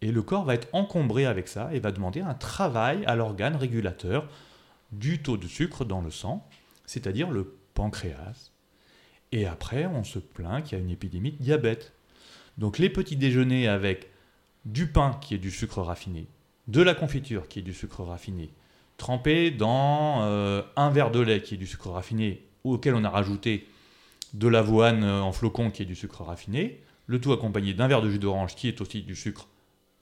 et 0.00 0.10
le 0.10 0.22
corps 0.22 0.44
va 0.44 0.54
être 0.54 0.68
encombré 0.72 1.24
avec 1.24 1.46
ça 1.46 1.72
et 1.72 1.78
va 1.78 1.92
demander 1.92 2.20
un 2.20 2.34
travail 2.34 3.04
à 3.06 3.14
l'organe 3.14 3.54
régulateur 3.54 4.28
du 4.90 5.22
taux 5.22 5.36
de 5.36 5.46
sucre 5.46 5.84
dans 5.84 6.00
le 6.00 6.10
sang, 6.10 6.48
c'est-à-dire 6.84 7.30
le 7.30 7.56
pancréas. 7.74 8.50
Et 9.32 9.46
après, 9.46 9.86
on 9.86 10.04
se 10.04 10.18
plaint 10.18 10.62
qu'il 10.64 10.78
y 10.78 10.80
a 10.80 10.84
une 10.84 10.90
épidémie 10.90 11.32
de 11.32 11.42
diabète. 11.42 11.92
Donc 12.58 12.78
les 12.78 12.88
petits 12.88 13.16
déjeuners 13.16 13.68
avec 13.68 14.10
du 14.64 14.86
pain 14.86 15.18
qui 15.20 15.34
est 15.34 15.38
du 15.38 15.50
sucre 15.50 15.82
raffiné, 15.82 16.26
de 16.68 16.82
la 16.82 16.94
confiture 16.94 17.48
qui 17.48 17.60
est 17.60 17.62
du 17.62 17.74
sucre 17.74 18.02
raffiné, 18.02 18.50
trempé 18.96 19.50
dans 19.50 20.22
euh, 20.22 20.62
un 20.76 20.90
verre 20.90 21.10
de 21.10 21.20
lait 21.20 21.42
qui 21.42 21.54
est 21.54 21.58
du 21.58 21.66
sucre 21.66 21.90
raffiné, 21.90 22.44
auquel 22.64 22.94
on 22.94 23.04
a 23.04 23.10
rajouté 23.10 23.66
de 24.34 24.48
l'avoine 24.48 25.04
euh, 25.04 25.20
en 25.20 25.32
flocon 25.32 25.70
qui 25.70 25.82
est 25.82 25.86
du 25.86 25.94
sucre 25.94 26.22
raffiné, 26.22 26.80
le 27.06 27.20
tout 27.20 27.32
accompagné 27.32 27.74
d'un 27.74 27.88
verre 27.88 28.02
de 28.02 28.10
jus 28.10 28.18
d'orange 28.18 28.56
qui 28.56 28.68
est 28.68 28.80
aussi 28.80 29.02
du 29.02 29.14
sucre 29.14 29.48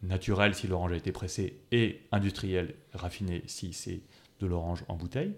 naturel 0.03 0.55
si 0.55 0.67
l'orange 0.67 0.93
a 0.93 0.97
été 0.97 1.13
pressé 1.13 1.59
et 1.73 2.01
industriel 2.13 2.75
raffiné 2.93 3.43
si 3.47 3.73
c'est 3.73 4.01
de 4.41 4.47
l'orange 4.47 4.85
en 4.89 4.97
bouteille, 4.97 5.35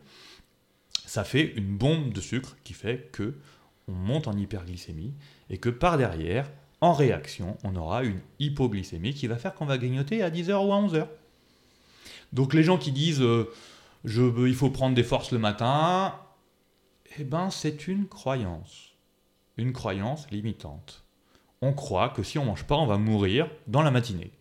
ça 1.07 1.25
fait 1.25 1.53
une 1.57 1.77
bombe 1.77 2.13
de 2.13 2.21
sucre 2.21 2.57
qui 2.65 2.73
fait 2.73 3.09
que 3.13 3.35
on 3.89 3.93
monte 3.93 4.29
en 4.29 4.37
hyperglycémie 4.37 5.15
et 5.51 5.59
que 5.59 5.69
par 5.69 5.99
derrière, 5.99 6.51
en 6.81 6.93
réaction, 6.93 7.57
on 7.65 7.75
aura 7.77 8.05
une 8.05 8.21
hypoglycémie 8.39 9.15
qui 9.15 9.27
va 9.27 9.37
faire 9.37 9.55
qu'on 9.55 9.67
va 9.67 9.79
grignoter 9.79 10.23
à 10.23 10.31
10h 10.31 10.53
ou 10.67 10.73
à 10.73 10.81
11h. 10.81 11.07
Donc 12.33 12.53
les 12.53 12.63
gens 12.63 12.79
qui 12.79 12.93
disent 12.93 13.23
euh, 13.23 13.51
il 14.05 14.55
faut 14.55 14.71
prendre 14.71 14.95
des 14.95 15.03
forces 15.03 15.33
le 15.33 15.39
matin, 15.39 16.15
eh 17.19 17.25
ben 17.25 17.51
c'est 17.51 17.89
une 17.89 18.07
croyance. 18.07 18.95
Une 19.57 19.73
croyance 19.73 20.31
limitante. 20.31 21.05
On 21.63 21.73
croit 21.73 22.11
que 22.11 22.23
si 22.23 22.39
on 22.39 22.43
ne 22.43 22.49
mange 22.49 22.65
pas, 22.65 22.77
on 22.77 22.87
va 22.87 22.99
mourir 22.99 23.49
dans 23.67 23.83
la 23.83 23.91
matinée. 23.91 24.33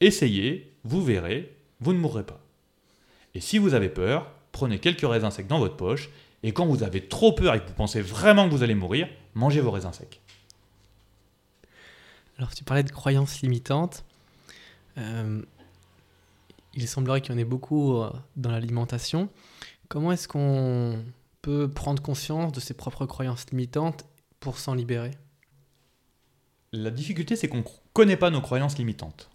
Essayez, 0.00 0.72
vous 0.84 1.04
verrez, 1.04 1.54
vous 1.80 1.92
ne 1.92 1.98
mourrez 1.98 2.24
pas. 2.24 2.40
Et 3.34 3.40
si 3.40 3.58
vous 3.58 3.74
avez 3.74 3.88
peur, 3.88 4.30
prenez 4.50 4.78
quelques 4.78 5.06
raisins 5.06 5.30
secs 5.30 5.46
dans 5.46 5.58
votre 5.58 5.76
poche, 5.76 6.08
et 6.42 6.52
quand 6.52 6.66
vous 6.66 6.82
avez 6.82 7.06
trop 7.08 7.32
peur 7.32 7.54
et 7.54 7.60
que 7.60 7.68
vous 7.68 7.74
pensez 7.74 8.00
vraiment 8.00 8.48
que 8.48 8.54
vous 8.54 8.62
allez 8.62 8.74
mourir, 8.74 9.08
mangez 9.34 9.60
vos 9.60 9.70
raisins 9.70 9.92
secs. 9.92 10.20
Alors 12.38 12.54
tu 12.54 12.64
parlais 12.64 12.82
de 12.82 12.90
croyances 12.90 13.42
limitantes. 13.42 14.04
Euh, 14.98 15.42
il 16.74 16.88
semblerait 16.88 17.20
qu'il 17.20 17.32
y 17.32 17.34
en 17.36 17.38
ait 17.38 17.44
beaucoup 17.44 17.96
euh, 17.96 18.10
dans 18.36 18.50
l'alimentation. 18.50 19.28
Comment 19.88 20.12
est-ce 20.12 20.26
qu'on 20.26 21.04
peut 21.42 21.70
prendre 21.70 22.02
conscience 22.02 22.52
de 22.52 22.60
ses 22.60 22.74
propres 22.74 23.06
croyances 23.06 23.46
limitantes 23.50 24.06
pour 24.40 24.58
s'en 24.58 24.74
libérer? 24.74 25.12
La 26.72 26.90
difficulté, 26.90 27.36
c'est 27.36 27.48
qu'on 27.48 27.58
ne 27.58 27.62
connaît 27.92 28.16
pas 28.16 28.30
nos 28.30 28.40
croyances 28.40 28.78
limitantes. 28.78 29.30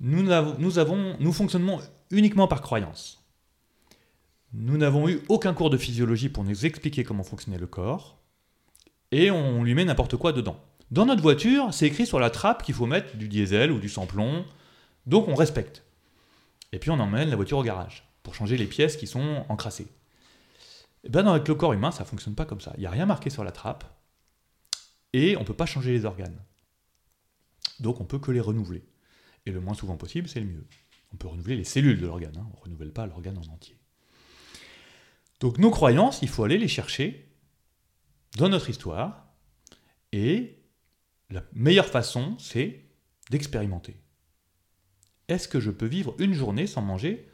Nous, 0.00 0.28
avons, 0.30 0.56
nous, 0.58 0.78
avons, 0.78 1.16
nous 1.20 1.32
fonctionnons 1.32 1.80
uniquement 2.10 2.48
par 2.48 2.60
croyance. 2.60 3.23
Nous 4.56 4.76
n'avons 4.76 5.08
eu 5.08 5.20
aucun 5.28 5.52
cours 5.52 5.68
de 5.68 5.76
physiologie 5.76 6.28
pour 6.28 6.44
nous 6.44 6.64
expliquer 6.64 7.02
comment 7.02 7.24
fonctionnait 7.24 7.58
le 7.58 7.66
corps, 7.66 8.20
et 9.10 9.32
on 9.32 9.64
lui 9.64 9.74
met 9.74 9.84
n'importe 9.84 10.16
quoi 10.16 10.32
dedans. 10.32 10.62
Dans 10.92 11.06
notre 11.06 11.22
voiture, 11.22 11.74
c'est 11.74 11.86
écrit 11.86 12.06
sur 12.06 12.20
la 12.20 12.30
trappe 12.30 12.62
qu'il 12.62 12.76
faut 12.76 12.86
mettre 12.86 13.16
du 13.16 13.26
diesel 13.26 13.72
ou 13.72 13.80
du 13.80 13.88
samplon, 13.88 14.44
donc 15.06 15.26
on 15.26 15.34
respecte. 15.34 15.82
Et 16.70 16.78
puis 16.78 16.90
on 16.90 17.00
emmène 17.00 17.30
la 17.30 17.36
voiture 17.36 17.58
au 17.58 17.64
garage 17.64 18.08
pour 18.22 18.36
changer 18.36 18.56
les 18.56 18.66
pièces 18.66 18.96
qui 18.96 19.08
sont 19.08 19.44
encrassées. 19.48 19.88
Et 21.02 21.06
eh 21.06 21.08
bien 21.08 21.26
avec 21.26 21.48
le 21.48 21.56
corps 21.56 21.72
humain, 21.72 21.90
ça 21.90 22.04
ne 22.04 22.08
fonctionne 22.08 22.36
pas 22.36 22.46
comme 22.46 22.60
ça. 22.60 22.74
Il 22.76 22.80
n'y 22.80 22.86
a 22.86 22.90
rien 22.90 23.06
marqué 23.06 23.30
sur 23.30 23.42
la 23.42 23.50
trappe 23.50 23.84
et 25.12 25.36
on 25.36 25.40
ne 25.40 25.44
peut 25.44 25.52
pas 25.52 25.66
changer 25.66 25.90
les 25.90 26.04
organes. 26.04 26.38
Donc 27.80 28.00
on 28.00 28.04
peut 28.04 28.20
que 28.20 28.30
les 28.30 28.40
renouveler. 28.40 28.84
Et 29.46 29.50
le 29.50 29.60
moins 29.60 29.74
souvent 29.74 29.96
possible, 29.96 30.28
c'est 30.28 30.40
le 30.40 30.46
mieux. 30.46 30.66
On 31.12 31.16
peut 31.16 31.26
renouveler 31.26 31.56
les 31.56 31.64
cellules 31.64 32.00
de 32.00 32.06
l'organe, 32.06 32.36
hein. 32.36 32.46
on 32.52 32.56
ne 32.56 32.62
renouvelle 32.62 32.92
pas 32.92 33.06
l'organe 33.06 33.36
en 33.36 33.52
entier. 33.52 33.76
Donc 35.40 35.58
nos 35.58 35.70
croyances, 35.70 36.20
il 36.22 36.28
faut 36.28 36.44
aller 36.44 36.58
les 36.58 36.68
chercher 36.68 37.28
dans 38.36 38.48
notre 38.48 38.70
histoire. 38.70 39.26
Et 40.12 40.62
la 41.30 41.42
meilleure 41.52 41.86
façon, 41.86 42.36
c'est 42.38 42.84
d'expérimenter. 43.30 43.96
Est-ce 45.28 45.48
que 45.48 45.60
je 45.60 45.70
peux 45.70 45.86
vivre 45.86 46.14
une 46.18 46.34
journée 46.34 46.66
sans 46.66 46.82
manger 46.82 47.28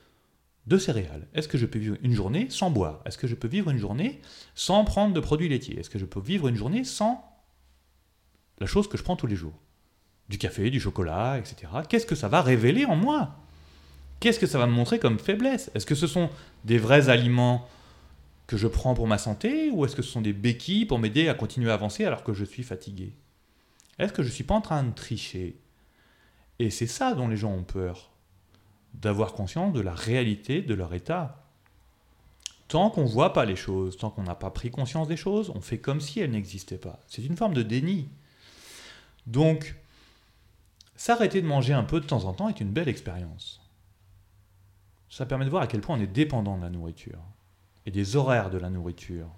de 0.67 0.79
céréales? 0.79 1.29
Est-ce 1.35 1.49
que 1.49 1.59
je 1.59 1.67
peux 1.67 1.79
vivre 1.79 1.97
une 2.03 2.13
journée 2.13 2.49
sans 2.51 2.71
boire? 2.71 3.03
Est-ce 3.05 3.19
que 3.19 3.27
je 3.27 3.35
peux 3.35 3.49
vivre 3.49 3.71
une 3.71 3.79
journée 3.79 4.21
sans 4.55 4.85
prendre 4.85 5.13
de 5.13 5.21
produits 5.21 5.49
laitiers? 5.49 5.79
Est-ce 5.79 5.91
que 5.91 5.99
je 5.99 6.05
peux 6.05 6.21
vivre 6.21 6.49
une 6.49 6.57
journée 6.57 6.85
sans 6.85 7.27
la 8.59 8.67
chose 8.67 8.89
que 8.89 8.97
je 8.97 9.03
prends 9.03 9.17
tous 9.17 9.27
les 9.27 9.37
jours? 9.37 9.59
Du 10.29 10.39
café, 10.39 10.71
du 10.71 10.79
chocolat, 10.79 11.39
etc. 11.39 11.73
Qu'est-ce 11.89 12.07
que 12.07 12.15
ça 12.15 12.29
va 12.29 12.41
révéler 12.41 12.85
en 12.85 12.95
moi? 12.95 13.37
Qu'est-ce 14.21 14.39
que 14.39 14.47
ça 14.47 14.59
va 14.59 14.67
me 14.67 14.73
montrer 14.73 15.01
comme 15.01 15.19
faiblesse? 15.19 15.71
Est-ce 15.75 15.87
que 15.87 15.95
ce 15.97 16.07
sont 16.07 16.31
des 16.65 16.79
vrais 16.79 17.09
aliments 17.09 17.67
que 18.51 18.57
je 18.57 18.67
prends 18.67 18.95
pour 18.95 19.07
ma 19.07 19.17
santé 19.17 19.71
ou 19.71 19.85
est-ce 19.85 19.95
que 19.95 20.03
ce 20.03 20.11
sont 20.11 20.23
des 20.23 20.33
béquilles 20.33 20.85
pour 20.85 20.99
m'aider 20.99 21.29
à 21.29 21.35
continuer 21.35 21.71
à 21.71 21.75
avancer 21.75 22.05
alors 22.05 22.25
que 22.25 22.35
je 22.35 22.45
suis 22.45 22.65
fatigué? 22.65 23.15
Est-ce 24.01 24.13
que 24.13 24.25
je 24.25 24.29
ne 24.29 24.33
suis 24.33 24.43
pas 24.43 24.57
en 24.57 24.61
train 24.61 24.83
de 24.83 24.93
tricher? 24.93 25.57
Et 26.59 26.69
c'est 26.69 26.89
ça 26.89 27.15
dont 27.15 27.29
les 27.29 27.37
gens 27.37 27.53
ont 27.53 27.63
peur, 27.63 28.11
d'avoir 28.93 29.35
conscience 29.35 29.73
de 29.73 29.81
la 29.81 29.95
réalité 29.95 30.63
de 30.63 30.75
leur 30.75 30.93
état. 30.95 31.47
Tant 32.67 32.91
qu'on 32.91 33.05
ne 33.05 33.09
voit 33.09 33.33
pas 33.33 33.45
les 33.45 33.55
choses, 33.55 33.97
tant 33.97 34.11
qu'on 34.11 34.25
n'a 34.25 34.35
pas 34.35 34.51
pris 34.51 34.73
conscience 34.73 35.07
des 35.07 35.17
choses, 35.17 35.53
on 35.55 35.61
fait 35.61 35.79
comme 35.79 36.01
si 36.01 36.19
elles 36.19 36.33
n'existaient 36.33 36.77
pas. 36.77 36.99
C'est 37.07 37.25
une 37.25 37.37
forme 37.37 37.55
de 37.55 37.63
déni. 37.63 38.09
Donc, 39.29 39.77
s'arrêter 40.97 41.41
de 41.41 41.47
manger 41.47 41.73
un 41.73 41.85
peu 41.85 42.01
de 42.01 42.07
temps 42.07 42.25
en 42.25 42.33
temps 42.33 42.49
est 42.49 42.61
une 42.61 42.73
belle 42.73 42.89
expérience. 42.89 43.61
Ça 45.09 45.25
permet 45.25 45.45
de 45.45 45.51
voir 45.51 45.63
à 45.63 45.67
quel 45.69 45.83
point 45.83 45.97
on 45.97 46.01
est 46.01 46.09
dépendant 46.09 46.57
de 46.57 46.63
la 46.63 46.71
nourriture 46.71 47.21
des 47.91 48.17
horaires 48.17 48.51
de 48.51 48.59
la 48.59 48.71
nourriture. 48.71 49.29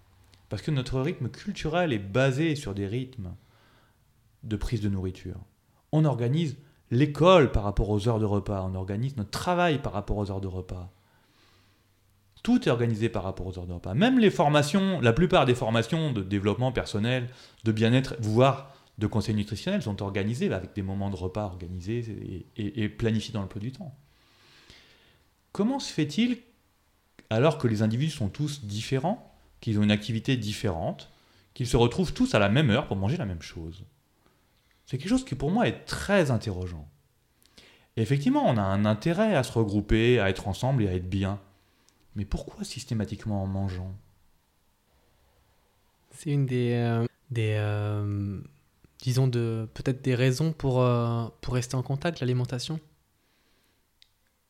Parce 0.48 0.62
que 0.62 0.70
notre 0.70 1.00
rythme 1.00 1.28
culturel 1.28 1.92
est 1.92 1.98
basé 1.98 2.54
sur 2.56 2.74
des 2.74 2.86
rythmes 2.86 3.34
de 4.42 4.56
prise 4.56 4.80
de 4.80 4.88
nourriture. 4.88 5.40
On 5.92 6.04
organise 6.04 6.56
l'école 6.90 7.52
par 7.52 7.62
rapport 7.64 7.88
aux 7.90 8.08
heures 8.08 8.18
de 8.18 8.24
repas, 8.24 8.68
on 8.70 8.74
organise 8.74 9.16
notre 9.16 9.30
travail 9.30 9.80
par 9.80 9.92
rapport 9.92 10.18
aux 10.18 10.30
heures 10.30 10.40
de 10.40 10.48
repas. 10.48 10.92
Tout 12.42 12.68
est 12.68 12.70
organisé 12.70 13.08
par 13.08 13.22
rapport 13.22 13.46
aux 13.46 13.58
heures 13.58 13.66
de 13.66 13.72
repas. 13.72 13.94
Même 13.94 14.18
les 14.18 14.30
formations, 14.30 15.00
la 15.00 15.12
plupart 15.12 15.46
des 15.46 15.54
formations 15.54 16.12
de 16.12 16.22
développement 16.22 16.72
personnel, 16.72 17.28
de 17.64 17.72
bien-être, 17.72 18.16
voire 18.20 18.74
de 18.98 19.06
conseil 19.06 19.34
nutritionnel, 19.34 19.80
sont 19.80 20.02
organisées 20.02 20.52
avec 20.52 20.74
des 20.74 20.82
moments 20.82 21.08
de 21.08 21.16
repas 21.16 21.44
organisés 21.44 22.46
et, 22.56 22.82
et 22.82 22.88
planifiés 22.88 23.32
dans 23.32 23.42
le 23.42 23.48
peu 23.48 23.60
du 23.60 23.72
temps. 23.72 23.96
Comment 25.52 25.78
se 25.78 25.92
fait-il, 25.92 26.38
alors 27.32 27.58
que 27.58 27.68
les 27.68 27.82
individus 27.82 28.12
sont 28.12 28.28
tous 28.28 28.64
différents, 28.64 29.34
qu'ils 29.60 29.78
ont 29.78 29.82
une 29.82 29.90
activité 29.90 30.36
différente, 30.36 31.10
qu'ils 31.54 31.66
se 31.66 31.76
retrouvent 31.76 32.12
tous 32.12 32.34
à 32.34 32.38
la 32.38 32.48
même 32.48 32.70
heure 32.70 32.86
pour 32.86 32.96
manger 32.96 33.16
la 33.16 33.26
même 33.26 33.42
chose 33.42 33.84
c'est 34.92 34.98
quelque 34.98 35.08
chose 35.08 35.24
qui 35.24 35.34
pour 35.34 35.50
moi 35.50 35.66
est 35.66 35.86
très 35.86 36.30
interrogeant. 36.30 36.86
Et 37.96 38.02
effectivement, 38.02 38.44
on 38.46 38.58
a 38.58 38.62
un 38.62 38.84
intérêt 38.84 39.34
à 39.34 39.42
se 39.42 39.50
regrouper, 39.52 40.20
à 40.20 40.28
être 40.28 40.48
ensemble 40.48 40.82
et 40.82 40.88
à 40.88 40.94
être 40.94 41.08
bien. 41.08 41.40
Mais 42.14 42.26
pourquoi 42.26 42.62
systématiquement 42.62 43.42
en 43.42 43.46
mangeant? 43.46 43.90
C'est 46.10 46.30
une 46.30 46.44
des, 46.44 46.74
euh, 46.74 47.06
des 47.30 47.54
euh, 47.56 48.38
disons, 49.00 49.28
de, 49.28 49.66
peut-être 49.72 50.02
des 50.02 50.14
raisons 50.14 50.52
pour, 50.52 50.82
euh, 50.82 51.26
pour 51.40 51.54
rester 51.54 51.74
en 51.74 51.82
contact, 51.82 52.20
l'alimentation? 52.20 52.80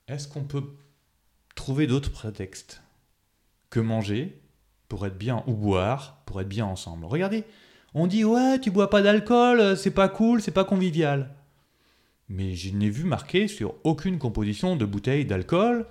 Est-ce 0.09 0.27
qu'on 0.27 0.43
peut 0.43 0.75
d'autres 1.71 2.11
prétextes 2.11 2.83
que 3.71 3.81
manger 3.81 4.41
pour 4.89 5.07
être 5.07 5.17
bien 5.17 5.43
ou 5.47 5.55
boire 5.55 6.23
pour 6.27 6.41
être 6.41 6.49
bien 6.49 6.67
ensemble 6.67 7.05
Regardez, 7.05 7.45
on 7.95 8.07
dit 8.07 8.25
ouais, 8.25 8.61
tu 8.61 8.71
bois 8.71 8.91
pas 8.91 9.03
d'alcool, 9.03 9.77
c'est 9.77 9.93
pas 9.93 10.09
cool, 10.09 10.43
c'est 10.43 10.51
pas 10.51 10.65
convivial. 10.65 11.35
Mais 12.29 12.55
je 12.55 12.75
n'ai 12.75 12.91
vu 12.91 13.05
marqué 13.05 13.49
sur 13.49 13.75
aucune 13.85 14.19
composition 14.19 14.77
de 14.77 14.85
bouteille 14.85 15.25
d'alcool 15.25 15.87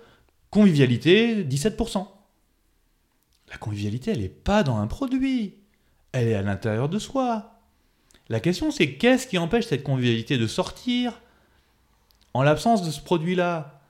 convivialité 0.50 1.44
17%. 1.44 2.08
La 3.50 3.58
convivialité, 3.58 4.12
elle 4.12 4.22
n'est 4.22 4.30
pas 4.30 4.64
dans 4.64 4.78
un 4.78 4.88
produit, 4.88 5.56
elle 6.12 6.28
est 6.28 6.36
à 6.36 6.42
l'intérieur 6.42 6.90
de 6.90 7.00
soi. 7.00 7.60
La 8.30 8.40
question, 8.40 8.72
c'est 8.72 8.96
qu'est-ce 8.96 9.28
qui 9.28 9.38
empêche 9.38 9.68
cette 9.68 9.84
convivialité 9.84 10.38
de 10.38 10.48
sortir 10.48 11.22
en 12.34 12.44
l'absence 12.44 12.84
de 12.84 12.92
ce 12.92 13.02
produit-là? 13.02 13.81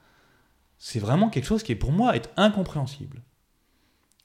C'est 0.83 0.99
vraiment 0.99 1.29
quelque 1.29 1.45
chose 1.45 1.61
qui, 1.61 1.75
pour 1.75 1.91
moi, 1.91 2.15
est 2.15 2.31
incompréhensible. 2.37 3.21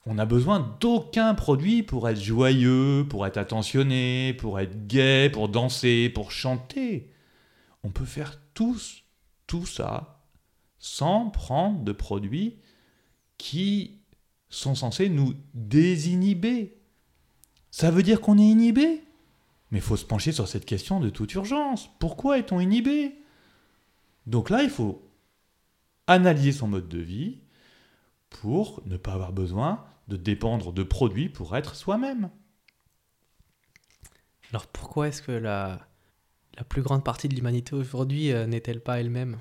On 0.07 0.15
n'a 0.15 0.25
besoin 0.25 0.75
d'aucun 0.79 1.35
produit 1.35 1.83
pour 1.83 2.09
être 2.09 2.19
joyeux, 2.19 3.05
pour 3.07 3.27
être 3.27 3.37
attentionné, 3.37 4.33
pour 4.33 4.59
être 4.59 4.87
gai, 4.87 5.29
pour 5.29 5.49
danser, 5.49 6.09
pour 6.09 6.31
chanter. 6.31 7.11
On 7.83 7.91
peut 7.91 8.05
faire 8.05 8.41
tous 8.55 9.03
tout 9.45 9.67
ça 9.67 10.23
sans 10.79 11.29
prendre 11.29 11.83
de 11.83 11.91
produits 11.91 12.57
qui 13.37 13.99
sont 14.49 14.73
censés 14.73 15.09
nous 15.09 15.35
désinhiber. 15.53 16.75
Ça 17.69 17.91
veut 17.91 18.01
dire 18.01 18.19
qu'on 18.19 18.39
est 18.39 18.49
inhibé? 18.49 19.03
Mais 19.69 19.77
il 19.77 19.83
faut 19.83 19.95
se 19.95 20.05
pencher 20.05 20.31
sur 20.31 20.47
cette 20.47 20.65
question 20.65 20.99
de 20.99 21.11
toute 21.11 21.35
urgence. 21.35 21.87
Pourquoi 21.99 22.39
est-on 22.39 22.59
inhibé? 22.59 23.13
Donc 24.25 24.49
là, 24.49 24.63
il 24.63 24.71
faut 24.71 25.06
analyser 26.07 26.51
son 26.51 26.67
mode 26.67 26.87
de 26.87 26.99
vie 26.99 27.41
pour 28.29 28.81
ne 28.85 28.97
pas 28.97 29.13
avoir 29.13 29.33
besoin 29.33 29.85
de 30.07 30.17
dépendre 30.17 30.73
de 30.73 30.83
produits 30.83 31.29
pour 31.29 31.55
être 31.55 31.75
soi-même. 31.75 32.29
Alors 34.51 34.67
pourquoi 34.67 35.09
est-ce 35.09 35.21
que 35.21 35.33
la, 35.33 35.85
la 36.57 36.63
plus 36.63 36.81
grande 36.81 37.03
partie 37.03 37.27
de 37.27 37.35
l'humanité 37.35 37.75
aujourd'hui 37.75 38.31
euh, 38.31 38.47
n'est-elle 38.47 38.81
pas 38.81 38.99
elle-même? 38.99 39.37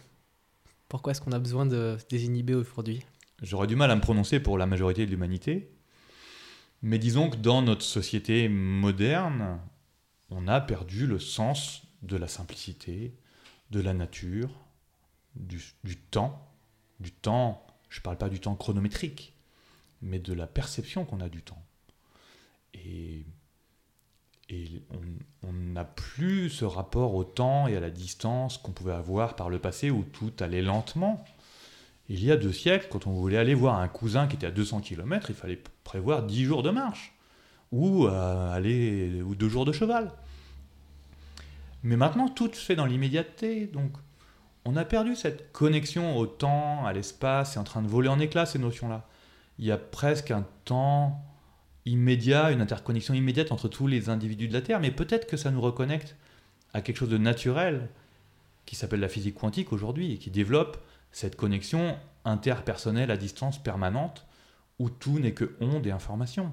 Pourquoi 0.89 1.12
est-ce 1.12 1.21
qu'on 1.21 1.33
a 1.33 1.39
besoin 1.39 1.67
de 1.67 1.97
se 1.99 2.07
désinhiber 2.09 2.55
aujourd'hui? 2.55 3.05
J'aurais 3.43 3.67
du 3.67 3.77
mal 3.77 3.91
à 3.91 3.97
me 3.97 4.01
prononcer 4.01 4.41
pour 4.41 4.59
la 4.59 4.67
majorité 4.67 5.05
de 5.07 5.11
l'humanité, 5.11 5.71
mais 6.83 6.99
disons 6.99 7.31
que 7.31 7.37
dans 7.37 7.62
notre 7.62 7.83
société 7.83 8.49
moderne, 8.49 9.61
on 10.31 10.49
a 10.49 10.61
perdu 10.61 11.07
le 11.07 11.19
sens 11.19 11.83
de 12.03 12.17
la 12.17 12.29
simplicité, 12.29 13.17
de 13.71 13.81
la 13.81 13.95
nature, 13.95 14.51
du, 15.35 15.62
du 15.85 15.97
temps. 15.97 16.45
Du 17.01 17.12
temps, 17.12 17.66
je 17.88 18.01
ne 18.01 18.03
parle 18.03 18.18
pas 18.18 18.28
du 18.28 18.40
temps 18.40 18.55
chronométrique, 18.55 19.34
mais 20.03 20.18
de 20.18 20.32
la 20.32 20.47
perception 20.47 21.05
qu'on 21.05 21.20
a 21.20 21.28
du 21.28 21.42
temps. 21.42 21.62
Et, 22.74 23.24
on 25.42 25.53
n'a 25.53 25.84
plus 25.84 26.51
ce 26.51 26.64
rapport 26.64 27.16
au 27.16 27.24
temps 27.24 27.66
et 27.66 27.76
à 27.76 27.80
la 27.80 27.90
distance 27.90 28.59
qu'on 28.59 28.70
pouvait 28.70 28.92
avoir 28.92 29.34
par 29.34 29.51
le 29.51 29.59
passé 29.59 29.90
où 29.90 30.05
tout 30.05 30.32
allait 30.38 30.62
lentement. 30.62 31.24
Il 32.09 32.24
y 32.24 32.30
a 32.30 32.36
deux 32.36 32.53
siècles, 32.53 32.86
quand 32.88 33.09
on 33.09 33.12
voulait 33.12 33.38
aller 33.38 33.55
voir 33.55 33.80
un 33.80 33.88
cousin 33.88 34.28
qui 34.28 34.36
était 34.36 34.47
à 34.47 34.53
200 34.53 34.82
km, 34.82 35.30
il 35.30 35.34
fallait 35.34 35.61
prévoir 35.82 36.22
10 36.22 36.44
jours 36.44 36.62
de 36.62 36.70
marche 36.70 37.12
ou 37.72 38.07
euh, 38.07 38.53
aller 38.53 39.20
ou 39.22 39.34
deux 39.34 39.49
jours 39.49 39.64
de 39.64 39.72
cheval. 39.72 40.12
Mais 41.82 41.97
maintenant, 41.97 42.28
tout 42.28 42.53
se 42.53 42.64
fait 42.64 42.76
dans 42.76 42.86
l'immédiateté, 42.86 43.66
donc 43.66 43.92
on 44.67 44.75
a 44.75 44.85
perdu 44.85 45.14
cette 45.14 45.53
connexion 45.53 46.19
au 46.19 46.27
temps, 46.27 46.85
à 46.85 46.93
l'espace, 46.93 47.53
c'est 47.53 47.61
en 47.61 47.64
train 47.64 47.83
de 47.83 47.87
voler 47.87 48.09
en 48.09 48.19
éclats 48.19 48.47
ces 48.47 48.59
notions-là. 48.59 49.07
Il 49.61 49.64
y 49.64 49.71
a 49.71 49.79
presque 49.79 50.33
un 50.33 50.45
temps 50.64 51.25
immédiat, 51.85 52.51
une 52.51 52.61
interconnexion 52.61 53.14
immédiate 53.14 53.53
entre 53.53 53.69
tous 53.69 53.87
les 53.87 54.09
individus 54.09 54.49
de 54.49 54.53
la 54.53 54.61
Terre, 54.62 54.81
mais 54.81 54.91
peut-être 54.91 55.29
que 55.29 55.37
ça 55.37 55.53
nous 55.53 55.61
reconnecte 55.61 56.17
à 56.75 56.81
quelque 56.81 56.97
chose 56.97 57.09
de 57.09 57.17
naturel 57.17 57.89
qui 58.67 58.75
s'appelle 58.75 58.99
la 58.99 59.09
physique 59.09 59.37
quantique 59.37 59.73
aujourd'hui 59.73 60.12
et 60.12 60.19
qui 60.19 60.31
développe 60.31 60.79
cette 61.12 61.37
connexion 61.37 61.97
interpersonnelle 62.25 63.12
à 63.12 63.17
distance 63.17 63.62
permanente 63.62 64.27
où 64.81 64.91
tout 64.91 65.21
n'est 65.21 65.33
que 65.33 65.57
ondes 65.61 65.87
et 65.87 65.93
information. 65.93 66.53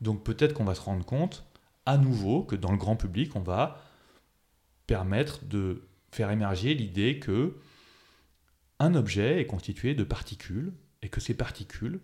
Donc 0.00 0.24
peut-être 0.24 0.54
qu'on 0.54 0.64
va 0.64 0.74
se 0.74 0.80
rendre 0.80 1.04
compte 1.04 1.44
à 1.86 1.98
nouveau 1.98 2.42
que 2.42 2.56
dans 2.56 2.72
le 2.72 2.78
grand 2.78 2.96
public, 2.96 3.36
on 3.36 3.40
va 3.40 3.80
permettre 4.88 5.44
de 5.44 5.87
faire 6.10 6.30
émerger 6.30 6.74
l'idée 6.74 7.18
que 7.18 7.56
un 8.78 8.94
objet 8.94 9.40
est 9.40 9.46
constitué 9.46 9.94
de 9.94 10.04
particules 10.04 10.72
et 11.02 11.08
que 11.08 11.20
ces 11.20 11.34
particules 11.34 12.00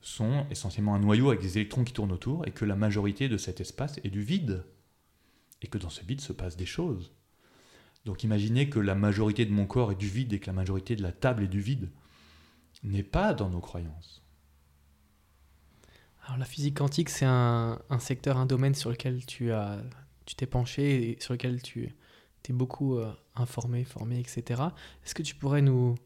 sont 0.00 0.46
essentiellement 0.50 0.94
un 0.94 1.00
noyau 1.00 1.28
avec 1.28 1.40
des 1.40 1.58
électrons 1.58 1.84
qui 1.84 1.92
tournent 1.92 2.12
autour 2.12 2.46
et 2.46 2.52
que 2.52 2.64
la 2.64 2.76
majorité 2.76 3.28
de 3.28 3.36
cet 3.36 3.60
espace 3.60 3.98
est 4.04 4.10
du 4.10 4.22
vide 4.22 4.64
et 5.62 5.66
que 5.66 5.78
dans 5.78 5.90
ce 5.90 6.04
vide 6.04 6.20
se 6.20 6.32
passent 6.32 6.56
des 6.56 6.66
choses. 6.66 7.12
Donc 8.04 8.22
imaginez 8.22 8.70
que 8.70 8.78
la 8.78 8.94
majorité 8.94 9.44
de 9.44 9.52
mon 9.52 9.66
corps 9.66 9.90
est 9.90 9.96
du 9.96 10.08
vide 10.08 10.32
et 10.32 10.38
que 10.38 10.46
la 10.46 10.52
majorité 10.52 10.94
de 10.94 11.02
la 11.02 11.12
table 11.12 11.42
est 11.42 11.48
du 11.48 11.60
vide. 11.60 11.90
N'est 12.84 13.02
pas 13.02 13.34
dans 13.34 13.48
nos 13.48 13.60
croyances. 13.60 14.22
Alors 16.24 16.38
la 16.38 16.44
physique 16.44 16.76
quantique, 16.76 17.08
c'est 17.08 17.26
un, 17.26 17.80
secteur, 17.98 18.36
un 18.36 18.46
domaine 18.46 18.74
sur 18.74 18.90
lequel 18.90 19.24
tu 19.26 19.50
as, 19.50 19.82
tu 20.24 20.36
t'es 20.36 20.46
penché 20.46 21.10
et 21.10 21.20
sur 21.20 21.34
lequel 21.34 21.62
tu 21.62 21.96
t'es 22.46 22.52
beaucoup 22.52 22.96
euh, 22.96 23.12
informé, 23.34 23.82
formé, 23.84 24.20
etc. 24.20 24.62
Est-ce 25.04 25.14
que 25.14 25.22
tu 25.22 25.34
pourrais 25.34 25.62
nous 25.62 25.96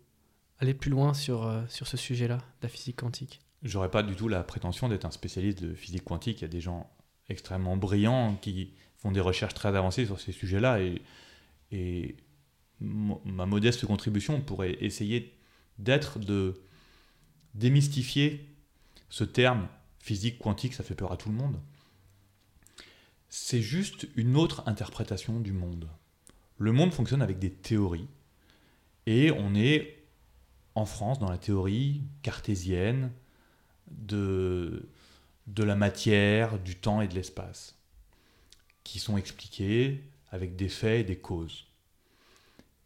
aller 0.59 0.73
plus 0.73 0.91
loin 0.91 1.13
sur, 1.13 1.45
euh, 1.47 1.63
sur 1.69 1.87
ce 1.87 1.99
sujet-là, 1.99 2.39
la 2.63 2.69
physique 2.69 2.97
quantique? 2.97 3.41
J'aurais 3.63 3.91
pas 3.91 4.03
du 4.03 4.17
tout 4.17 4.27
la 4.27 4.43
prétention 4.43 4.89
d'être 4.89 5.05
un 5.05 5.11
spécialiste 5.11 5.63
de 5.63 5.75
physique 5.75 6.05
quantique. 6.05 6.39
Il 6.41 6.43
y 6.43 6.45
a 6.47 6.49
des 6.49 6.63
gens 6.63 6.91
extrêmement 7.29 7.77
brillants 7.77 8.37
qui 8.41 8.73
font 8.97 9.13
des 9.13 9.21
recherches 9.21 9.55
très 9.55 9.77
avancées 9.77 10.07
sur 10.07 10.19
ces 10.19 10.33
sujets-là 10.33 10.81
et 10.81 11.03
et 11.73 12.17
ma 12.81 13.47
modeste 13.47 13.87
contribution 13.87 14.41
pourrait 14.41 14.77
essayer 14.81 15.39
d'être 15.79 16.19
de 16.19 16.61
démystifier 17.55 18.49
ce 19.09 19.25
terme 19.25 19.69
physique 19.99 20.39
quantique, 20.39 20.75
ça 20.75 20.83
fait 20.83 20.95
peur 20.95 21.13
à 21.13 21.17
tout 21.17 21.29
le 21.29 21.35
monde. 21.35 21.61
C'est 23.29 23.61
juste 23.61 24.09
une 24.17 24.37
autre 24.37 24.63
interprétation 24.67 25.41
du 25.41 25.53
monde. 25.53 25.89
Le 26.61 26.73
monde 26.73 26.93
fonctionne 26.93 27.23
avec 27.23 27.39
des 27.39 27.51
théories 27.51 28.07
et 29.07 29.31
on 29.31 29.55
est 29.55 30.05
en 30.75 30.85
France 30.85 31.19
dans 31.19 31.31
la 31.31 31.39
théorie 31.39 32.03
cartésienne 32.21 33.13
de, 33.91 34.87
la 35.57 35.75
matière, 35.75 36.59
du 36.59 36.77
temps 36.77 37.01
et 37.01 37.09
de 37.09 37.15
l'espace, 37.15 37.77
qui 38.85 38.99
sont 38.99 39.17
expliquées 39.17 40.05
avec 40.31 40.55
des 40.55 40.69
faits 40.69 41.01
et 41.01 41.05
des 41.05 41.17
causes. 41.17 41.67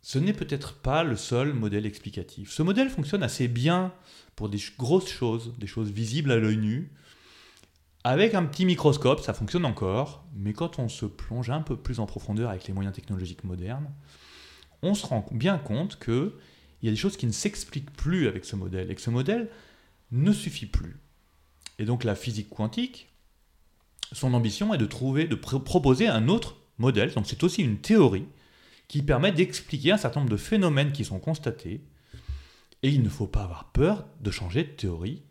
Ce 0.02 0.20
n'est 0.20 0.32
peut-être 0.34 0.74
pas 0.74 1.02
le 1.02 1.16
seul 1.16 1.52
modèle 1.52 1.84
explicatif. 1.84 2.52
Ce 2.52 2.62
modèle 2.62 2.90
fonctionne 2.90 3.24
assez 3.24 3.48
bien 3.48 3.92
pour 4.36 4.48
des 4.48 4.62
grosses 4.78 5.10
choses, 5.10 5.52
des 5.58 5.66
choses 5.66 5.90
visibles 5.90 6.30
à 6.30 6.36
l'œil 6.36 6.58
nu. 6.58 6.92
Avec 8.06 8.34
un 8.34 8.44
petit 8.44 8.66
microscope, 8.66 9.20
ça 9.20 9.32
fonctionne 9.32 9.64
encore, 9.64 10.26
mais 10.36 10.52
quand 10.52 10.78
on 10.78 10.90
se 10.90 11.06
plonge 11.06 11.48
un 11.48 11.62
peu 11.62 11.74
plus 11.74 12.00
en 12.00 12.06
profondeur 12.06 12.50
avec 12.50 12.66
les 12.66 12.74
moyens 12.74 12.94
technologiques 12.94 13.44
modernes, 13.44 13.88
on 14.82 14.92
se 14.92 15.06
rend 15.06 15.24
bien 15.32 15.56
compte 15.56 15.98
qu'il 15.98 16.32
y 16.82 16.88
a 16.88 16.90
des 16.90 16.98
choses 16.98 17.16
qui 17.16 17.26
ne 17.26 17.32
s'expliquent 17.32 17.92
plus 17.92 18.28
avec 18.28 18.44
ce 18.44 18.56
modèle, 18.56 18.90
et 18.90 18.94
que 18.94 19.00
ce 19.00 19.08
modèle 19.08 19.48
ne 20.12 20.32
suffit 20.32 20.66
plus. 20.66 20.98
Et 21.78 21.86
donc 21.86 22.04
la 22.04 22.14
physique 22.14 22.50
quantique, 22.50 23.08
son 24.12 24.34
ambition 24.34 24.74
est 24.74 24.78
de 24.78 24.84
trouver, 24.84 25.26
de 25.26 25.34
proposer 25.34 26.06
un 26.06 26.28
autre 26.28 26.58
modèle, 26.76 27.10
donc 27.14 27.24
c'est 27.26 27.42
aussi 27.42 27.62
une 27.62 27.78
théorie 27.78 28.28
qui 28.86 29.00
permet 29.00 29.32
d'expliquer 29.32 29.92
un 29.92 29.96
certain 29.96 30.20
nombre 30.20 30.32
de 30.32 30.36
phénomènes 30.36 30.92
qui 30.92 31.06
sont 31.06 31.18
constatés, 31.18 31.80
et 32.82 32.90
il 32.90 33.02
ne 33.02 33.08
faut 33.08 33.26
pas 33.26 33.44
avoir 33.44 33.72
peur 33.72 34.04
de 34.20 34.30
changer 34.30 34.62
de 34.62 34.68
théorie 34.68 35.22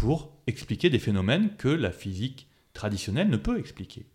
pour 0.00 0.32
expliquer 0.46 0.88
des 0.88 0.98
phénomènes 0.98 1.54
que 1.58 1.68
la 1.68 1.92
physique 1.92 2.48
traditionnelle 2.72 3.28
ne 3.28 3.36
peut 3.36 3.58
expliquer. 3.58 4.06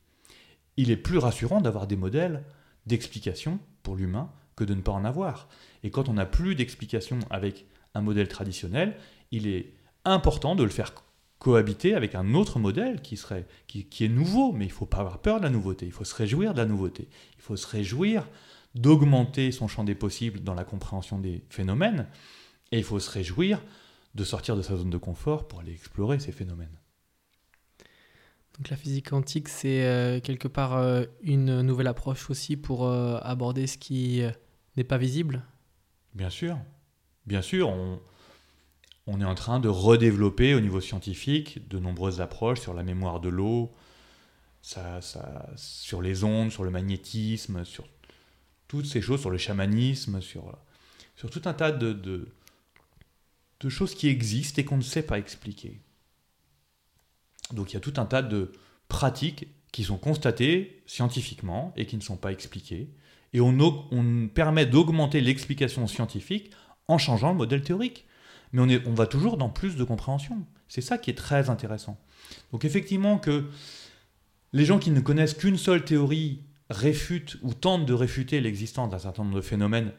Il 0.77 0.89
est 0.89 0.97
plus 0.97 1.19
rassurant 1.19 1.61
d'avoir 1.61 1.85
des 1.85 1.95
modèles 1.95 2.43
d'explication 2.87 3.59
pour 3.83 3.95
l'humain 3.95 4.31
que 4.55 4.63
de 4.63 4.73
ne 4.73 4.81
pas 4.81 4.93
en 4.93 5.05
avoir. 5.05 5.47
Et 5.83 5.91
quand 5.91 6.09
on 6.09 6.13
n'a 6.13 6.25
plus 6.25 6.55
d'explication 6.55 7.19
avec 7.29 7.67
un 7.93 8.01
modèle 8.01 8.27
traditionnel, 8.27 8.97
il 9.29 9.45
est 9.45 9.73
important 10.05 10.55
de 10.55 10.63
le 10.63 10.71
faire 10.71 10.91
cohabiter 11.37 11.93
avec 11.93 12.15
un 12.15 12.33
autre 12.33 12.57
modèle 12.57 13.03
qui, 13.03 13.15
serait, 13.15 13.45
qui, 13.67 13.85
est 14.03 14.09
nouveau, 14.09 14.53
mais 14.53 14.65
il 14.65 14.69
ne 14.69 14.73
faut 14.73 14.87
pas 14.87 15.01
avoir 15.01 15.19
peur 15.19 15.37
de 15.37 15.43
la 15.43 15.51
nouveauté, 15.51 15.85
il 15.85 15.91
faut 15.91 16.03
se 16.03 16.15
réjouir 16.15 16.55
de 16.55 16.61
la 16.61 16.65
nouveauté, 16.65 17.09
il 17.35 17.41
faut 17.43 17.57
se 17.57 17.67
réjouir 17.67 18.27
d'augmenter 18.73 19.51
son 19.51 19.67
champ 19.67 19.83
des 19.83 19.93
possibles 19.93 20.39
dans 20.39 20.55
la 20.55 20.63
compréhension 20.63 21.19
des 21.19 21.43
phénomènes, 21.51 22.07
et 22.71 22.79
il 22.79 22.83
faut 22.83 22.99
se 22.99 23.11
réjouir 23.11 23.61
de 24.15 24.23
sortir 24.23 24.55
de 24.55 24.61
sa 24.61 24.77
zone 24.77 24.89
de 24.89 24.97
confort 24.97 25.47
pour 25.47 25.59
aller 25.59 25.73
explorer 25.73 26.19
ces 26.19 26.31
phénomènes. 26.31 26.79
Donc 28.57 28.69
la 28.69 28.77
physique 28.77 29.09
quantique, 29.09 29.49
c'est 29.49 29.83
euh, 29.83 30.21
quelque 30.21 30.47
part 30.47 30.77
euh, 30.77 31.03
une 31.21 31.61
nouvelle 31.61 31.87
approche 31.87 32.29
aussi 32.29 32.55
pour 32.55 32.87
euh, 32.87 33.19
aborder 33.21 33.67
ce 33.67 33.77
qui 33.77 34.21
n'est 34.77 34.83
pas 34.85 34.97
visible 34.97 35.43
Bien 36.13 36.29
sûr. 36.29 36.57
Bien 37.25 37.41
sûr, 37.41 37.67
on, 37.67 37.99
on 39.07 39.19
est 39.19 39.25
en 39.25 39.35
train 39.35 39.59
de 39.59 39.67
redévelopper 39.67 40.55
au 40.55 40.61
niveau 40.61 40.79
scientifique 40.79 41.67
de 41.67 41.79
nombreuses 41.79 42.21
approches 42.21 42.61
sur 42.61 42.73
la 42.73 42.83
mémoire 42.83 43.19
de 43.19 43.27
l'eau, 43.27 43.73
ça, 44.61 45.01
ça, 45.01 45.49
sur 45.57 46.01
les 46.01 46.23
ondes, 46.23 46.51
sur 46.51 46.63
le 46.63 46.71
magnétisme, 46.71 47.65
sur 47.65 47.85
toutes 48.69 48.85
ces 48.85 49.01
choses, 49.01 49.19
sur 49.19 49.29
le 49.29 49.37
chamanisme, 49.37 50.21
sur, 50.21 50.57
sur 51.17 51.29
tout 51.29 51.41
un 51.45 51.53
tas 51.53 51.71
de, 51.73 51.91
de, 51.91 52.29
de 53.59 53.69
choses 53.69 53.95
qui 53.95 54.07
existent 54.07 54.61
et 54.61 54.65
qu'on 54.65 54.77
ne 54.77 54.83
sait 54.83 55.03
pas 55.03 55.17
expliquer. 55.17 55.81
Donc 57.53 57.71
il 57.71 57.75
y 57.75 57.77
a 57.77 57.81
tout 57.81 57.93
un 57.97 58.05
tas 58.05 58.21
de 58.21 58.51
pratiques 58.87 59.47
qui 59.71 59.83
sont 59.83 59.97
constatées 59.97 60.81
scientifiquement 60.85 61.73
et 61.75 61.85
qui 61.85 61.97
ne 61.97 62.01
sont 62.01 62.17
pas 62.17 62.31
expliquées. 62.31 62.89
Et 63.33 63.41
on, 63.41 64.29
permet 64.33 64.65
d'augmenter 64.65 65.19
l'explication 65.19 65.87
scientifique 65.87 66.51
en 66.87 66.97
changeant 66.97 67.31
le 67.31 67.37
modèle 67.37 67.61
théorique. 67.61 68.05
Mais 68.53 68.61
on, 68.61 68.89
on 68.89 68.93
va 68.93 69.07
toujours 69.07 69.35
dans 69.35 69.49
plus 69.49 69.75
de 69.75 69.83
compréhension. 69.83 70.45
C'est 70.69 70.81
ça 70.81 70.97
qui 70.97 71.09
est 71.09 71.15
très 71.15 71.49
intéressant. 71.49 71.99
Donc 72.51 72.63
effectivement 72.63 73.17
que 73.17 73.49
les 74.53 74.63
gens 74.63 74.79
qui 74.79 74.91
ne 74.91 75.01
connaissent 75.01 75.33
qu'une 75.33 75.57
seule 75.57 75.83
théorie 75.83 76.39
réfutent 76.69 77.37
ou 77.41 77.53
tentent 77.53 77.85
de 77.85 77.93
réfuter 77.93 78.39
l'existence 78.39 78.89
d'un 78.89 78.99
certain 78.99 79.23
nombre 79.23 79.35
de 79.35 79.41
phénomènes 79.41 79.91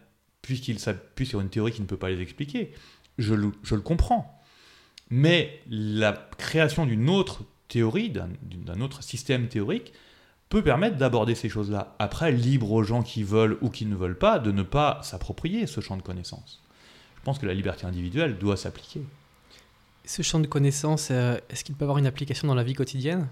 puisqu'ils 0.47 0.79
s'appuient 0.79 1.27
sur 1.27 1.41
une 1.41 1.49
théorie 1.49 1.73
qui 1.73 1.83
ne 1.83 1.87
peut 1.87 1.97
pas 1.97 2.09
les 2.09 2.21
expliquer, 2.21 2.73
je 3.19 3.35
le, 3.35 3.53
je 3.63 3.75
le 3.75 3.81
comprends. 3.81 4.41
Mais 5.11 5.61
la 5.69 6.13
création 6.39 6.87
d'une 6.87 7.09
autre 7.09 7.45
théorie, 7.69 8.11
d'un 8.11 8.81
autre 8.81 9.03
système 9.03 9.49
théorique, 9.49 9.93
peut 10.49 10.63
permettre 10.63 10.97
d'aborder 10.97 11.35
ces 11.35 11.49
choses-là. 11.49 11.97
Après, 11.99 12.31
libre 12.31 12.73
aux 12.73 12.83
gens 12.83 13.03
qui 13.03 13.23
veulent 13.23 13.59
ou 13.61 13.71
qui 13.71 13.87
ne 13.87 13.97
veulent 13.97 14.19
pas 14.19 14.39
de 14.39 14.53
ne 14.53 14.63
pas 14.63 15.01
s'approprier 15.03 15.67
ce 15.67 15.81
champ 15.81 15.97
de 15.97 16.03
connaissances. 16.03 16.63
Je 17.17 17.23
pense 17.23 17.39
que 17.39 17.47
la 17.47 17.55
liberté 17.55 17.87
individuelle 17.87 18.39
doit 18.39 18.57
s'appliquer. 18.57 19.03
Ce 20.05 20.23
champ 20.23 20.39
de 20.39 20.47
connaissances, 20.47 21.09
euh, 21.11 21.37
est-ce 21.51 21.65
qu'il 21.65 21.75
peut 21.75 21.85
avoir 21.85 21.99
une 21.99 22.07
application 22.07 22.47
dans 22.47 22.55
la 22.55 22.63
vie 22.63 22.75
quotidienne? 22.75 23.29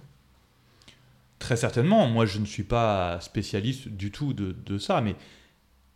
Très 1.38 1.56
certainement. 1.56 2.08
Moi, 2.08 2.26
je 2.26 2.40
ne 2.40 2.46
suis 2.46 2.64
pas 2.64 3.20
spécialiste 3.20 3.88
du 3.88 4.10
tout 4.10 4.32
de, 4.32 4.56
de 4.66 4.78
ça, 4.78 5.00
mais 5.00 5.14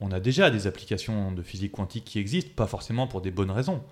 on 0.01 0.13
a 0.13 0.21
déjà 0.21 0.51
des 0.51 0.67
applications 0.67 1.33
de 1.33 1.43
physique 1.43 1.73
quantique 1.73 2.05
qui 2.05 2.19
existent, 2.19 2.53
pas 2.55 2.67
forcément 2.67 3.07
pour 3.07 3.21
des 3.21 3.31
bonnes 3.31 3.51
raisons. 3.51 3.83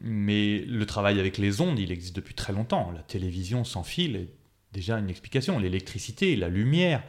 Mais 0.00 0.58
le 0.60 0.84
travail 0.84 1.20
avec 1.20 1.38
les 1.38 1.60
ondes, 1.60 1.78
il 1.78 1.92
existe 1.92 2.16
depuis 2.16 2.34
très 2.34 2.52
longtemps. 2.52 2.90
La 2.90 3.02
télévision 3.02 3.64
sans 3.64 3.84
fil 3.84 4.16
est 4.16 4.28
déjà 4.72 4.98
une 4.98 5.08
explication. 5.08 5.58
L'électricité, 5.58 6.36
la 6.36 6.48
lumière, 6.48 7.02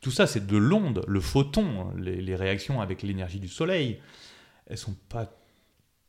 tout 0.00 0.10
ça, 0.10 0.26
c'est 0.26 0.46
de 0.46 0.56
l'onde, 0.56 1.04
le 1.06 1.20
photon, 1.20 1.92
les, 1.96 2.36
réactions 2.36 2.80
avec 2.80 3.02
l'énergie 3.02 3.40
du 3.40 3.48
soleil. 3.48 4.00
Elles 4.66 4.78
sont 4.78 4.96
pas 5.08 5.30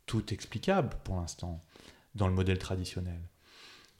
toutes 0.06 0.32
explicables 0.32 0.96
pour 1.04 1.16
l'instant 1.16 1.64
dans 2.16 2.28
le 2.28 2.34
modèle 2.34 2.60
traditionnel. 2.60 3.20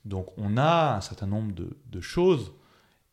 Donc 0.06 0.38
on 0.38 0.58
a 0.58 0.96
un 0.96 1.02
certain 1.02 1.28
nombre 1.28 1.54
de, 1.56 2.02
choses, 2.02 2.52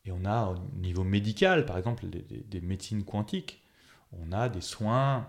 et 0.05 0.11
on 0.11 0.25
a 0.25 0.47
au 0.47 0.77
niveau 0.77 1.03
médical, 1.03 1.65
par 1.65 1.77
exemple, 1.77 2.05
des 2.07 2.61
médecines 2.61 3.03
quantiques, 3.03 3.60
on 4.13 4.31
a 4.31 4.49
des 4.49 4.61
soins 4.61 5.27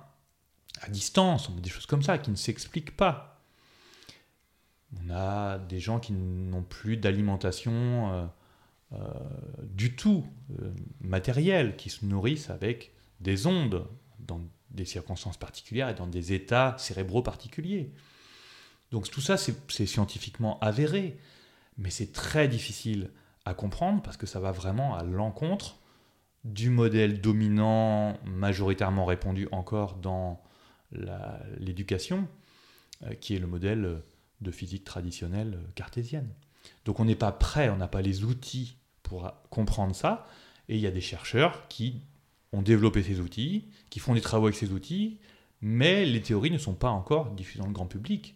à 0.80 0.88
distance, 0.88 1.48
on 1.48 1.56
a 1.56 1.60
des 1.60 1.70
choses 1.70 1.86
comme 1.86 2.02
ça 2.02 2.18
qui 2.18 2.30
ne 2.30 2.36
s'expliquent 2.36 2.96
pas 2.96 3.32
on 5.00 5.10
a 5.10 5.58
des 5.58 5.80
gens 5.80 5.98
qui 5.98 6.12
n'ont 6.12 6.62
plus 6.62 6.96
d'alimentation 6.96 7.72
euh, 8.12 8.26
euh, 8.92 8.98
du 9.62 9.96
tout 9.96 10.26
euh, 10.60 10.72
matérielle, 11.00 11.76
qui 11.76 11.90
se 11.90 12.04
nourrissent 12.04 12.50
avec 12.50 12.92
des 13.20 13.46
ondes 13.46 13.86
dans 14.18 14.40
des 14.70 14.84
circonstances 14.84 15.36
particulières 15.36 15.88
et 15.88 15.94
dans 15.94 16.06
des 16.06 16.32
états 16.32 16.76
cérébraux 16.78 17.22
particuliers. 17.22 17.92
Donc 18.90 19.10
tout 19.10 19.20
ça, 19.20 19.36
c'est 19.36 19.86
scientifiquement 19.86 20.58
avéré, 20.60 21.18
mais 21.78 21.90
c'est 21.90 22.12
très 22.12 22.48
difficile 22.48 23.10
à 23.44 23.54
comprendre 23.54 24.02
parce 24.02 24.16
que 24.16 24.26
ça 24.26 24.40
va 24.40 24.52
vraiment 24.52 24.94
à 24.94 25.02
l'encontre 25.02 25.78
du 26.44 26.70
modèle 26.70 27.20
dominant 27.20 28.18
majoritairement 28.24 29.04
répandu 29.04 29.48
encore 29.52 29.96
dans 29.96 30.42
l'éducation, 31.58 32.28
qui 33.20 33.34
est 33.34 33.38
le 33.38 33.46
modèle 33.46 34.00
de 34.40 34.50
physique 34.50 34.84
traditionnelle 34.84 35.58
cartésienne. 35.74 36.28
Donc 36.84 37.00
on 37.00 37.04
n'est 37.04 37.16
pas 37.16 37.32
prêt, 37.32 37.70
on 37.70 37.76
n'a 37.76 37.88
pas 37.88 38.02
les 38.02 38.24
outils 38.24 38.76
pour 39.02 39.32
comprendre 39.50 39.94
ça, 39.94 40.26
et 40.68 40.76
il 40.76 40.80
y 40.80 40.86
a 40.86 40.90
des 40.90 41.00
chercheurs 41.00 41.68
qui 41.68 42.02
ont 42.52 42.62
développé 42.62 43.02
ces 43.02 43.20
outils, 43.20 43.68
qui 43.88 44.00
font 44.00 44.14
des 44.14 44.20
travaux 44.20 44.46
avec 44.46 44.56
ces 44.56 44.72
outils, 44.72 45.18
mais 45.60 46.04
les 46.04 46.20
théories 46.20 46.50
ne 46.50 46.58
sont 46.58 46.74
pas 46.74 46.90
encore 46.90 47.30
diffusées 47.30 47.60
dans 47.60 47.66
le 47.66 47.72
grand 47.72 47.86
public. 47.86 48.34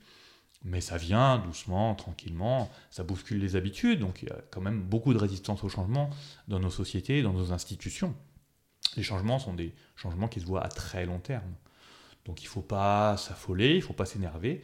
Mais 0.67 0.81
ça 0.81 0.99
vient 0.99 1.39
doucement, 1.39 1.95
tranquillement, 1.95 2.71
ça 2.91 3.05
bouscule 3.05 3.39
les 3.39 3.57
habitudes, 3.57 4.01
donc 4.01 4.23
il 4.23 4.29
y 4.29 4.33
a 4.33 4.39
quand 4.51 4.61
même 4.61 4.83
beaucoup 4.83 5.15
de 5.15 5.19
résistance 5.19 5.63
au 5.65 5.69
changement 5.69 6.11
dans 6.49 6.59
nos 6.59 6.71
sociétés, 6.71 7.23
dans 7.23 7.33
nos 7.33 7.53
institutions. 7.53 8.15
Les 8.97 9.03
changements 9.03 9.39
sont 9.39 9.55
des 9.55 9.75
changements 9.95 10.29
qui 10.29 10.41
se 10.41 10.47
voient 10.47 10.65
à 10.65 10.69
très 10.69 11.07
long 11.07 11.21
terme. 11.21 11.55
Donc 12.25 12.43
il 12.43 12.47
ne 12.47 12.51
faut 12.51 12.63
pas 12.63 13.17
s'affoler, 13.17 13.71
il 13.75 13.77
ne 13.77 13.83
faut 13.83 13.93
pas 13.93 14.07
s'énerver 14.07 14.63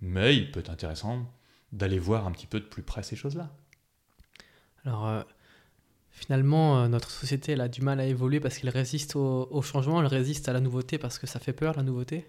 mais 0.00 0.36
il 0.36 0.50
peut 0.50 0.60
être 0.60 0.70
intéressant 0.70 1.26
d'aller 1.72 1.98
voir 1.98 2.26
un 2.26 2.32
petit 2.32 2.46
peu 2.46 2.60
de 2.60 2.64
plus 2.64 2.82
près 2.82 3.02
ces 3.02 3.16
choses-là. 3.16 3.50
Alors, 4.84 5.06
euh, 5.06 5.22
finalement, 6.10 6.82
euh, 6.82 6.88
notre 6.88 7.10
société 7.10 7.52
elle 7.52 7.60
a 7.60 7.68
du 7.68 7.82
mal 7.82 8.00
à 8.00 8.06
évoluer 8.06 8.40
parce 8.40 8.58
qu'elle 8.58 8.70
résiste 8.70 9.16
au, 9.16 9.62
changement, 9.62 10.00
elle 10.00 10.06
résiste 10.06 10.48
à 10.48 10.52
la 10.52 10.60
nouveauté 10.60 10.98
parce 10.98 11.18
que 11.18 11.26
ça 11.26 11.40
fait 11.40 11.52
peur, 11.52 11.76
la 11.76 11.82
nouveauté? 11.82 12.26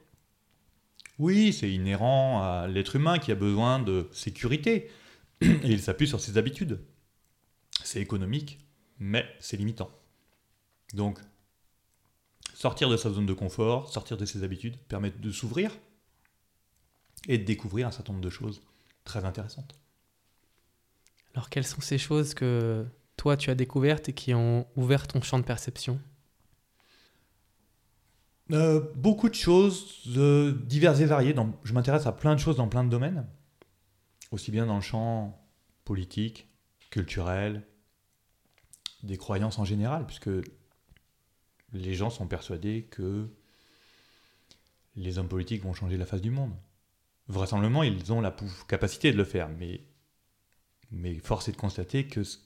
Oui, 1.20 1.54
c'est 1.54 1.72
inhérent 1.72 2.42
à 2.42 2.68
l'être 2.68 2.96
humain 2.96 3.18
qui 3.20 3.32
a 3.32 3.36
besoin 3.36 3.80
de 3.80 4.08
sécurité. 4.12 4.90
Et 5.42 5.58
il 5.64 5.82
s'appuie 5.82 6.08
sur 6.08 6.20
ses 6.20 6.38
habitudes. 6.38 6.80
C'est 7.84 8.02
économique, 8.02 8.60
mais 9.00 9.26
c'est 9.40 9.58
limitant. 9.58 9.92
Donc, 10.94 11.20
sortir 12.54 12.90
de 12.90 12.98
sa 12.98 13.12
zone 13.12 13.26
de 13.26 13.34
confort, 13.34 13.92
sortir 13.92 14.18
de 14.18 14.26
ses 14.26 14.44
habitudes, 14.44 14.78
permet 14.88 15.12
de 15.12 15.32
s'ouvrir 15.32 15.72
et 17.28 17.38
de 17.38 17.44
découvrir 17.44 17.88
un 17.88 17.92
certain 17.92 18.14
nombre 18.14 18.26
de 18.26 18.30
choses 18.30 18.62
très 19.04 19.26
intéressantes. 19.26 19.76
Alors 21.34 21.50
quelles 21.50 21.68
sont 21.68 21.82
ces 21.82 21.98
choses 21.98 22.34
que 22.34 22.86
toi 23.16 23.38
tu 23.38 23.52
as 23.52 23.56
découvertes 23.56 24.10
et 24.10 24.14
qui 24.14 24.34
ont 24.34 24.66
ouvert 24.76 25.08
ton 25.08 25.22
champ 25.22 25.38
de 25.38 25.44
perception? 25.44 26.00
Euh, 28.52 28.82
Beaucoup 28.96 29.30
de 29.30 29.36
choses 29.36 30.04
euh, 30.16 30.54
diverses 30.66 31.00
et 31.00 31.06
variées. 31.06 31.36
je 31.64 31.74
m'intéresse 31.74 32.06
à 32.06 32.12
plein 32.12 32.36
de 32.36 32.40
choses 32.40 32.58
dans 32.58 32.68
plein 32.68 32.84
de 32.84 32.90
domaines, 32.90 33.26
aussi 34.32 34.52
bien 34.52 34.66
dans 34.66 34.76
le 34.76 34.82
champ 34.82 35.40
politique, 35.86 36.48
culturel, 36.90 37.64
des 39.04 39.18
croyances 39.18 39.60
en 39.60 39.66
général, 39.66 40.06
puisque 40.06 40.30
les 41.74 41.94
gens 41.94 42.10
sont 42.10 42.28
persuadés 42.28 42.88
que 42.90 43.30
les 44.96 45.20
hommes 45.20 45.28
politiques 45.28 45.64
vont 45.64 45.74
changer 45.74 45.98
la 45.98 46.06
face 46.06 46.22
du 46.22 46.32
monde 46.32 46.54
vraisemblablement, 47.28 47.84
ils 47.84 48.12
ont 48.14 48.22
la 48.22 48.36
capacité 48.68 49.12
de 49.12 49.18
le 49.18 49.24
faire, 49.24 49.50
mais, 49.50 49.82
mais 50.92 51.16
force 51.20 51.48
est 51.48 51.52
de 51.52 51.58
constater 51.58 52.08
que 52.08 52.24
ce 52.24 52.38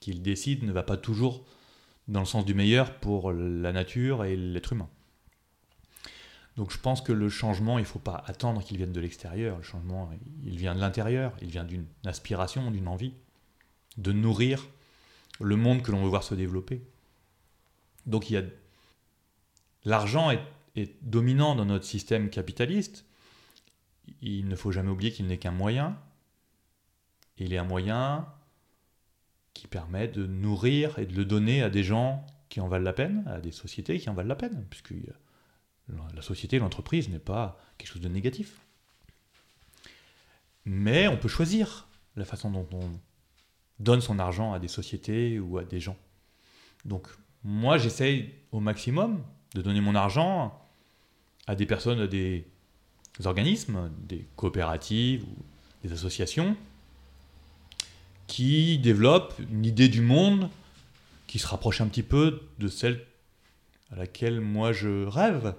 qu'ils 0.00 0.22
décident 0.22 0.66
ne 0.66 0.72
va 0.72 0.82
pas 0.82 0.96
toujours 0.96 1.44
dans 2.08 2.20
le 2.20 2.26
sens 2.26 2.44
du 2.44 2.54
meilleur 2.54 2.98
pour 2.98 3.32
la 3.32 3.72
nature 3.72 4.24
et 4.24 4.36
l'être 4.36 4.72
humain. 4.72 4.88
Donc 6.56 6.72
je 6.72 6.78
pense 6.78 7.02
que 7.02 7.12
le 7.12 7.28
changement, 7.28 7.78
il 7.78 7.82
ne 7.82 7.86
faut 7.86 7.98
pas 7.98 8.22
attendre 8.26 8.62
qu'il 8.62 8.78
vienne 8.78 8.92
de 8.92 9.00
l'extérieur. 9.00 9.58
Le 9.58 9.62
changement, 9.62 10.10
il 10.44 10.56
vient 10.56 10.74
de 10.74 10.80
l'intérieur, 10.80 11.36
il 11.42 11.48
vient 11.48 11.64
d'une 11.64 11.86
aspiration, 12.04 12.70
d'une 12.70 12.88
envie 12.88 13.12
de 13.98 14.12
nourrir 14.12 14.66
le 15.40 15.56
monde 15.56 15.82
que 15.82 15.92
l'on 15.92 16.02
veut 16.02 16.08
voir 16.08 16.22
se 16.22 16.34
développer. 16.34 16.82
Donc 18.06 18.30
il 18.30 18.34
y 18.34 18.36
a 18.36 18.42
l'argent 19.84 20.30
est 20.30 21.02
dominant 21.02 21.54
dans 21.54 21.64
notre 21.64 21.84
système 21.84 22.30
capitaliste, 22.30 23.04
il 24.20 24.46
ne 24.48 24.56
faut 24.56 24.72
jamais 24.72 24.90
oublier 24.90 25.12
qu'il 25.12 25.26
n'est 25.26 25.38
qu'un 25.38 25.50
moyen. 25.50 25.98
il 27.38 27.52
est 27.52 27.58
un 27.58 27.64
moyen 27.64 28.26
qui 29.54 29.66
permet 29.66 30.08
de 30.08 30.26
nourrir 30.26 30.98
et 30.98 31.06
de 31.06 31.14
le 31.14 31.24
donner 31.24 31.62
à 31.62 31.70
des 31.70 31.82
gens 31.82 32.24
qui 32.48 32.60
en 32.60 32.68
valent 32.68 32.84
la 32.84 32.92
peine, 32.92 33.24
à 33.26 33.40
des 33.40 33.52
sociétés 33.52 33.98
qui 33.98 34.08
en 34.10 34.14
valent 34.14 34.28
la 34.28 34.36
peine, 34.36 34.66
puisque 34.68 34.92
la 35.88 36.22
société, 36.22 36.58
l'entreprise 36.58 37.08
n'est 37.08 37.18
pas 37.18 37.58
quelque 37.78 37.90
chose 37.90 38.02
de 38.02 38.08
négatif. 38.08 38.60
Mais 40.64 41.06
on 41.06 41.16
peut 41.16 41.28
choisir 41.28 41.86
la 42.16 42.24
façon 42.24 42.50
dont 42.50 42.66
on 42.72 42.90
donne 43.78 44.00
son 44.00 44.18
argent 44.18 44.52
à 44.52 44.58
des 44.58 44.68
sociétés 44.68 45.38
ou 45.38 45.58
à 45.58 45.64
des 45.64 45.80
gens. 45.80 45.96
Donc 46.84 47.08
moi 47.44 47.78
j'essaye 47.78 48.32
au 48.52 48.60
maximum 48.60 49.22
de 49.54 49.62
donner 49.62 49.80
mon 49.80 49.94
argent 49.94 50.60
à 51.46 51.54
des 51.54 51.66
personnes, 51.66 52.00
à 52.00 52.06
des 52.06 52.46
organismes, 53.24 53.90
des 54.00 54.26
coopératives 54.36 55.24
ou 55.24 55.36
des 55.84 55.92
associations 55.92 56.56
qui 58.26 58.78
développe 58.78 59.34
une 59.50 59.64
idée 59.64 59.88
du 59.88 60.00
monde 60.00 60.50
qui 61.26 61.38
se 61.38 61.46
rapproche 61.46 61.80
un 61.80 61.86
petit 61.86 62.02
peu 62.02 62.42
de 62.58 62.68
celle 62.68 63.04
à 63.92 63.96
laquelle 63.96 64.40
moi 64.40 64.72
je 64.72 65.06
rêve. 65.06 65.54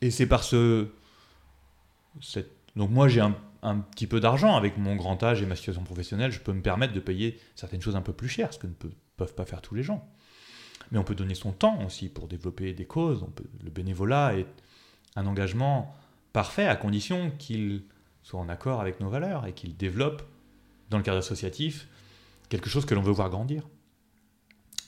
Et 0.00 0.10
c'est 0.10 0.26
par 0.26 0.44
ce... 0.44 0.88
Donc 2.76 2.90
moi 2.90 3.08
j'ai 3.08 3.20
un, 3.20 3.34
petit 3.92 4.06
peu 4.06 4.20
d'argent 4.20 4.56
avec 4.56 4.78
mon 4.78 4.96
grand 4.96 5.22
âge 5.22 5.42
et 5.42 5.46
ma 5.46 5.56
situation 5.56 5.82
professionnelle, 5.82 6.32
je 6.32 6.40
peux 6.40 6.52
me 6.52 6.62
permettre 6.62 6.92
de 6.92 7.00
payer 7.00 7.38
certaines 7.54 7.82
choses 7.82 7.96
un 7.96 8.02
peu 8.02 8.12
plus 8.12 8.28
chères, 8.28 8.52
ce 8.52 8.58
que 8.58 8.66
ne 8.66 8.72
peuvent 9.16 9.34
pas 9.34 9.44
faire 9.44 9.60
tous 9.60 9.74
les 9.74 9.82
gens. 9.82 10.06
Mais 10.90 10.98
on 10.98 11.04
peut 11.04 11.14
donner 11.14 11.34
son 11.34 11.52
temps 11.52 11.84
aussi 11.84 12.08
pour 12.08 12.26
développer 12.26 12.72
des 12.72 12.86
causes. 12.86 13.24
Le 13.62 13.70
bénévolat 13.70 14.34
est 14.34 14.46
un 15.14 15.26
engagement 15.26 15.94
parfait 16.32 16.66
à 16.66 16.76
condition 16.76 17.30
qu'il 17.38 17.82
soit 18.22 18.40
en 18.40 18.48
accord 18.48 18.80
avec 18.80 19.00
nos 19.00 19.08
valeurs 19.08 19.46
et 19.46 19.52
qu'il 19.52 19.76
développe, 19.76 20.22
dans 20.88 20.98
le 20.98 21.04
cadre 21.04 21.18
associatif, 21.18 21.86
quelque 22.48 22.68
chose 22.68 22.84
que 22.84 22.94
l'on 22.94 23.02
veut 23.02 23.12
voir 23.12 23.30
grandir. 23.30 23.68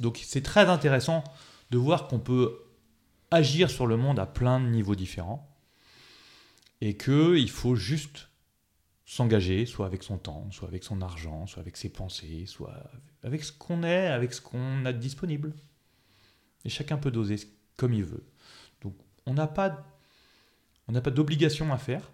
Donc 0.01 0.21
c'est 0.23 0.43
très 0.43 0.67
intéressant 0.67 1.23
de 1.71 1.79
voir 1.79 2.09
qu'on 2.09 2.19
peut 2.19 2.59
agir 3.33 3.71
sur 3.71 3.87
le 3.87 3.97
monde 3.97 4.19
à 4.19 4.27
plein 4.27 4.61
de 4.61 4.67
niveaux 4.67 4.95
différents 4.95 5.49
et 6.81 6.97
qu'il 6.97 7.51
faut 7.51 7.75
juste 7.75 8.29
s'engager, 9.05 9.67
soit 9.67 9.87
avec 9.87 10.03
son 10.03 10.19
temps, 10.19 10.51
soit 10.51 10.69
avec 10.69 10.85
son 10.85 11.01
argent, 11.03 11.47
soit 11.47 11.61
avec 11.61 11.77
ses 11.77 11.89
pensées, 11.89 12.45
soit 12.47 12.91
avec 13.23 13.45
ce 13.45 13.53
qu'on 13.53 13.83
est, 13.83 14.07
avec 14.07 14.33
ce 14.33 14.41
qu'on 14.41 14.85
a 14.85 14.93
de 14.93 14.99
disponible. 14.99 15.55
Et 16.65 16.69
chacun 16.69 16.97
peut 16.97 17.11
doser 17.11 17.37
comme 17.77 17.93
il 17.93 18.05
veut. 18.05 18.25
Donc 18.81 18.95
on 19.27 19.35
n'a 19.35 19.47
pas, 19.47 19.87
on 20.89 20.93
pas 20.93 21.11
d'obligation 21.11 21.73
à 21.73 21.79
faire, 21.79 22.13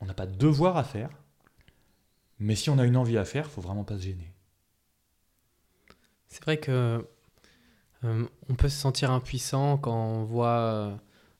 on 0.00 0.06
n'a 0.06 0.14
pas 0.14 0.26
de 0.26 0.36
devoir 0.36 0.76
à 0.76 0.84
faire, 0.84 1.10
mais 2.38 2.56
si 2.56 2.70
on 2.70 2.78
a 2.78 2.84
une 2.86 2.96
envie 2.96 3.18
à 3.18 3.24
faire, 3.24 3.50
faut 3.50 3.60
vraiment 3.60 3.84
pas 3.84 3.96
se 3.96 4.02
gêner. 4.02 4.32
C'est 6.28 6.42
vrai 6.42 6.58
que 6.58 7.06
euh, 8.04 8.24
on 8.48 8.54
peut 8.54 8.68
se 8.68 8.78
sentir 8.78 9.10
impuissant 9.10 9.76
quand 9.76 9.94
on 9.94 10.24
voit 10.24 10.58
euh, 10.58 10.94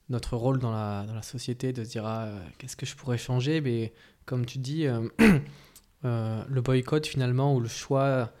notre 0.09 0.35
rôle 0.37 0.59
dans 0.59 0.71
la, 0.71 1.21
société, 1.23 1.73
de 1.73 1.83
se 1.83 1.89
dire 1.89 2.05
ah, 2.05 2.25
euh, 2.25 2.39
qu'est-ce 2.57 2.75
que 2.75 2.85
je 2.85 2.95
pourrais 2.95 3.17
changer, 3.17 3.61
mais 3.61 3.93
comme 4.25 4.45
tu 4.45 4.59
dis, 4.59 4.85
le 6.03 6.61
boycott 6.61 7.05
finalement 7.07 7.55
ou 7.55 7.59
le 7.59 7.67
choix 7.67 8.31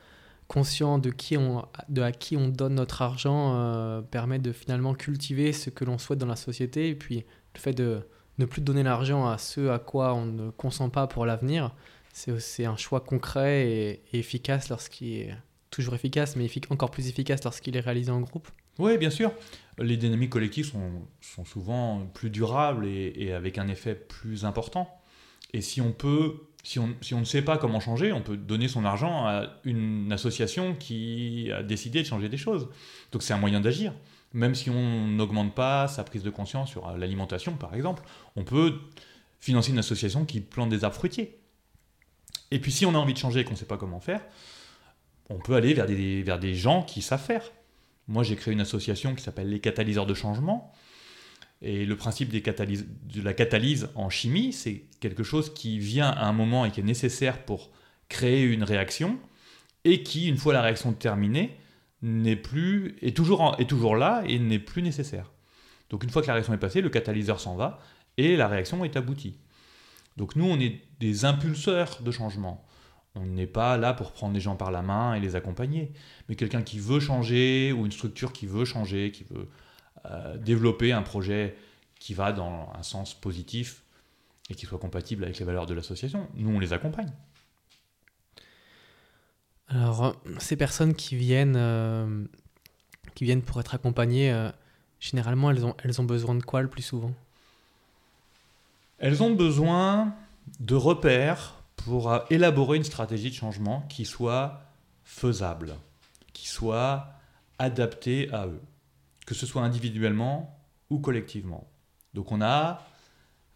conscient 0.47 0.99
de 0.99 1.09
qui 1.09 1.37
on, 1.37 1.65
de 1.89 2.01
à 2.01 2.11
qui 2.11 2.37
on 2.37 2.49
donne 2.49 2.75
notre 2.75 3.01
argent 3.01 4.03
permet 4.11 4.39
de 4.39 4.51
finalement 4.51 4.93
cultiver 4.93 5.53
ce 5.53 5.69
que 5.69 5.85
l'on 5.85 5.97
souhaite 5.97 6.19
dans 6.19 6.27
la 6.27 6.35
société. 6.35 6.89
Et 6.89 6.95
puis 6.95 7.25
le 7.55 7.59
fait 7.59 7.73
de 7.73 8.07
ne 8.37 8.45
plus 8.45 8.61
donner 8.61 8.83
l'argent 8.83 9.27
à 9.27 9.37
ceux 9.37 9.71
à 9.71 9.79
quoi 9.79 10.13
on 10.13 10.25
ne 10.25 10.49
consent 10.51 10.89
pas 10.89 11.07
pour 11.07 11.25
l'avenir, 11.25 11.73
c'est 12.13 12.65
un 12.65 12.77
choix 12.77 12.99
concret 13.01 13.67
et, 13.67 14.03
et 14.13 14.19
efficace 14.19 14.69
lorsqu'il 14.69 15.35
toujours 15.71 15.95
efficace, 15.95 16.35
mais 16.35 16.47
encore 16.69 16.91
plus 16.91 17.07
efficace 17.07 17.43
lorsqu'il 17.43 17.75
est 17.75 17.79
réalisé 17.79 18.11
en 18.11 18.19
groupe. 18.19 18.47
Oui, 18.77 18.97
bien 18.97 19.09
sûr. 19.09 19.31
Les 19.79 19.97
dynamiques 19.97 20.29
collectives 20.29 20.65
sont, 20.65 21.45
souvent 21.45 22.05
plus 22.13 22.29
durables 22.29 22.85
et, 22.85 23.31
avec 23.31 23.57
un 23.57 23.67
effet 23.67 23.95
plus 23.95 24.45
important. 24.45 24.89
Et 25.53 25.61
si 25.61 25.81
on 25.81 25.91
peut, 25.91 26.35
si 26.63 26.77
on, 26.77 26.93
si 27.01 27.13
on 27.13 27.21
ne 27.21 27.25
sait 27.25 27.41
pas 27.41 27.57
comment 27.57 27.79
changer, 27.79 28.11
on 28.11 28.21
peut 28.21 28.37
donner 28.37 28.67
son 28.67 28.85
argent 28.85 29.25
à 29.25 29.57
une 29.63 30.11
association 30.11 30.75
qui 30.75 31.49
a 31.51 31.63
décidé 31.63 32.01
de 32.01 32.07
changer 32.07 32.29
des 32.29 32.37
choses. 32.37 32.69
Donc 33.11 33.23
c'est 33.23 33.33
un 33.33 33.37
moyen 33.37 33.61
d'agir. 33.61 33.93
Même 34.33 34.55
si 34.55 34.69
on 34.69 35.07
n'augmente 35.07 35.55
pas 35.55 35.87
sa 35.87 36.03
prise 36.03 36.23
de 36.23 36.29
conscience 36.29 36.69
sur 36.69 36.87
euh, 36.87 36.97
l'alimentation, 36.97 37.53
par 37.57 37.75
exemple, 37.75 38.03
on 38.37 38.43
peut 38.45 38.75
financer 39.41 39.71
une 39.71 39.79
association 39.79 40.23
qui 40.25 40.39
plante 40.39 40.69
des 40.69 40.85
arbres 40.85 40.95
fruitiers. 40.95 41.37
Et 42.51 42.59
puis 42.59 42.71
si 42.71 42.85
on 42.85 42.95
a 42.95 42.97
envie 42.97 43.13
de 43.13 43.17
changer 43.17 43.41
et 43.41 43.43
qu'on 43.43 43.51
ne 43.51 43.57
sait 43.57 43.65
pas 43.65 43.77
comment 43.77 43.99
faire, 43.99 44.21
on 45.31 45.39
peut 45.39 45.55
aller 45.55 45.73
vers 45.73 46.39
des, 46.39 46.55
gens 46.55 46.83
qui 46.83 47.01
savent 47.01 47.23
faire. 47.23 47.51
Moi, 48.07 48.23
j'ai 48.23 48.35
créé 48.35 48.53
une 48.53 48.61
association 48.61 49.15
qui 49.15 49.23
s'appelle 49.23 49.49
les 49.49 49.59
catalyseurs 49.59 50.05
de 50.05 50.13
changement. 50.13 50.71
Et 51.61 51.85
le 51.85 51.95
principe 51.95 52.31
de 52.31 53.21
la 53.21 53.33
catalyse 53.33 53.89
en 53.95 54.09
chimie, 54.09 54.51
c'est 54.51 54.83
quelque 54.99 55.23
chose 55.23 55.53
qui 55.53 55.79
vient 55.79 56.09
à 56.09 56.25
un 56.25 56.33
moment 56.33 56.65
et 56.65 56.71
qui 56.71 56.79
est 56.79 56.83
nécessaire 56.83 57.45
pour 57.45 57.69
créer 58.09 58.43
une 58.43 58.63
réaction, 58.63 59.19
et 59.85 60.03
qui, 60.03 60.27
une 60.27 60.37
fois 60.37 60.53
la 60.53 60.61
réaction 60.61 60.91
terminée, 60.91 61.57
n'est 62.01 62.35
plus 62.35 62.95
toujours 63.15 63.55
est 63.59 63.69
toujours 63.69 63.95
là 63.95 64.23
et 64.27 64.39
n'est 64.39 64.59
plus 64.59 64.81
nécessaire. 64.81 65.31
Donc 65.89 66.03
une 66.03 66.09
fois 66.09 66.21
que 66.21 66.27
la 66.27 66.33
réaction 66.33 66.53
est 66.53 66.57
passée, 66.57 66.81
le 66.81 66.89
catalyseur 66.89 67.39
s'en 67.39 67.55
va 67.55 67.79
et 68.17 68.35
la 68.35 68.47
réaction 68.47 68.83
est 68.83 68.97
aboutie. 68.97 69.37
Donc 70.17 70.35
nous, 70.35 70.45
on 70.45 70.59
est 70.59 70.81
des 70.99 71.25
impulseurs 71.25 72.01
de 72.01 72.11
changement. 72.11 72.65
On 73.15 73.25
n'est 73.25 73.47
pas 73.47 73.77
là 73.77 73.93
pour 73.93 74.13
prendre 74.13 74.33
les 74.33 74.39
gens 74.39 74.55
par 74.55 74.71
la 74.71 74.81
main 74.81 75.15
et 75.15 75.19
les 75.19 75.35
accompagner 75.35 75.91
mais 76.29 76.35
quelqu'un 76.35 76.61
qui 76.61 76.79
veut 76.79 76.99
changer 76.99 77.73
ou 77.73 77.85
une 77.85 77.91
structure 77.91 78.31
qui 78.31 78.45
veut 78.45 78.65
changer, 78.65 79.11
qui 79.11 79.25
veut 79.25 79.49
euh, 80.05 80.37
développer 80.37 80.93
un 80.93 81.01
projet 81.01 81.55
qui 81.99 82.13
va 82.13 82.31
dans 82.31 82.71
un 82.73 82.83
sens 82.83 83.13
positif 83.13 83.83
et 84.49 84.55
qui 84.55 84.65
soit 84.65 84.79
compatible 84.79 85.23
avec 85.23 85.37
les 85.39 85.45
valeurs 85.45 85.65
de 85.65 85.73
l'association, 85.73 86.27
nous 86.35 86.49
on 86.49 86.59
les 86.59 86.73
accompagne. 86.73 87.11
Alors, 89.67 90.15
ces 90.39 90.57
personnes 90.57 90.93
qui 90.93 91.15
viennent, 91.15 91.55
euh, 91.55 92.25
qui 93.15 93.23
viennent 93.23 93.41
pour 93.41 93.59
être 93.59 93.73
accompagnées, 93.73 94.31
euh, 94.31 94.49
généralement, 94.99 95.49
elles 95.51 95.65
ont, 95.65 95.75
elles 95.83 96.01
ont 96.01 96.03
besoin 96.03 96.35
de 96.35 96.43
quoi 96.43 96.61
le 96.61 96.67
plus 96.69 96.81
souvent? 96.81 97.13
Elles 98.99 99.23
ont 99.23 99.33
besoin 99.33 100.13
de 100.59 100.75
repères 100.75 101.60
pour 101.85 102.11
euh, 102.11 102.19
élaborer 102.29 102.77
une 102.77 102.83
stratégie 102.83 103.29
de 103.29 103.35
changement 103.35 103.81
qui 103.89 104.05
soit 104.05 104.61
faisable, 105.03 105.75
qui 106.33 106.47
soit 106.47 107.13
adaptée 107.59 108.31
à 108.33 108.47
eux, 108.47 108.61
que 109.25 109.35
ce 109.35 109.45
soit 109.45 109.61
individuellement 109.61 110.59
ou 110.89 110.99
collectivement. 110.99 111.69
Donc 112.13 112.31
on 112.31 112.41
a 112.41 112.81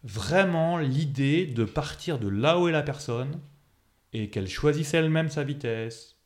vraiment 0.04 0.78
l'idée 0.78 1.46
de 1.46 1.64
partir 1.64 2.18
de 2.18 2.28
là 2.28 2.58
où 2.58 2.68
est 2.68 2.72
la 2.72 2.82
personne 2.82 3.40
et 4.12 4.30
qu'elle 4.30 4.48
choisisse 4.48 4.94
elle-même 4.94 5.28
sa 5.28 5.44
vitesse 5.44 6.16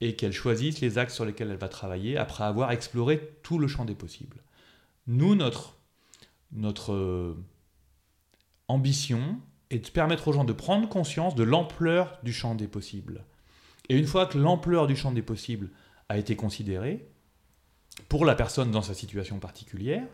et 0.00 0.16
qu'elle 0.16 0.32
choisisse 0.32 0.80
les 0.80 0.98
axes 0.98 1.14
sur 1.14 1.24
lesquels 1.24 1.50
elle 1.50 1.56
va 1.56 1.68
travailler 1.68 2.16
après 2.16 2.44
avoir 2.44 2.72
exploré 2.72 3.36
tout 3.42 3.58
le 3.58 3.68
champ 3.68 3.84
des 3.84 3.94
possibles. 3.94 4.42
Nous, 5.06 5.36
notre, 5.36 5.76
notre 6.50 6.92
euh, 6.92 7.36
ambition 8.66 9.40
est 9.72 9.86
de 9.86 9.90
permettre 9.90 10.28
aux 10.28 10.32
gens 10.32 10.44
de 10.44 10.52
prendre 10.52 10.88
conscience 10.88 11.34
de 11.34 11.42
l'ampleur 11.42 12.18
du 12.22 12.32
champ 12.32 12.54
des 12.54 12.68
possibles. 12.68 13.24
Et 13.88 13.96
une 13.96 14.06
fois 14.06 14.26
que 14.26 14.38
l'ampleur 14.38 14.86
du 14.86 14.96
champ 14.96 15.12
des 15.12 15.22
possibles 15.22 15.70
a 16.08 16.18
été 16.18 16.36
considérée, 16.36 17.08
pour 18.08 18.24
la 18.24 18.34
personne 18.34 18.70
dans 18.70 18.82
sa 18.82 18.94
situation 18.94 19.38
particulière, 19.38 20.06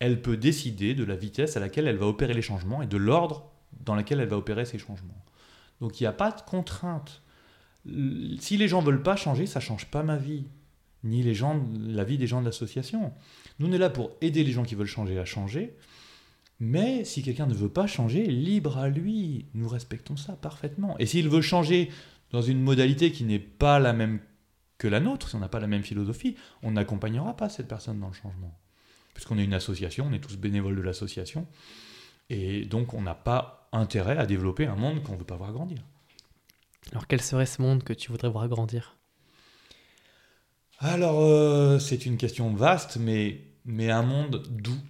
elle 0.00 0.20
peut 0.20 0.36
décider 0.36 0.94
de 0.94 1.04
la 1.04 1.16
vitesse 1.16 1.56
à 1.56 1.60
laquelle 1.60 1.86
elle 1.86 1.96
va 1.96 2.06
opérer 2.06 2.34
les 2.34 2.42
changements 2.42 2.82
et 2.82 2.86
de 2.86 2.96
l'ordre 2.96 3.50
dans 3.84 3.94
lequel 3.94 4.20
elle 4.20 4.28
va 4.28 4.36
opérer 4.36 4.64
ces 4.64 4.78
changements. 4.78 5.24
Donc 5.80 6.00
il 6.00 6.02
n'y 6.02 6.08
a 6.08 6.12
pas 6.12 6.32
de 6.32 6.42
contrainte. 6.42 7.22
Si 8.38 8.56
les 8.56 8.68
gens 8.68 8.80
veulent 8.80 9.02
pas 9.02 9.16
changer, 9.16 9.46
ça 9.46 9.60
change 9.60 9.86
pas 9.86 10.02
ma 10.02 10.16
vie, 10.16 10.46
ni 11.04 11.22
la 11.22 12.04
vie 12.04 12.18
des 12.18 12.26
gens 12.26 12.40
de 12.40 12.46
l'association. 12.46 13.12
Nous 13.58 13.68
on 13.68 13.72
est 13.72 13.78
là 13.78 13.90
pour 13.90 14.10
aider 14.20 14.42
les 14.42 14.52
gens 14.52 14.64
qui 14.64 14.74
veulent 14.74 14.86
changer 14.86 15.18
à 15.18 15.24
changer, 15.24 15.76
mais 16.60 17.04
si 17.04 17.22
quelqu'un 17.22 17.46
ne 17.46 17.54
veut 17.54 17.68
pas 17.68 17.86
changer, 17.86 18.26
libre 18.26 18.78
à 18.78 18.88
lui. 18.88 19.46
Nous 19.54 19.68
respectons 19.68 20.16
ça 20.16 20.34
parfaitement. 20.34 20.96
Et 20.98 21.06
s'il 21.06 21.28
veut 21.28 21.42
changer 21.42 21.90
dans 22.30 22.42
une 22.42 22.60
modalité 22.60 23.12
qui 23.12 23.24
n'est 23.24 23.38
pas 23.38 23.78
la 23.78 23.92
même 23.92 24.20
que 24.78 24.88
la 24.88 25.00
nôtre, 25.00 25.28
si 25.28 25.36
on 25.36 25.38
n'a 25.38 25.48
pas 25.48 25.60
la 25.60 25.66
même 25.66 25.82
philosophie, 25.82 26.36
on 26.62 26.72
n'accompagnera 26.72 27.36
pas 27.36 27.48
cette 27.48 27.68
personne 27.68 28.00
dans 28.00 28.08
le 28.08 28.14
changement. 28.14 28.58
Puisqu'on 29.14 29.38
est 29.38 29.44
une 29.44 29.54
association, 29.54 30.06
on 30.10 30.12
est 30.12 30.18
tous 30.18 30.36
bénévoles 30.36 30.76
de 30.76 30.82
l'association. 30.82 31.46
Et 32.30 32.64
donc 32.64 32.94
on 32.94 33.02
n'a 33.02 33.14
pas 33.14 33.68
intérêt 33.72 34.18
à 34.18 34.26
développer 34.26 34.66
un 34.66 34.76
monde 34.76 35.02
qu'on 35.02 35.12
ne 35.12 35.18
veut 35.18 35.24
pas 35.24 35.36
voir 35.36 35.52
grandir. 35.52 35.84
Alors, 36.92 37.06
quel 37.06 37.20
serait 37.20 37.46
ce 37.46 37.62
monde 37.62 37.82
que 37.82 37.92
tu 37.92 38.10
voudrais 38.10 38.28
voir 38.28 38.48
grandir? 38.48 38.96
Alors, 40.78 41.20
euh, 41.20 41.78
c'est 41.78 42.06
une 42.06 42.16
question 42.16 42.52
vaste, 42.52 42.98
mais, 42.98 43.40
mais 43.64 43.90
un 43.90 44.02
monde 44.02 44.42
doux. 44.50 44.80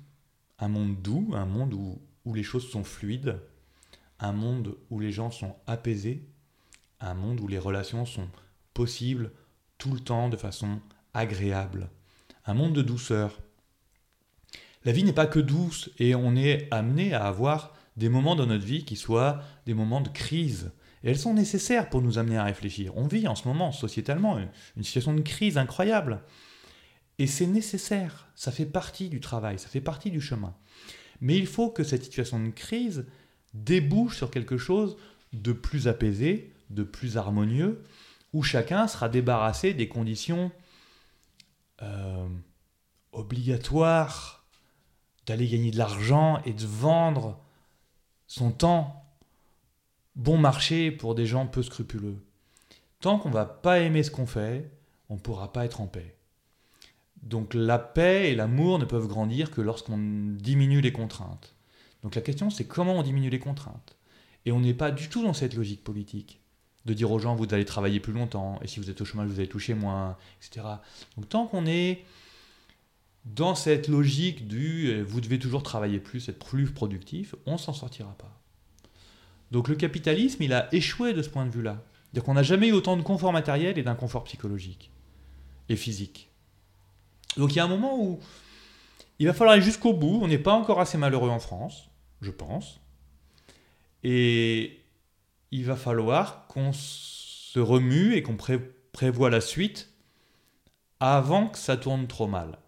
Un 0.58 0.68
monde 0.68 1.00
doux, 1.02 1.30
un 1.34 1.46
monde 1.46 1.74
où, 1.74 2.00
où 2.24 2.34
les 2.34 2.42
choses 2.42 2.70
sont 2.70 2.84
fluides, 2.84 3.40
un 4.20 4.32
monde 4.32 4.76
où 4.90 5.00
les 5.00 5.12
gens 5.12 5.30
sont 5.30 5.56
apaisés, 5.66 6.26
un 7.00 7.14
monde 7.14 7.40
où 7.40 7.48
les 7.48 7.58
relations 7.58 8.06
sont 8.06 8.28
possibles 8.72 9.32
tout 9.78 9.92
le 9.92 10.00
temps 10.00 10.28
de 10.28 10.36
façon 10.36 10.80
agréable, 11.12 11.90
un 12.46 12.54
monde 12.54 12.74
de 12.74 12.82
douceur. 12.82 13.40
La 14.84 14.92
vie 14.92 15.04
n'est 15.04 15.12
pas 15.12 15.26
que 15.26 15.40
douce 15.40 15.90
et 15.98 16.14
on 16.14 16.36
est 16.36 16.68
amené 16.70 17.14
à 17.14 17.26
avoir 17.26 17.74
des 17.96 18.08
moments 18.08 18.36
dans 18.36 18.46
notre 18.46 18.64
vie 18.64 18.84
qui 18.84 18.96
soient 18.96 19.40
des 19.66 19.74
moments 19.74 20.00
de 20.00 20.08
crise. 20.08 20.72
Et 21.02 21.10
elles 21.10 21.18
sont 21.18 21.34
nécessaires 21.34 21.90
pour 21.90 22.02
nous 22.02 22.18
amener 22.18 22.38
à 22.38 22.44
réfléchir. 22.44 22.96
On 22.96 23.06
vit 23.06 23.28
en 23.28 23.34
ce 23.34 23.46
moment, 23.46 23.72
sociétalement, 23.72 24.38
une, 24.76 24.82
situation 24.82 25.14
de 25.14 25.20
crise 25.20 25.58
incroyable. 25.58 26.22
Et 27.18 27.26
c'est 27.26 27.46
nécessaire, 27.46 28.28
ça 28.34 28.50
fait 28.50 28.66
partie 28.66 29.08
du 29.08 29.20
travail, 29.20 29.58
ça 29.58 29.68
fait 29.68 29.80
partie 29.80 30.10
du 30.10 30.20
chemin. 30.20 30.54
Mais 31.20 31.36
il 31.36 31.46
faut 31.46 31.70
que 31.70 31.84
cette 31.84 32.04
situation 32.04 32.42
de 32.42 32.50
crise 32.50 33.06
débouche 33.54 34.16
sur 34.16 34.30
quelque 34.30 34.58
chose 34.58 34.96
de 35.32 35.52
plus 35.52 35.86
apaisé, 35.88 36.52
de 36.70 36.82
plus 36.82 37.16
harmonieux, 37.16 37.82
où 38.32 38.42
chacun 38.42 38.88
sera 38.88 39.08
débarrassé 39.08 39.74
des 39.74 39.88
conditions 39.88 40.50
euh, 41.82 42.28
obligatoires 43.12 44.44
d'aller 45.26 45.48
gagner 45.48 45.70
de 45.70 45.78
l'argent 45.78 46.42
et 46.44 46.52
de 46.52 46.66
vendre 46.66 47.40
son 48.26 48.50
temps 48.50 49.04
bon 50.16 50.36
marché 50.36 50.90
pour 50.90 51.14
des 51.14 51.26
gens 51.26 51.46
peu 51.46 51.62
scrupuleux. 51.62 52.18
Tant 53.00 53.18
qu'on 53.18 53.30
va 53.30 53.44
pas 53.44 53.80
aimer 53.80 54.02
ce 54.02 54.10
qu'on 54.10 54.26
fait, 54.26 54.70
on 55.08 55.14
ne 55.14 55.20
pourra 55.20 55.52
pas 55.52 55.64
être 55.64 55.80
en 55.80 55.86
paix. 55.86 56.16
Donc 57.22 57.54
la 57.54 57.78
paix 57.78 58.30
et 58.30 58.34
l'amour 58.34 58.78
ne 58.78 58.84
peuvent 58.84 59.06
grandir 59.06 59.50
que 59.50 59.60
lorsqu'on 59.60 59.98
diminue 59.98 60.80
les 60.80 60.92
contraintes. 60.92 61.54
Donc 62.02 62.14
la 62.14 62.20
question 62.20 62.50
c'est 62.50 62.64
comment 62.64 62.98
on 62.98 63.02
diminue 63.02 63.30
les 63.30 63.38
contraintes? 63.38 63.96
Et 64.44 64.52
on 64.52 64.60
n'est 64.60 64.74
pas 64.74 64.90
du 64.90 65.08
tout 65.08 65.22
dans 65.22 65.32
cette 65.32 65.54
logique 65.54 65.82
politique 65.82 66.40
de 66.84 66.92
dire 66.92 67.10
aux 67.10 67.18
gens 67.18 67.34
vous 67.34 67.46
allez 67.52 67.64
travailler 67.64 68.00
plus 68.00 68.12
longtemps 68.12 68.58
et 68.62 68.66
si 68.66 68.78
vous 68.78 68.90
êtes 68.90 69.00
au 69.00 69.04
chômage 69.04 69.28
vous 69.28 69.38
allez 69.38 69.48
toucher 69.48 69.74
moins, 69.74 70.16
etc. 70.42 70.66
Donc 71.16 71.28
tant 71.28 71.46
qu'on 71.46 71.64
est 71.64 72.04
dans 73.24 73.54
cette 73.54 73.88
logique 73.88 74.46
du 74.46 74.88
euh, 74.88 75.02
vous 75.02 75.20
devez 75.20 75.38
toujours 75.38 75.62
travailler 75.62 75.98
plus, 75.98 76.28
être 76.28 76.44
plus 76.44 76.70
productif, 76.70 77.34
on 77.46 77.56
s'en 77.56 77.72
sortira 77.72 78.12
pas. 78.18 78.38
Donc 79.50 79.68
le 79.68 79.76
capitalisme, 79.76 80.42
il 80.42 80.52
a 80.52 80.72
échoué 80.74 81.12
de 81.12 81.22
ce 81.22 81.28
point 81.28 81.46
de 81.46 81.50
vue-là. 81.50 81.82
C'est-à-dire 82.04 82.24
qu'on 82.24 82.34
n'a 82.34 82.42
jamais 82.42 82.68
eu 82.68 82.72
autant 82.72 82.96
de 82.96 83.02
confort 83.02 83.32
matériel 83.32 83.78
et 83.78 83.82
d'inconfort 83.82 84.24
psychologique 84.24 84.90
et 85.68 85.76
physique. 85.76 86.30
Donc 87.36 87.52
il 87.52 87.56
y 87.56 87.60
a 87.60 87.64
un 87.64 87.68
moment 87.68 87.98
où 87.98 88.20
il 89.18 89.26
va 89.26 89.32
falloir 89.32 89.54
aller 89.54 89.62
jusqu'au 89.62 89.92
bout. 89.92 90.20
On 90.22 90.28
n'est 90.28 90.38
pas 90.38 90.52
encore 90.52 90.80
assez 90.80 90.98
malheureux 90.98 91.30
en 91.30 91.38
France, 91.38 91.88
je 92.20 92.30
pense. 92.30 92.80
Et 94.02 94.80
il 95.50 95.64
va 95.64 95.76
falloir 95.76 96.46
qu'on 96.48 96.72
se 96.72 97.58
remue 97.58 98.14
et 98.14 98.22
qu'on 98.22 98.36
prévoit 98.92 99.30
la 99.30 99.40
suite 99.40 99.90
avant 101.00 101.48
que 101.48 101.58
ça 101.58 101.76
tourne 101.76 102.06
trop 102.06 102.26
mal. 102.26 102.58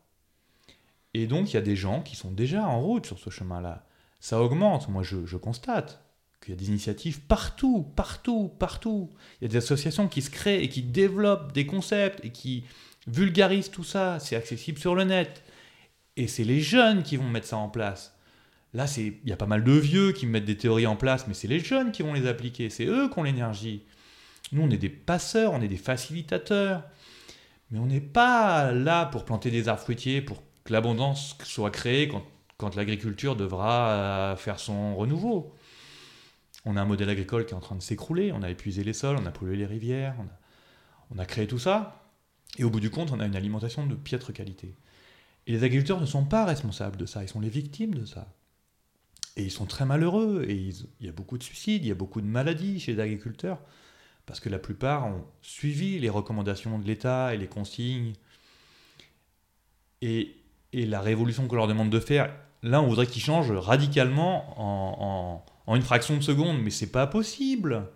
Et 1.15 1.27
donc, 1.27 1.51
il 1.51 1.55
y 1.55 1.57
a 1.57 1.63
des 1.63 1.77
gens 1.77 2.03
qui 2.03 2.15
sont 2.15 2.31
déjà 2.31 2.67
en 2.67 2.81
route 2.81 3.07
sur 3.07 3.19
ce 3.19 3.31
chemin-là. 3.31 3.87
Ça 4.21 4.41
augmente, 4.43 4.89
moi 4.89 5.03
je, 5.03 5.37
constate 5.37 6.03
qu'il 6.41 6.55
y 6.55 6.57
a 6.57 6.61
des 6.61 6.69
initiatives 6.69 7.23
partout, 7.23 7.91
partout, 7.97 8.53
partout. 8.59 9.11
Il 9.41 9.45
y 9.45 9.47
a 9.47 9.49
des 9.49 9.57
associations 9.57 10.09
qui 10.09 10.21
se 10.21 10.31
créent 10.31 10.63
et 10.63 10.69
qui 10.69 10.83
développent 10.83 11.53
des 11.53 11.67
concepts 11.67 12.25
et 12.25 12.31
qui 12.31 12.65
vulgarisent 13.07 13.71
tout 13.71 13.85
ça. 13.85 14.19
C'est 14.21 14.37
accessible 14.37 14.79
sur 14.79 14.95
le 14.95 15.05
net. 15.05 15.43
Et 16.17 16.29
c'est 16.29 16.45
les 16.45 16.61
jeunes 16.61 17.03
qui 17.03 17.17
vont 17.17 17.29
mettre 17.29 17.47
ça 17.47 17.57
en 17.57 17.69
place. 17.69 18.17
Là, 18.75 18.87
il 18.97 19.15
y 19.25 19.33
a 19.33 19.37
pas 19.37 19.47
mal 19.47 19.65
de 19.65 19.73
vieux 19.73 20.13
qui 20.13 20.27
mettent 20.27 20.45
des 20.45 20.57
théories 20.57 20.87
en 20.87 20.97
place, 20.97 21.27
mais 21.29 21.35
c'est 21.35 21.49
les 21.49 21.61
jeunes 21.61 21.93
qui 21.93 22.03
vont 22.03 22.13
les 22.13 22.27
appliquer. 22.27 22.71
C'est 22.71 22.87
eux 22.87 23.09
qui 23.09 23.19
ont 23.19 23.23
l'énergie. 23.23 23.85
Nous, 24.53 24.63
on 24.63 24.71
est 24.71 24.77
des 24.77 24.89
passeurs, 24.89 25.53
on 25.53 25.61
est 25.61 25.69
des 25.69 25.77
facilitateurs. 25.77 26.83
Mais 27.71 27.79
on 27.79 27.87
n'est 27.87 28.01
pas 28.01 28.73
là 28.73 29.07
pour 29.07 29.25
planter 29.25 29.51
des 29.51 29.69
arbres 29.69 29.83
fruitiers, 29.83 30.21
pour 30.21 30.43
que 30.65 30.73
l'abondance 30.73 31.37
soit 31.45 31.71
créée 31.71 32.09
quand, 32.59 32.77
l'agriculture 32.77 33.37
devra 33.37 33.91
euh, 33.91 34.37
faire 34.37 34.59
son 34.59 34.97
renouveau. 34.97 35.55
On 36.65 36.77
a 36.77 36.83
un 36.83 36.85
modèle 36.85 37.11
agricole 37.11 37.47
qui 37.47 37.55
est 37.55 37.57
en 37.57 37.61
train 37.61 37.77
de 37.77 37.83
s'écrouler, 37.83 38.33
on 38.33 38.43
a 38.43 38.51
épuisé 38.51 38.83
les 38.83 38.93
sols, 38.93 39.17
on 39.21 39.27
a 39.27 39.31
pollué 39.31 39.57
les 39.57 39.67
rivières, 39.67 40.15
on 41.11 41.19
a, 41.19 41.25
créé 41.25 41.47
tout 41.47 41.59
ça, 41.59 42.06
et 42.59 42.65
au 42.65 42.71
bout 42.71 42.81
du 42.81 42.91
compte, 42.91 43.11
on 43.13 43.21
a 43.21 43.27
une 43.27 43.37
alimentation 43.37 43.87
de 43.87 43.95
piètre 43.95 44.33
qualité. 44.33 44.75
Et 45.47 45.53
les 45.53 45.63
agriculteurs 45.63 46.01
ne 46.01 46.07
sont 46.07 46.25
pas 46.25 46.45
responsables 46.45 46.97
de 46.97 47.07
ça, 47.07 47.23
ils 47.23 47.29
sont 47.29 47.41
les 47.41 47.49
victimes 47.49 47.95
de 47.95 48.05
ça. 48.05 48.33
Et 49.37 49.45
ils 49.45 49.51
sont 49.51 49.67
très 49.67 49.85
malheureux, 49.85 50.45
et 50.49 50.55
il 50.55 51.07
y 51.07 51.09
a 51.09 51.13
beaucoup 51.13 51.37
de 51.37 51.43
suicides, 51.43 51.85
il 51.85 51.89
y 51.89 51.93
a 51.93 51.97
beaucoup 51.97 52.21
de 52.21 52.27
maladies 52.27 52.81
chez 52.81 52.95
les 52.95 53.03
agriculteurs, 53.03 53.61
parce 54.25 54.41
que 54.41 54.49
la 54.49 54.59
plupart 54.59 55.07
ont 55.07 55.25
suivi 55.43 55.99
les 55.99 56.09
recommandations 56.09 56.79
de 56.79 56.87
l'État 56.87 57.35
et 57.35 57.39
les 57.39 57.47
consignes. 57.47 58.15
Et 60.01 60.37
et 60.77 60.85
la 60.85 61.01
révolution 61.01 61.49
qu'on 61.49 61.57
leur 61.57 61.69
demande 61.69 61.91
de 61.91 62.01
faire, 62.01 62.33
là, 62.63 62.83
on 62.83 62.87
voudrait 62.87 63.07
qu'ils 63.07 63.23
changent 63.23 63.51
radicalement 63.51 65.41
en, 65.67 65.75
une 65.75 65.83
fraction 65.83 66.17
de 66.17 66.23
seconde, 66.23 66.61
mais 66.63 66.71
c'est 66.71 66.93
pas 66.93 67.07
possible. 67.07 67.89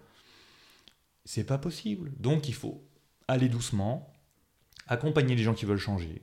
C'est 1.26 1.44
pas 1.44 1.58
possible. 1.58 2.10
Donc, 2.18 2.48
il 2.48 2.54
faut 2.54 2.82
aller 3.28 3.50
doucement, 3.50 4.09
accompagner 4.90 5.36
les 5.36 5.42
gens 5.44 5.54
qui 5.54 5.64
veulent 5.64 5.78
changer, 5.78 6.20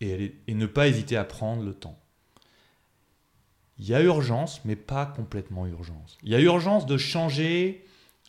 et, 0.00 0.32
ne 0.48 0.66
pas 0.66 0.88
hésiter 0.88 1.16
à 1.16 1.24
prendre 1.24 1.62
le 1.62 1.74
temps. 1.74 2.00
Il 3.78 3.86
y 3.86 3.94
a 3.94 4.00
urgence, 4.00 4.64
mais 4.64 4.76
pas 4.76 5.04
complètement 5.04 5.66
urgence. 5.66 6.16
Il 6.22 6.30
y 6.30 6.34
a 6.36 6.40
urgence 6.40 6.86
de 6.86 6.96
changer 6.96 7.84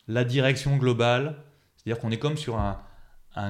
la 0.07 0.23
direction 0.23 0.77
globale, 0.77 1.37
c'est-à-dire 1.77 2.01
qu'on 2.01 2.11
est 2.11 2.17
comme 2.17 2.37
sur 2.37 2.57
un, 2.57 2.81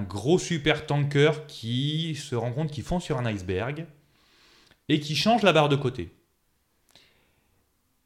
gros 0.01 0.37
super 0.37 0.85
tanker 0.85 1.31
qui 1.47 2.15
se 2.15 2.35
rend 2.35 2.51
compte 2.51 2.71
qu'il 2.71 2.83
fond 2.83 2.99
sur 2.99 3.17
un 3.17 3.25
iceberg 3.25 3.85
et 4.89 4.99
qui 4.99 5.15
change 5.15 5.43
la 5.43 5.53
barre 5.53 5.69
de 5.69 5.75
côté. 5.75 6.13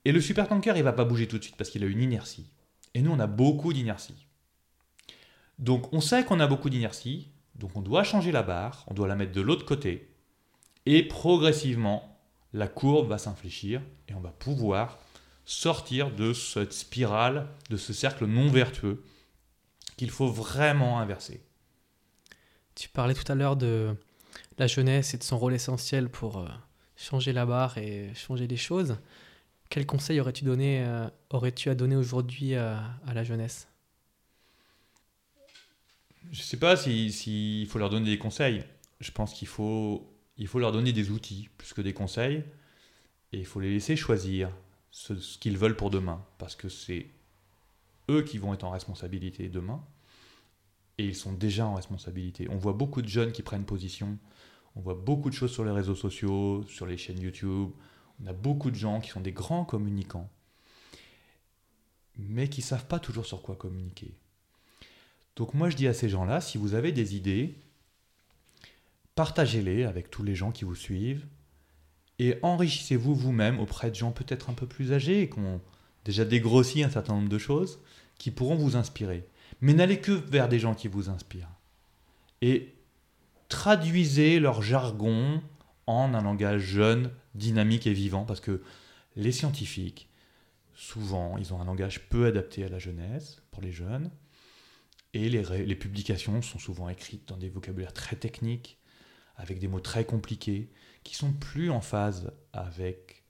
Et 0.06 0.12
le 0.12 0.22
super 0.22 0.48
tanker, 0.48 0.74
il 0.76 0.84
va 0.84 0.94
pas 0.94 1.06
bouger 1.06 1.28
tout 1.28 1.38
de 1.38 1.44
suite 1.44 1.56
parce 1.56 1.70
qu'il 1.70 1.84
a 1.84 1.88
une 1.88 2.02
inertie. 2.02 2.46
Et 2.94 3.02
nous, 3.02 3.12
on 3.12 3.20
a 3.20 3.28
beaucoup 3.28 3.74
d'inertie. 3.74 4.28
Donc, 5.58 5.92
on 5.94 6.02
sait 6.02 6.24
qu'on 6.24 6.40
a 6.40 6.48
beaucoup 6.48 6.70
d'inertie, 6.70 7.30
donc 7.60 7.76
on 7.76 7.82
doit 7.82 8.04
changer 8.04 8.32
la 8.32 8.44
barre, 8.44 8.86
on 8.88 8.94
doit 8.94 9.08
la 9.08 9.16
mettre 9.16 9.34
de 9.34 9.42
l'autre 9.42 9.66
côté, 9.66 10.10
et 10.86 11.04
progressivement, 11.04 12.20
la 12.54 12.68
courbe 12.68 13.10
va 13.10 13.18
s'infléchir 13.18 13.82
et 14.08 14.14
on 14.14 14.20
va 14.20 14.32
pouvoir 14.32 14.98
sortir 15.46 16.12
de 16.12 16.34
cette 16.34 16.74
spirale, 16.74 17.48
de 17.70 17.78
ce 17.78 17.94
cercle 17.94 18.26
non 18.26 18.50
vertueux 18.50 19.04
qu'il 19.98 20.10
faut 20.10 20.30
vraiment 20.30 21.00
inverser. 21.00 21.44
Tu 22.76 22.88
parlais 22.88 23.14
tout 23.14 23.30
à 23.32 23.36
l'heure 23.36 23.58
de 23.58 23.96
la 24.58 24.68
jeunesse 24.68 25.14
et 25.14 25.18
de 25.18 25.24
son 25.24 25.38
rôle 25.38 25.54
essentiel 25.54 26.10
pour 26.10 26.38
euh, 26.38 26.48
changer 26.96 27.34
la 27.34 27.46
barre 27.46 27.78
et 27.78 28.14
changer 28.16 28.48
les 28.48 28.58
choses. 28.58 28.98
Quel 29.70 29.86
conseil 29.86 30.20
aurais-tu 30.20 30.46
euh, 30.48 31.10
aurais-tu 31.30 31.70
à 31.70 31.76
donner 31.76 31.96
aujourd'hui 31.96 32.56
à, 32.56 33.00
la 33.14 33.24
jeunesse? 33.24 33.68
Je 36.32 36.40
ne 36.40 36.44
sais 36.44 36.58
pas 36.58 36.78
s'il 36.78 37.12
si, 37.14 37.66
faut 37.70 37.80
leur 37.80 37.90
donner 37.90 38.10
des 38.10 38.20
conseils. 38.20 38.64
Je 39.00 39.12
pense 39.12 39.34
qu'il 39.34 39.48
faut, 39.48 40.14
il 40.38 40.48
faut 40.48 40.60
leur 40.60 40.72
donner 40.72 40.94
des 40.94 41.12
outils 41.12 41.50
plus 41.58 41.74
que 41.74 41.82
des 41.82 41.94
conseils. 41.94 42.44
Et 43.32 43.40
il 43.40 43.46
faut 43.46 43.60
les 43.60 43.72
laisser 43.72 43.96
choisir 43.96 44.52
ce 44.92 45.38
qu'ils 45.38 45.58
veulent 45.58 45.76
pour 45.76 45.90
demain. 45.90 46.26
Parce 46.38 46.56
que 46.56 46.70
c'est 46.70 47.08
eux 48.10 48.24
qui 48.24 48.38
vont 48.38 48.54
être 48.54 48.64
en 48.64 48.72
responsabilité 48.72 49.50
demain 49.50 49.84
et 51.00 51.06
ils 51.06 51.16
sont 51.16 51.34
déjà 51.34 51.66
en 51.66 51.76
responsabilité. 51.76 52.48
On 52.50 52.58
voit 52.58 52.74
beaucoup 52.74 53.02
de 53.02 53.08
jeunes 53.08 53.32
qui 53.32 53.42
prennent 53.42 53.66
position, 53.66 54.18
on 54.76 54.82
voit 54.82 54.96
beaucoup 54.96 55.30
de 55.30 55.36
choses 55.36 55.52
sur 55.52 55.64
les 55.64 55.72
réseaux 55.72 55.96
sociaux, 55.96 56.64
sur 56.68 56.86
les 56.86 56.98
chaînes 56.98 57.22
YouTube, 57.22 57.70
on 58.22 58.28
a 58.28 58.34
beaucoup 58.34 58.70
de 58.70 58.76
gens 58.76 59.00
qui 59.00 59.10
sont 59.10 59.22
des 59.22 59.32
grands 59.32 59.64
communicants, 59.64 60.30
mais 62.18 62.50
qui 62.50 62.60
ne 62.60 62.66
savent 62.66 62.88
pas 62.88 63.00
toujours 63.00 63.26
sur 63.26 63.42
quoi 63.42 63.56
communiquer. 63.56 64.14
Donc 65.40 65.54
moi 65.54 65.70
je 65.70 65.78
dis 65.78 65.88
à 65.88 65.94
ces 65.94 66.10
gens-là, 66.10 66.42
si 66.42 66.58
vous 66.58 66.74
avez 66.74 66.92
des 66.92 67.16
idées, 67.16 67.56
partagez-les 69.16 69.86
avec 69.86 70.12
tous 70.12 70.22
les 70.22 70.36
gens 70.36 70.52
qui 70.52 70.66
vous 70.66 70.76
suivent, 70.76 71.26
et 72.20 72.38
enrichissez-vous 72.42 73.16
vous-même 73.16 73.58
auprès 73.62 73.90
de 73.90 73.96
gens 73.96 74.12
peut-être 74.12 74.50
un 74.50 74.54
peu 74.54 74.68
plus 74.68 74.92
âgés, 74.92 75.30
qui 75.30 75.40
ont 75.40 75.62
déjà 76.04 76.26
dégrossi 76.26 76.84
un 76.84 76.90
certain 76.90 77.14
nombre 77.14 77.30
de 77.30 77.38
choses, 77.38 77.80
qui 78.18 78.32
pourront 78.32 78.58
vous 78.58 78.76
inspirer. 78.76 79.26
Mais 79.62 79.74
n'allez 79.74 80.02
que 80.02 80.12
vers 80.12 80.50
des 80.50 80.60
gens 80.60 80.76
qui 80.76 80.90
vous 80.90 81.10
inspirent. 81.10 81.56
Et 82.42 82.76
traduisez 83.48 84.42
leur 84.42 84.62
jargon 84.62 85.42
en 85.88 86.14
un 86.14 86.22
langage 86.22 86.64
jeune, 86.64 87.12
dynamique 87.34 87.88
et 87.88 87.94
vivant, 87.94 88.26
parce 88.26 88.42
que 88.42 88.62
les 89.16 89.32
scientifiques, 89.32 90.10
souvent, 90.76 91.38
ils 91.38 91.54
ont 91.54 91.62
un 91.62 91.66
langage 91.66 92.10
peu 92.10 92.26
adapté 92.26 92.66
à 92.66 92.68
la 92.68 92.78
jeunesse, 92.78 93.42
pour 93.52 93.62
les 93.62 93.72
jeunes, 93.72 94.12
et 95.14 95.30
les, 95.30 95.76
publications 95.76 96.42
sont 96.42 96.60
souvent 96.60 96.90
écrites 96.90 97.28
dans 97.28 97.38
des 97.38 97.50
vocabulaires 97.50 97.94
très 97.94 98.16
techniques, 98.16 98.78
avec 99.38 99.60
des 99.60 99.68
mots 99.68 99.80
très 99.80 100.06
compliqués, 100.06 100.70
qui 101.04 101.16
sont 101.16 101.34
plus 101.34 101.72
en 101.72 101.82
phase 101.82 102.32
avec, 102.54 103.24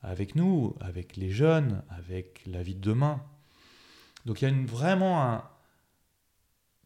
avec 0.00 0.34
nous, 0.34 0.76
avec 0.80 1.16
les 1.16 1.30
jeunes, 1.30 1.82
avec 1.90 2.42
la 2.46 2.62
vie 2.62 2.74
de 2.74 2.80
demain. 2.80 3.22
Donc 4.24 4.40
il 4.40 4.48
y 4.48 4.50
a 4.50 4.66
vraiment 4.66 5.42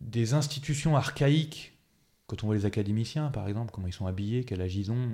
des 0.01 0.34
institutions 0.34 0.96
archaïques, 0.96 1.78
quand 2.26 2.42
on 2.42 2.46
voit 2.46 2.57
les 2.57 2.66
académiciens 2.66 3.28
par 3.30 3.46
exemple, 3.48 3.70
comment 3.72 3.86
ils 3.86 3.92
sont 3.92 4.07
habillés, 4.07 4.44
quel 4.44 4.61
âge 4.62 4.74
ils 4.74 4.90
ont, 4.90 5.12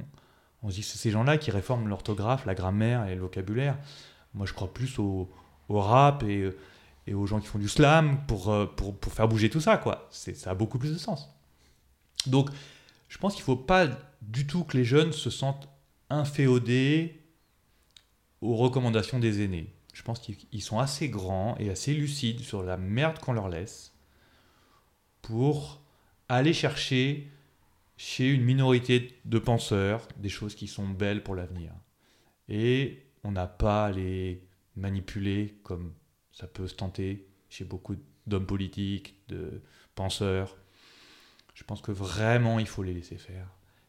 on 0.62 0.70
se 0.70 0.76
dit 0.76 0.82
c'est 0.82 0.98
ces 0.98 1.10
gens-là 1.10 1.36
qui 1.36 1.50
réforment 1.50 1.88
l'orthographe, 1.88 2.46
la 2.46 2.54
grammaire 2.54 3.06
et 3.06 3.14
le 3.14 3.20
vocabulaire. 3.20 3.78
Moi 4.32 4.46
je 4.46 4.52
crois 4.52 4.72
plus 4.72 4.98
au, 4.98 5.28
rap 5.68 6.22
et, 6.22 6.50
aux 7.14 7.26
gens 7.26 7.40
qui 7.40 7.46
font 7.46 7.58
du 7.58 7.68
slam 7.68 8.20
pour, 8.26 8.50
euh, 8.50 8.66
pour, 8.66 8.96
pour 8.98 9.12
faire 9.12 9.28
bouger 9.28 9.50
tout 9.50 9.60
ça, 9.60 9.76
quoi. 9.76 10.08
Ça 10.10 10.50
a 10.50 10.54
beaucoup 10.54 10.78
plus 10.78 10.92
de 10.92 10.98
sens. 10.98 11.28
Donc 12.26 12.50
je 13.08 13.18
pense 13.18 13.34
qu'il 13.34 13.42
ne 13.42 13.46
faut 13.46 13.56
pas 13.56 13.88
du 14.22 14.46
tout 14.46 14.64
que 14.64 14.76
les 14.76 14.84
jeunes 14.84 15.12
se 15.12 15.30
sentent 15.30 15.68
inféodés 16.10 17.22
aux 18.40 18.56
recommandations 18.56 19.18
des 19.18 19.42
aînés. 19.42 19.72
Je 19.92 20.02
pense 20.02 20.20
qu'ils 20.20 20.62
sont 20.62 20.78
assez 20.78 21.08
grands 21.08 21.56
et 21.58 21.70
assez 21.70 21.94
lucides 21.94 22.40
sur 22.40 22.62
la 22.62 22.76
merde 22.76 23.18
qu'on 23.18 23.32
leur 23.32 23.48
laisse 23.48 23.94
pour 25.22 25.80
aller 26.28 26.52
chercher 26.52 27.30
chez 27.96 28.28
une 28.28 28.44
minorité 28.44 29.18
de 29.24 29.38
penseurs 29.38 30.06
des 30.18 30.28
choses 30.28 30.54
qui 30.54 30.66
sont 30.66 30.86
belles 30.86 31.22
pour 31.22 31.34
l'avenir. 31.34 31.72
Et 32.48 33.06
on 33.24 33.32
n'a 33.32 33.46
pas 33.46 33.86
à 33.86 33.90
les 33.90 34.42
manipuler 34.76 35.58
comme 35.62 35.94
ça 36.36 36.46
peut 36.46 36.68
se 36.68 36.74
tenter 36.74 37.26
chez 37.48 37.64
beaucoup 37.64 37.96
d'hommes 38.26 38.44
politiques, 38.44 39.14
de 39.28 39.62
penseurs. 39.94 40.54
Je 41.54 41.64
pense 41.64 41.80
que 41.80 41.92
vraiment 41.92 42.58
il 42.58 42.66
faut 42.66 42.82
les 42.82 42.92
laisser 42.92 43.16
faire. 43.16 43.48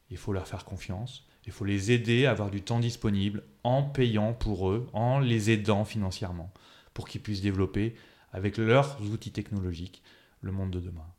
Il 0.09 0.15
faut 0.15 0.31
leur 0.31 0.47
faire 0.47 0.63
confiance. 0.63 1.27
Il 1.45 1.51
faut 1.51 1.65
les 1.65 1.91
aider 1.91 2.25
à 2.25 2.31
avoir 2.31 2.49
du 2.49 2.61
temps 2.61 2.79
disponible 2.79 3.43
en 3.65 3.83
payant 3.83 4.33
pour 4.33 4.69
eux, 4.69 4.89
en 4.93 5.19
les 5.19 5.51
aidant 5.51 5.83
financièrement, 5.83 6.53
pour 6.93 7.09
qu'ils 7.09 7.21
puissent 7.21 7.41
développer 7.41 7.95
avec 8.31 8.55
leurs 8.55 9.01
outils 9.01 9.33
technologiques 9.33 10.01
le 10.39 10.53
monde 10.53 10.71
de 10.71 10.79
demain. 10.79 11.13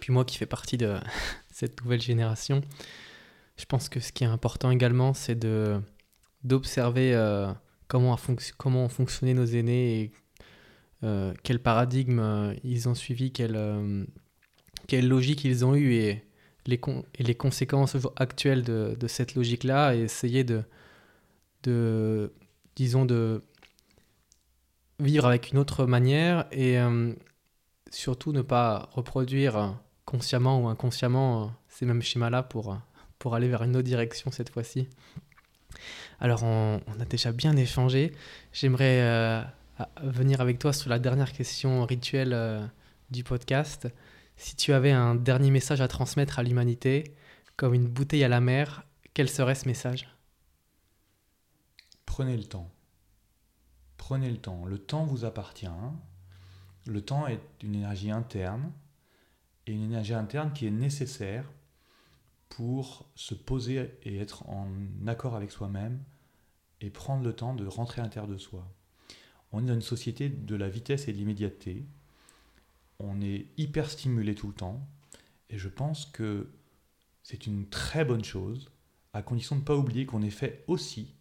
Puis 0.00 0.12
moi 0.12 0.24
qui 0.24 0.36
fais 0.36 0.46
partie 0.46 0.78
de 0.78 0.98
cette 1.52 1.80
nouvelle 1.84 2.02
génération, 2.02 2.60
je 3.56 3.66
pense 3.66 3.88
que 3.88 4.00
ce 4.00 4.10
qui 4.10 4.24
est 4.24 4.28
important 4.28 4.72
également, 4.72 5.14
c'est 5.14 5.38
d'observer 6.42 7.14
euh, 7.14 7.52
comment, 7.88 8.14
ont 8.14 8.88
fonctionné 8.88 9.34
nos 9.34 9.44
aînés 9.44 10.12
euh, 11.04 11.34
quel 11.42 11.60
paradigme 11.60 12.20
euh, 12.20 12.54
ils 12.64 12.88
ont 12.88 12.94
suivi, 12.94 13.32
quelle, 13.32 13.58
quelle 14.86 15.08
logique 15.08 15.44
ils 15.44 15.64
ont 15.64 15.74
eu 15.74 15.94
et 15.94 16.24
les, 16.66 17.34
conséquences 17.34 17.96
actuelles 18.16 18.62
de, 18.62 19.06
cette 19.06 19.34
logique-là 19.34 19.94
et 19.94 20.00
essayer 20.00 20.44
de, 20.44 20.64
vivre 24.98 25.26
avec 25.26 25.52
une 25.52 25.58
autre 25.58 25.86
manière 25.86 26.46
et 26.50 26.76
surtout 27.90 28.32
ne 28.32 28.42
pas 28.42 28.88
reproduire 28.92 29.78
consciemment 30.04 30.60
ou 30.60 30.68
inconsciemment 30.68 31.52
ces 31.68 31.86
mêmes 31.86 32.02
schémas-là 32.02 32.42
pour 32.42 33.34
aller 33.34 33.48
vers 33.48 33.62
une 33.62 33.76
autre 33.76 33.86
direction 33.86 34.32
cette 34.32 34.50
fois-ci. 34.50 34.88
Alors 36.20 36.42
on, 36.42 36.80
a 37.00 37.04
déjà 37.04 37.32
bien 37.32 37.56
échangé. 37.56 38.12
J'aimerais 38.52 39.00
euh, 39.02 39.42
venir 40.02 40.40
avec 40.40 40.58
toi 40.58 40.72
sur 40.72 40.90
la 40.90 40.98
dernière 40.98 41.32
question 41.32 41.84
rituelle 41.84 42.32
euh, 42.32 42.64
du 43.10 43.24
podcast. 43.24 43.88
Si 44.36 44.56
tu 44.56 44.72
avais 44.72 44.92
un 44.92 45.14
dernier 45.14 45.50
message 45.50 45.80
à 45.80 45.88
transmettre 45.88 46.38
à 46.38 46.42
l'humanité, 46.42 47.14
comme 47.56 47.74
une 47.74 47.88
bouteille 47.88 48.24
à 48.24 48.28
la 48.28 48.40
mer, 48.40 48.84
quel 49.14 49.28
serait 49.28 49.54
ce 49.54 49.66
message? 49.66 50.08
Prenez 52.04 52.36
le 52.36 52.44
temps. 52.44 52.70
Prenez 53.96 54.30
le 54.30 54.36
temps. 54.36 54.64
Le 54.66 54.78
temps 54.78 55.04
vous 55.04 55.24
appartient. 55.24 55.66
Le 56.86 57.00
temps 57.00 57.26
est 57.26 57.40
une 57.62 57.74
énergie 57.74 58.10
interne 58.10 58.70
et 59.66 59.72
une 59.72 59.84
énergie 59.84 60.14
interne 60.14 60.52
qui 60.52 60.66
est 60.66 60.70
nécessaire 60.70 61.44
pour 62.48 63.08
se 63.14 63.34
poser 63.34 63.90
et 64.02 64.16
être 64.18 64.48
en 64.48 64.68
accord 65.06 65.34
avec 65.34 65.50
soi-même 65.50 66.02
et 66.80 66.90
prendre 66.90 67.24
le 67.24 67.32
temps 67.32 67.54
de 67.54 67.66
rentrer 67.66 68.00
à 68.00 68.04
l'intérieur 68.04 68.30
de 68.30 68.38
soi. 68.38 68.66
On 69.52 69.62
est 69.62 69.66
dans 69.66 69.74
une 69.74 69.80
société 69.80 70.28
de 70.28 70.56
la 70.56 70.68
vitesse 70.68 71.08
et 71.08 71.12
de 71.12 71.18
l'immédiateté. 71.18 71.86
On 72.98 73.20
est 73.20 73.46
hyper 73.56 73.90
stimulé 73.90 74.34
tout 74.34 74.48
le 74.48 74.54
temps. 74.54 74.86
Et 75.50 75.58
je 75.58 75.68
pense 75.68 76.06
que 76.06 76.50
c'est 77.22 77.46
une 77.46 77.68
très 77.68 78.04
bonne 78.04 78.24
chose, 78.24 78.70
à 79.12 79.22
condition 79.22 79.56
de 79.56 79.60
ne 79.60 79.66
pas 79.66 79.76
oublier 79.76 80.06
qu'on 80.06 80.22
est 80.22 80.30
fait 80.30 80.64
aussi, 80.66 81.14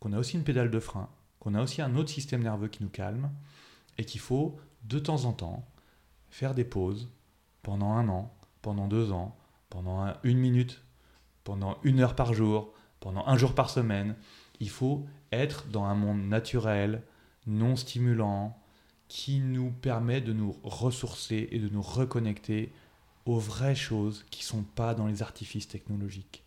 qu'on 0.00 0.12
a 0.12 0.18
aussi 0.18 0.36
une 0.36 0.44
pédale 0.44 0.70
de 0.70 0.80
frein, 0.80 1.08
qu'on 1.38 1.54
a 1.54 1.62
aussi 1.62 1.80
un 1.80 1.96
autre 1.96 2.10
système 2.10 2.42
nerveux 2.42 2.68
qui 2.68 2.82
nous 2.82 2.88
calme, 2.88 3.30
et 3.98 4.04
qu'il 4.04 4.20
faut 4.20 4.58
de 4.84 4.98
temps 4.98 5.24
en 5.24 5.32
temps 5.32 5.68
faire 6.30 6.54
des 6.54 6.64
pauses 6.64 7.08
pendant 7.62 7.92
un 7.92 8.08
an, 8.08 8.34
pendant 8.62 8.88
deux 8.88 9.12
ans, 9.12 9.36
pendant 9.72 10.12
une 10.22 10.36
minute, 10.36 10.82
pendant 11.44 11.78
une 11.82 12.00
heure 12.00 12.14
par 12.14 12.34
jour, 12.34 12.74
pendant 13.00 13.26
un 13.26 13.38
jour 13.38 13.54
par 13.54 13.70
semaine. 13.70 14.16
Il 14.60 14.68
faut 14.68 15.06
être 15.32 15.66
dans 15.68 15.84
un 15.84 15.94
monde 15.94 16.28
naturel, 16.28 17.02
non 17.46 17.74
stimulant, 17.74 18.60
qui 19.08 19.40
nous 19.40 19.70
permet 19.70 20.20
de 20.20 20.34
nous 20.34 20.54
ressourcer 20.62 21.48
et 21.52 21.58
de 21.58 21.70
nous 21.70 21.80
reconnecter 21.80 22.70
aux 23.24 23.38
vraies 23.38 23.74
choses 23.74 24.26
qui 24.30 24.42
ne 24.42 24.46
sont 24.46 24.62
pas 24.62 24.94
dans 24.94 25.06
les 25.06 25.22
artifices 25.22 25.68
technologiques. 25.68 26.44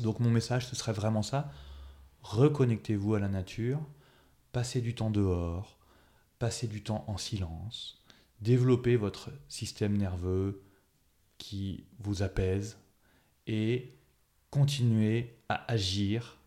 Donc 0.00 0.18
mon 0.18 0.30
message, 0.30 0.66
ce 0.66 0.74
serait 0.74 0.92
vraiment 0.92 1.22
ça. 1.22 1.52
Reconnectez-vous 2.22 3.14
à 3.14 3.20
la 3.20 3.28
nature, 3.28 3.78
passez 4.50 4.80
du 4.80 4.96
temps 4.96 5.10
dehors, 5.10 5.78
passez 6.40 6.66
du 6.66 6.82
temps 6.82 7.04
en 7.06 7.16
silence, 7.16 8.02
développez 8.40 8.96
votre 8.96 9.30
système 9.48 9.96
nerveux, 9.96 10.64
qui 11.38 11.84
vous 12.00 12.22
apaise 12.22 12.78
et 13.46 13.94
continuez 14.50 15.34
à 15.48 15.70
agir 15.70 16.38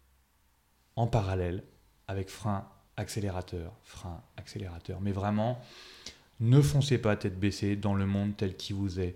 en 0.95 1.07
parallèle 1.07 1.63
avec 2.07 2.29
frein, 2.29 2.67
accélérateur, 2.97 3.73
frein, 3.83 4.21
accélérateur. 4.37 5.01
Mais 5.01 5.11
vraiment, 5.11 5.59
ne 6.39 6.61
foncez 6.61 6.97
pas 6.97 7.15
tête 7.15 7.39
baissée 7.39 7.75
dans 7.75 7.95
le 7.95 8.05
monde 8.05 8.35
tel 8.37 8.55
qu'il 8.55 8.75
vous 8.75 8.99
est, 8.99 9.15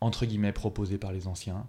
entre 0.00 0.26
guillemets, 0.26 0.52
proposé 0.52 0.98
par 0.98 1.12
les 1.12 1.26
anciens. 1.26 1.66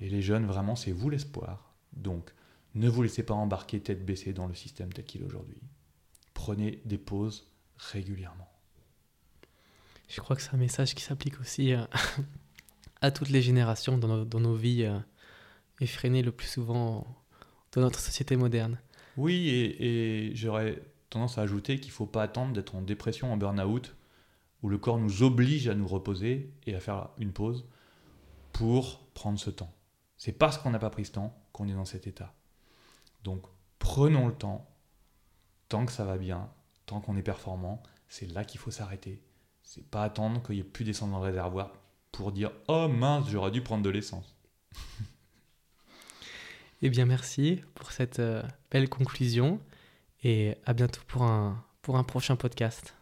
Et 0.00 0.08
les 0.08 0.22
jeunes, 0.22 0.46
vraiment, 0.46 0.76
c'est 0.76 0.92
vous 0.92 1.10
l'espoir. 1.10 1.74
Donc, 1.92 2.30
ne 2.74 2.88
vous 2.88 3.02
laissez 3.02 3.24
pas 3.24 3.34
embarquer 3.34 3.80
tête 3.80 4.04
baissée 4.04 4.32
dans 4.32 4.46
le 4.46 4.54
système 4.54 4.92
tel 4.92 5.04
qu'il 5.04 5.22
est 5.22 5.26
aujourd'hui. 5.26 5.60
Prenez 6.34 6.80
des 6.84 6.98
pauses 6.98 7.48
régulièrement. 7.76 8.48
Je 10.08 10.20
crois 10.20 10.36
que 10.36 10.42
c'est 10.42 10.54
un 10.54 10.58
message 10.58 10.94
qui 10.94 11.02
s'applique 11.02 11.40
aussi 11.40 11.74
euh, 11.74 11.84
à 13.00 13.10
toutes 13.10 13.30
les 13.30 13.42
générations 13.42 13.98
dans 13.98 14.40
nos, 14.40 14.54
vies 14.54 14.84
euh, 14.84 14.98
effrénées 15.80 16.22
le 16.22 16.32
plus 16.32 16.48
souvent 16.48 17.06
dans 17.72 17.80
notre 17.80 18.00
société 18.00 18.36
moderne. 18.36 18.78
Oui, 19.16 19.48
et, 19.48 20.32
j'aurais 20.34 20.82
tendance 21.10 21.38
à 21.38 21.42
ajouter 21.42 21.78
qu'il 21.80 21.90
ne 21.90 21.94
faut 21.94 22.06
pas 22.06 22.22
attendre 22.22 22.52
d'être 22.52 22.74
en 22.74 22.82
dépression, 22.82 23.32
en 23.32 23.36
burn-out, 23.36 23.94
où 24.62 24.68
le 24.68 24.78
corps 24.78 24.98
nous 24.98 25.22
oblige 25.22 25.68
à 25.68 25.74
nous 25.74 25.86
reposer 25.86 26.52
et 26.66 26.74
à 26.74 26.80
faire 26.80 27.10
une 27.18 27.32
pause 27.32 27.66
pour 28.52 29.06
prendre 29.14 29.38
ce 29.38 29.50
temps. 29.50 29.72
C'est 30.16 30.32
parce 30.32 30.58
qu'on 30.58 30.70
n'a 30.70 30.78
pas 30.78 30.90
pris 30.90 31.04
ce 31.04 31.12
temps 31.12 31.36
qu'on 31.52 31.68
est 31.68 31.74
dans 31.74 31.84
cet 31.84 32.06
état. 32.06 32.34
Donc 33.22 33.44
prenons 33.78 34.26
le 34.26 34.34
temps, 34.34 34.68
tant 35.68 35.86
que 35.86 35.92
ça 35.92 36.04
va 36.04 36.18
bien, 36.18 36.50
tant 36.86 37.00
qu'on 37.00 37.16
est 37.16 37.22
performant, 37.22 37.82
c'est 38.08 38.26
là 38.26 38.44
qu'il 38.44 38.58
faut 38.58 38.70
s'arrêter. 38.70 39.22
C'est 39.62 39.88
pas 39.88 40.02
attendre 40.02 40.42
qu'il 40.42 40.56
n'y 40.56 40.60
ait 40.62 40.64
plus 40.64 40.84
d'essence 40.84 41.10
dans 41.10 41.18
le 41.18 41.24
réservoir 41.24 41.72
pour 42.18 42.32
dire 42.32 42.50
Oh 42.66 42.88
mince, 42.88 43.30
j'aurais 43.30 43.52
dû 43.52 43.62
prendre 43.62 43.84
de 43.84 43.90
l'essence. 43.90 44.36
eh 46.82 46.90
bien, 46.90 47.06
merci 47.06 47.62
pour 47.76 47.92
cette 47.92 48.18
euh, 48.18 48.42
belle 48.72 48.88
conclusion 48.88 49.60
et 50.24 50.56
à 50.66 50.74
bientôt 50.74 51.00
pour 51.06 51.22
un, 51.22 51.64
pour 51.80 51.96
un 51.96 52.02
prochain 52.02 52.34
podcast. 52.34 52.97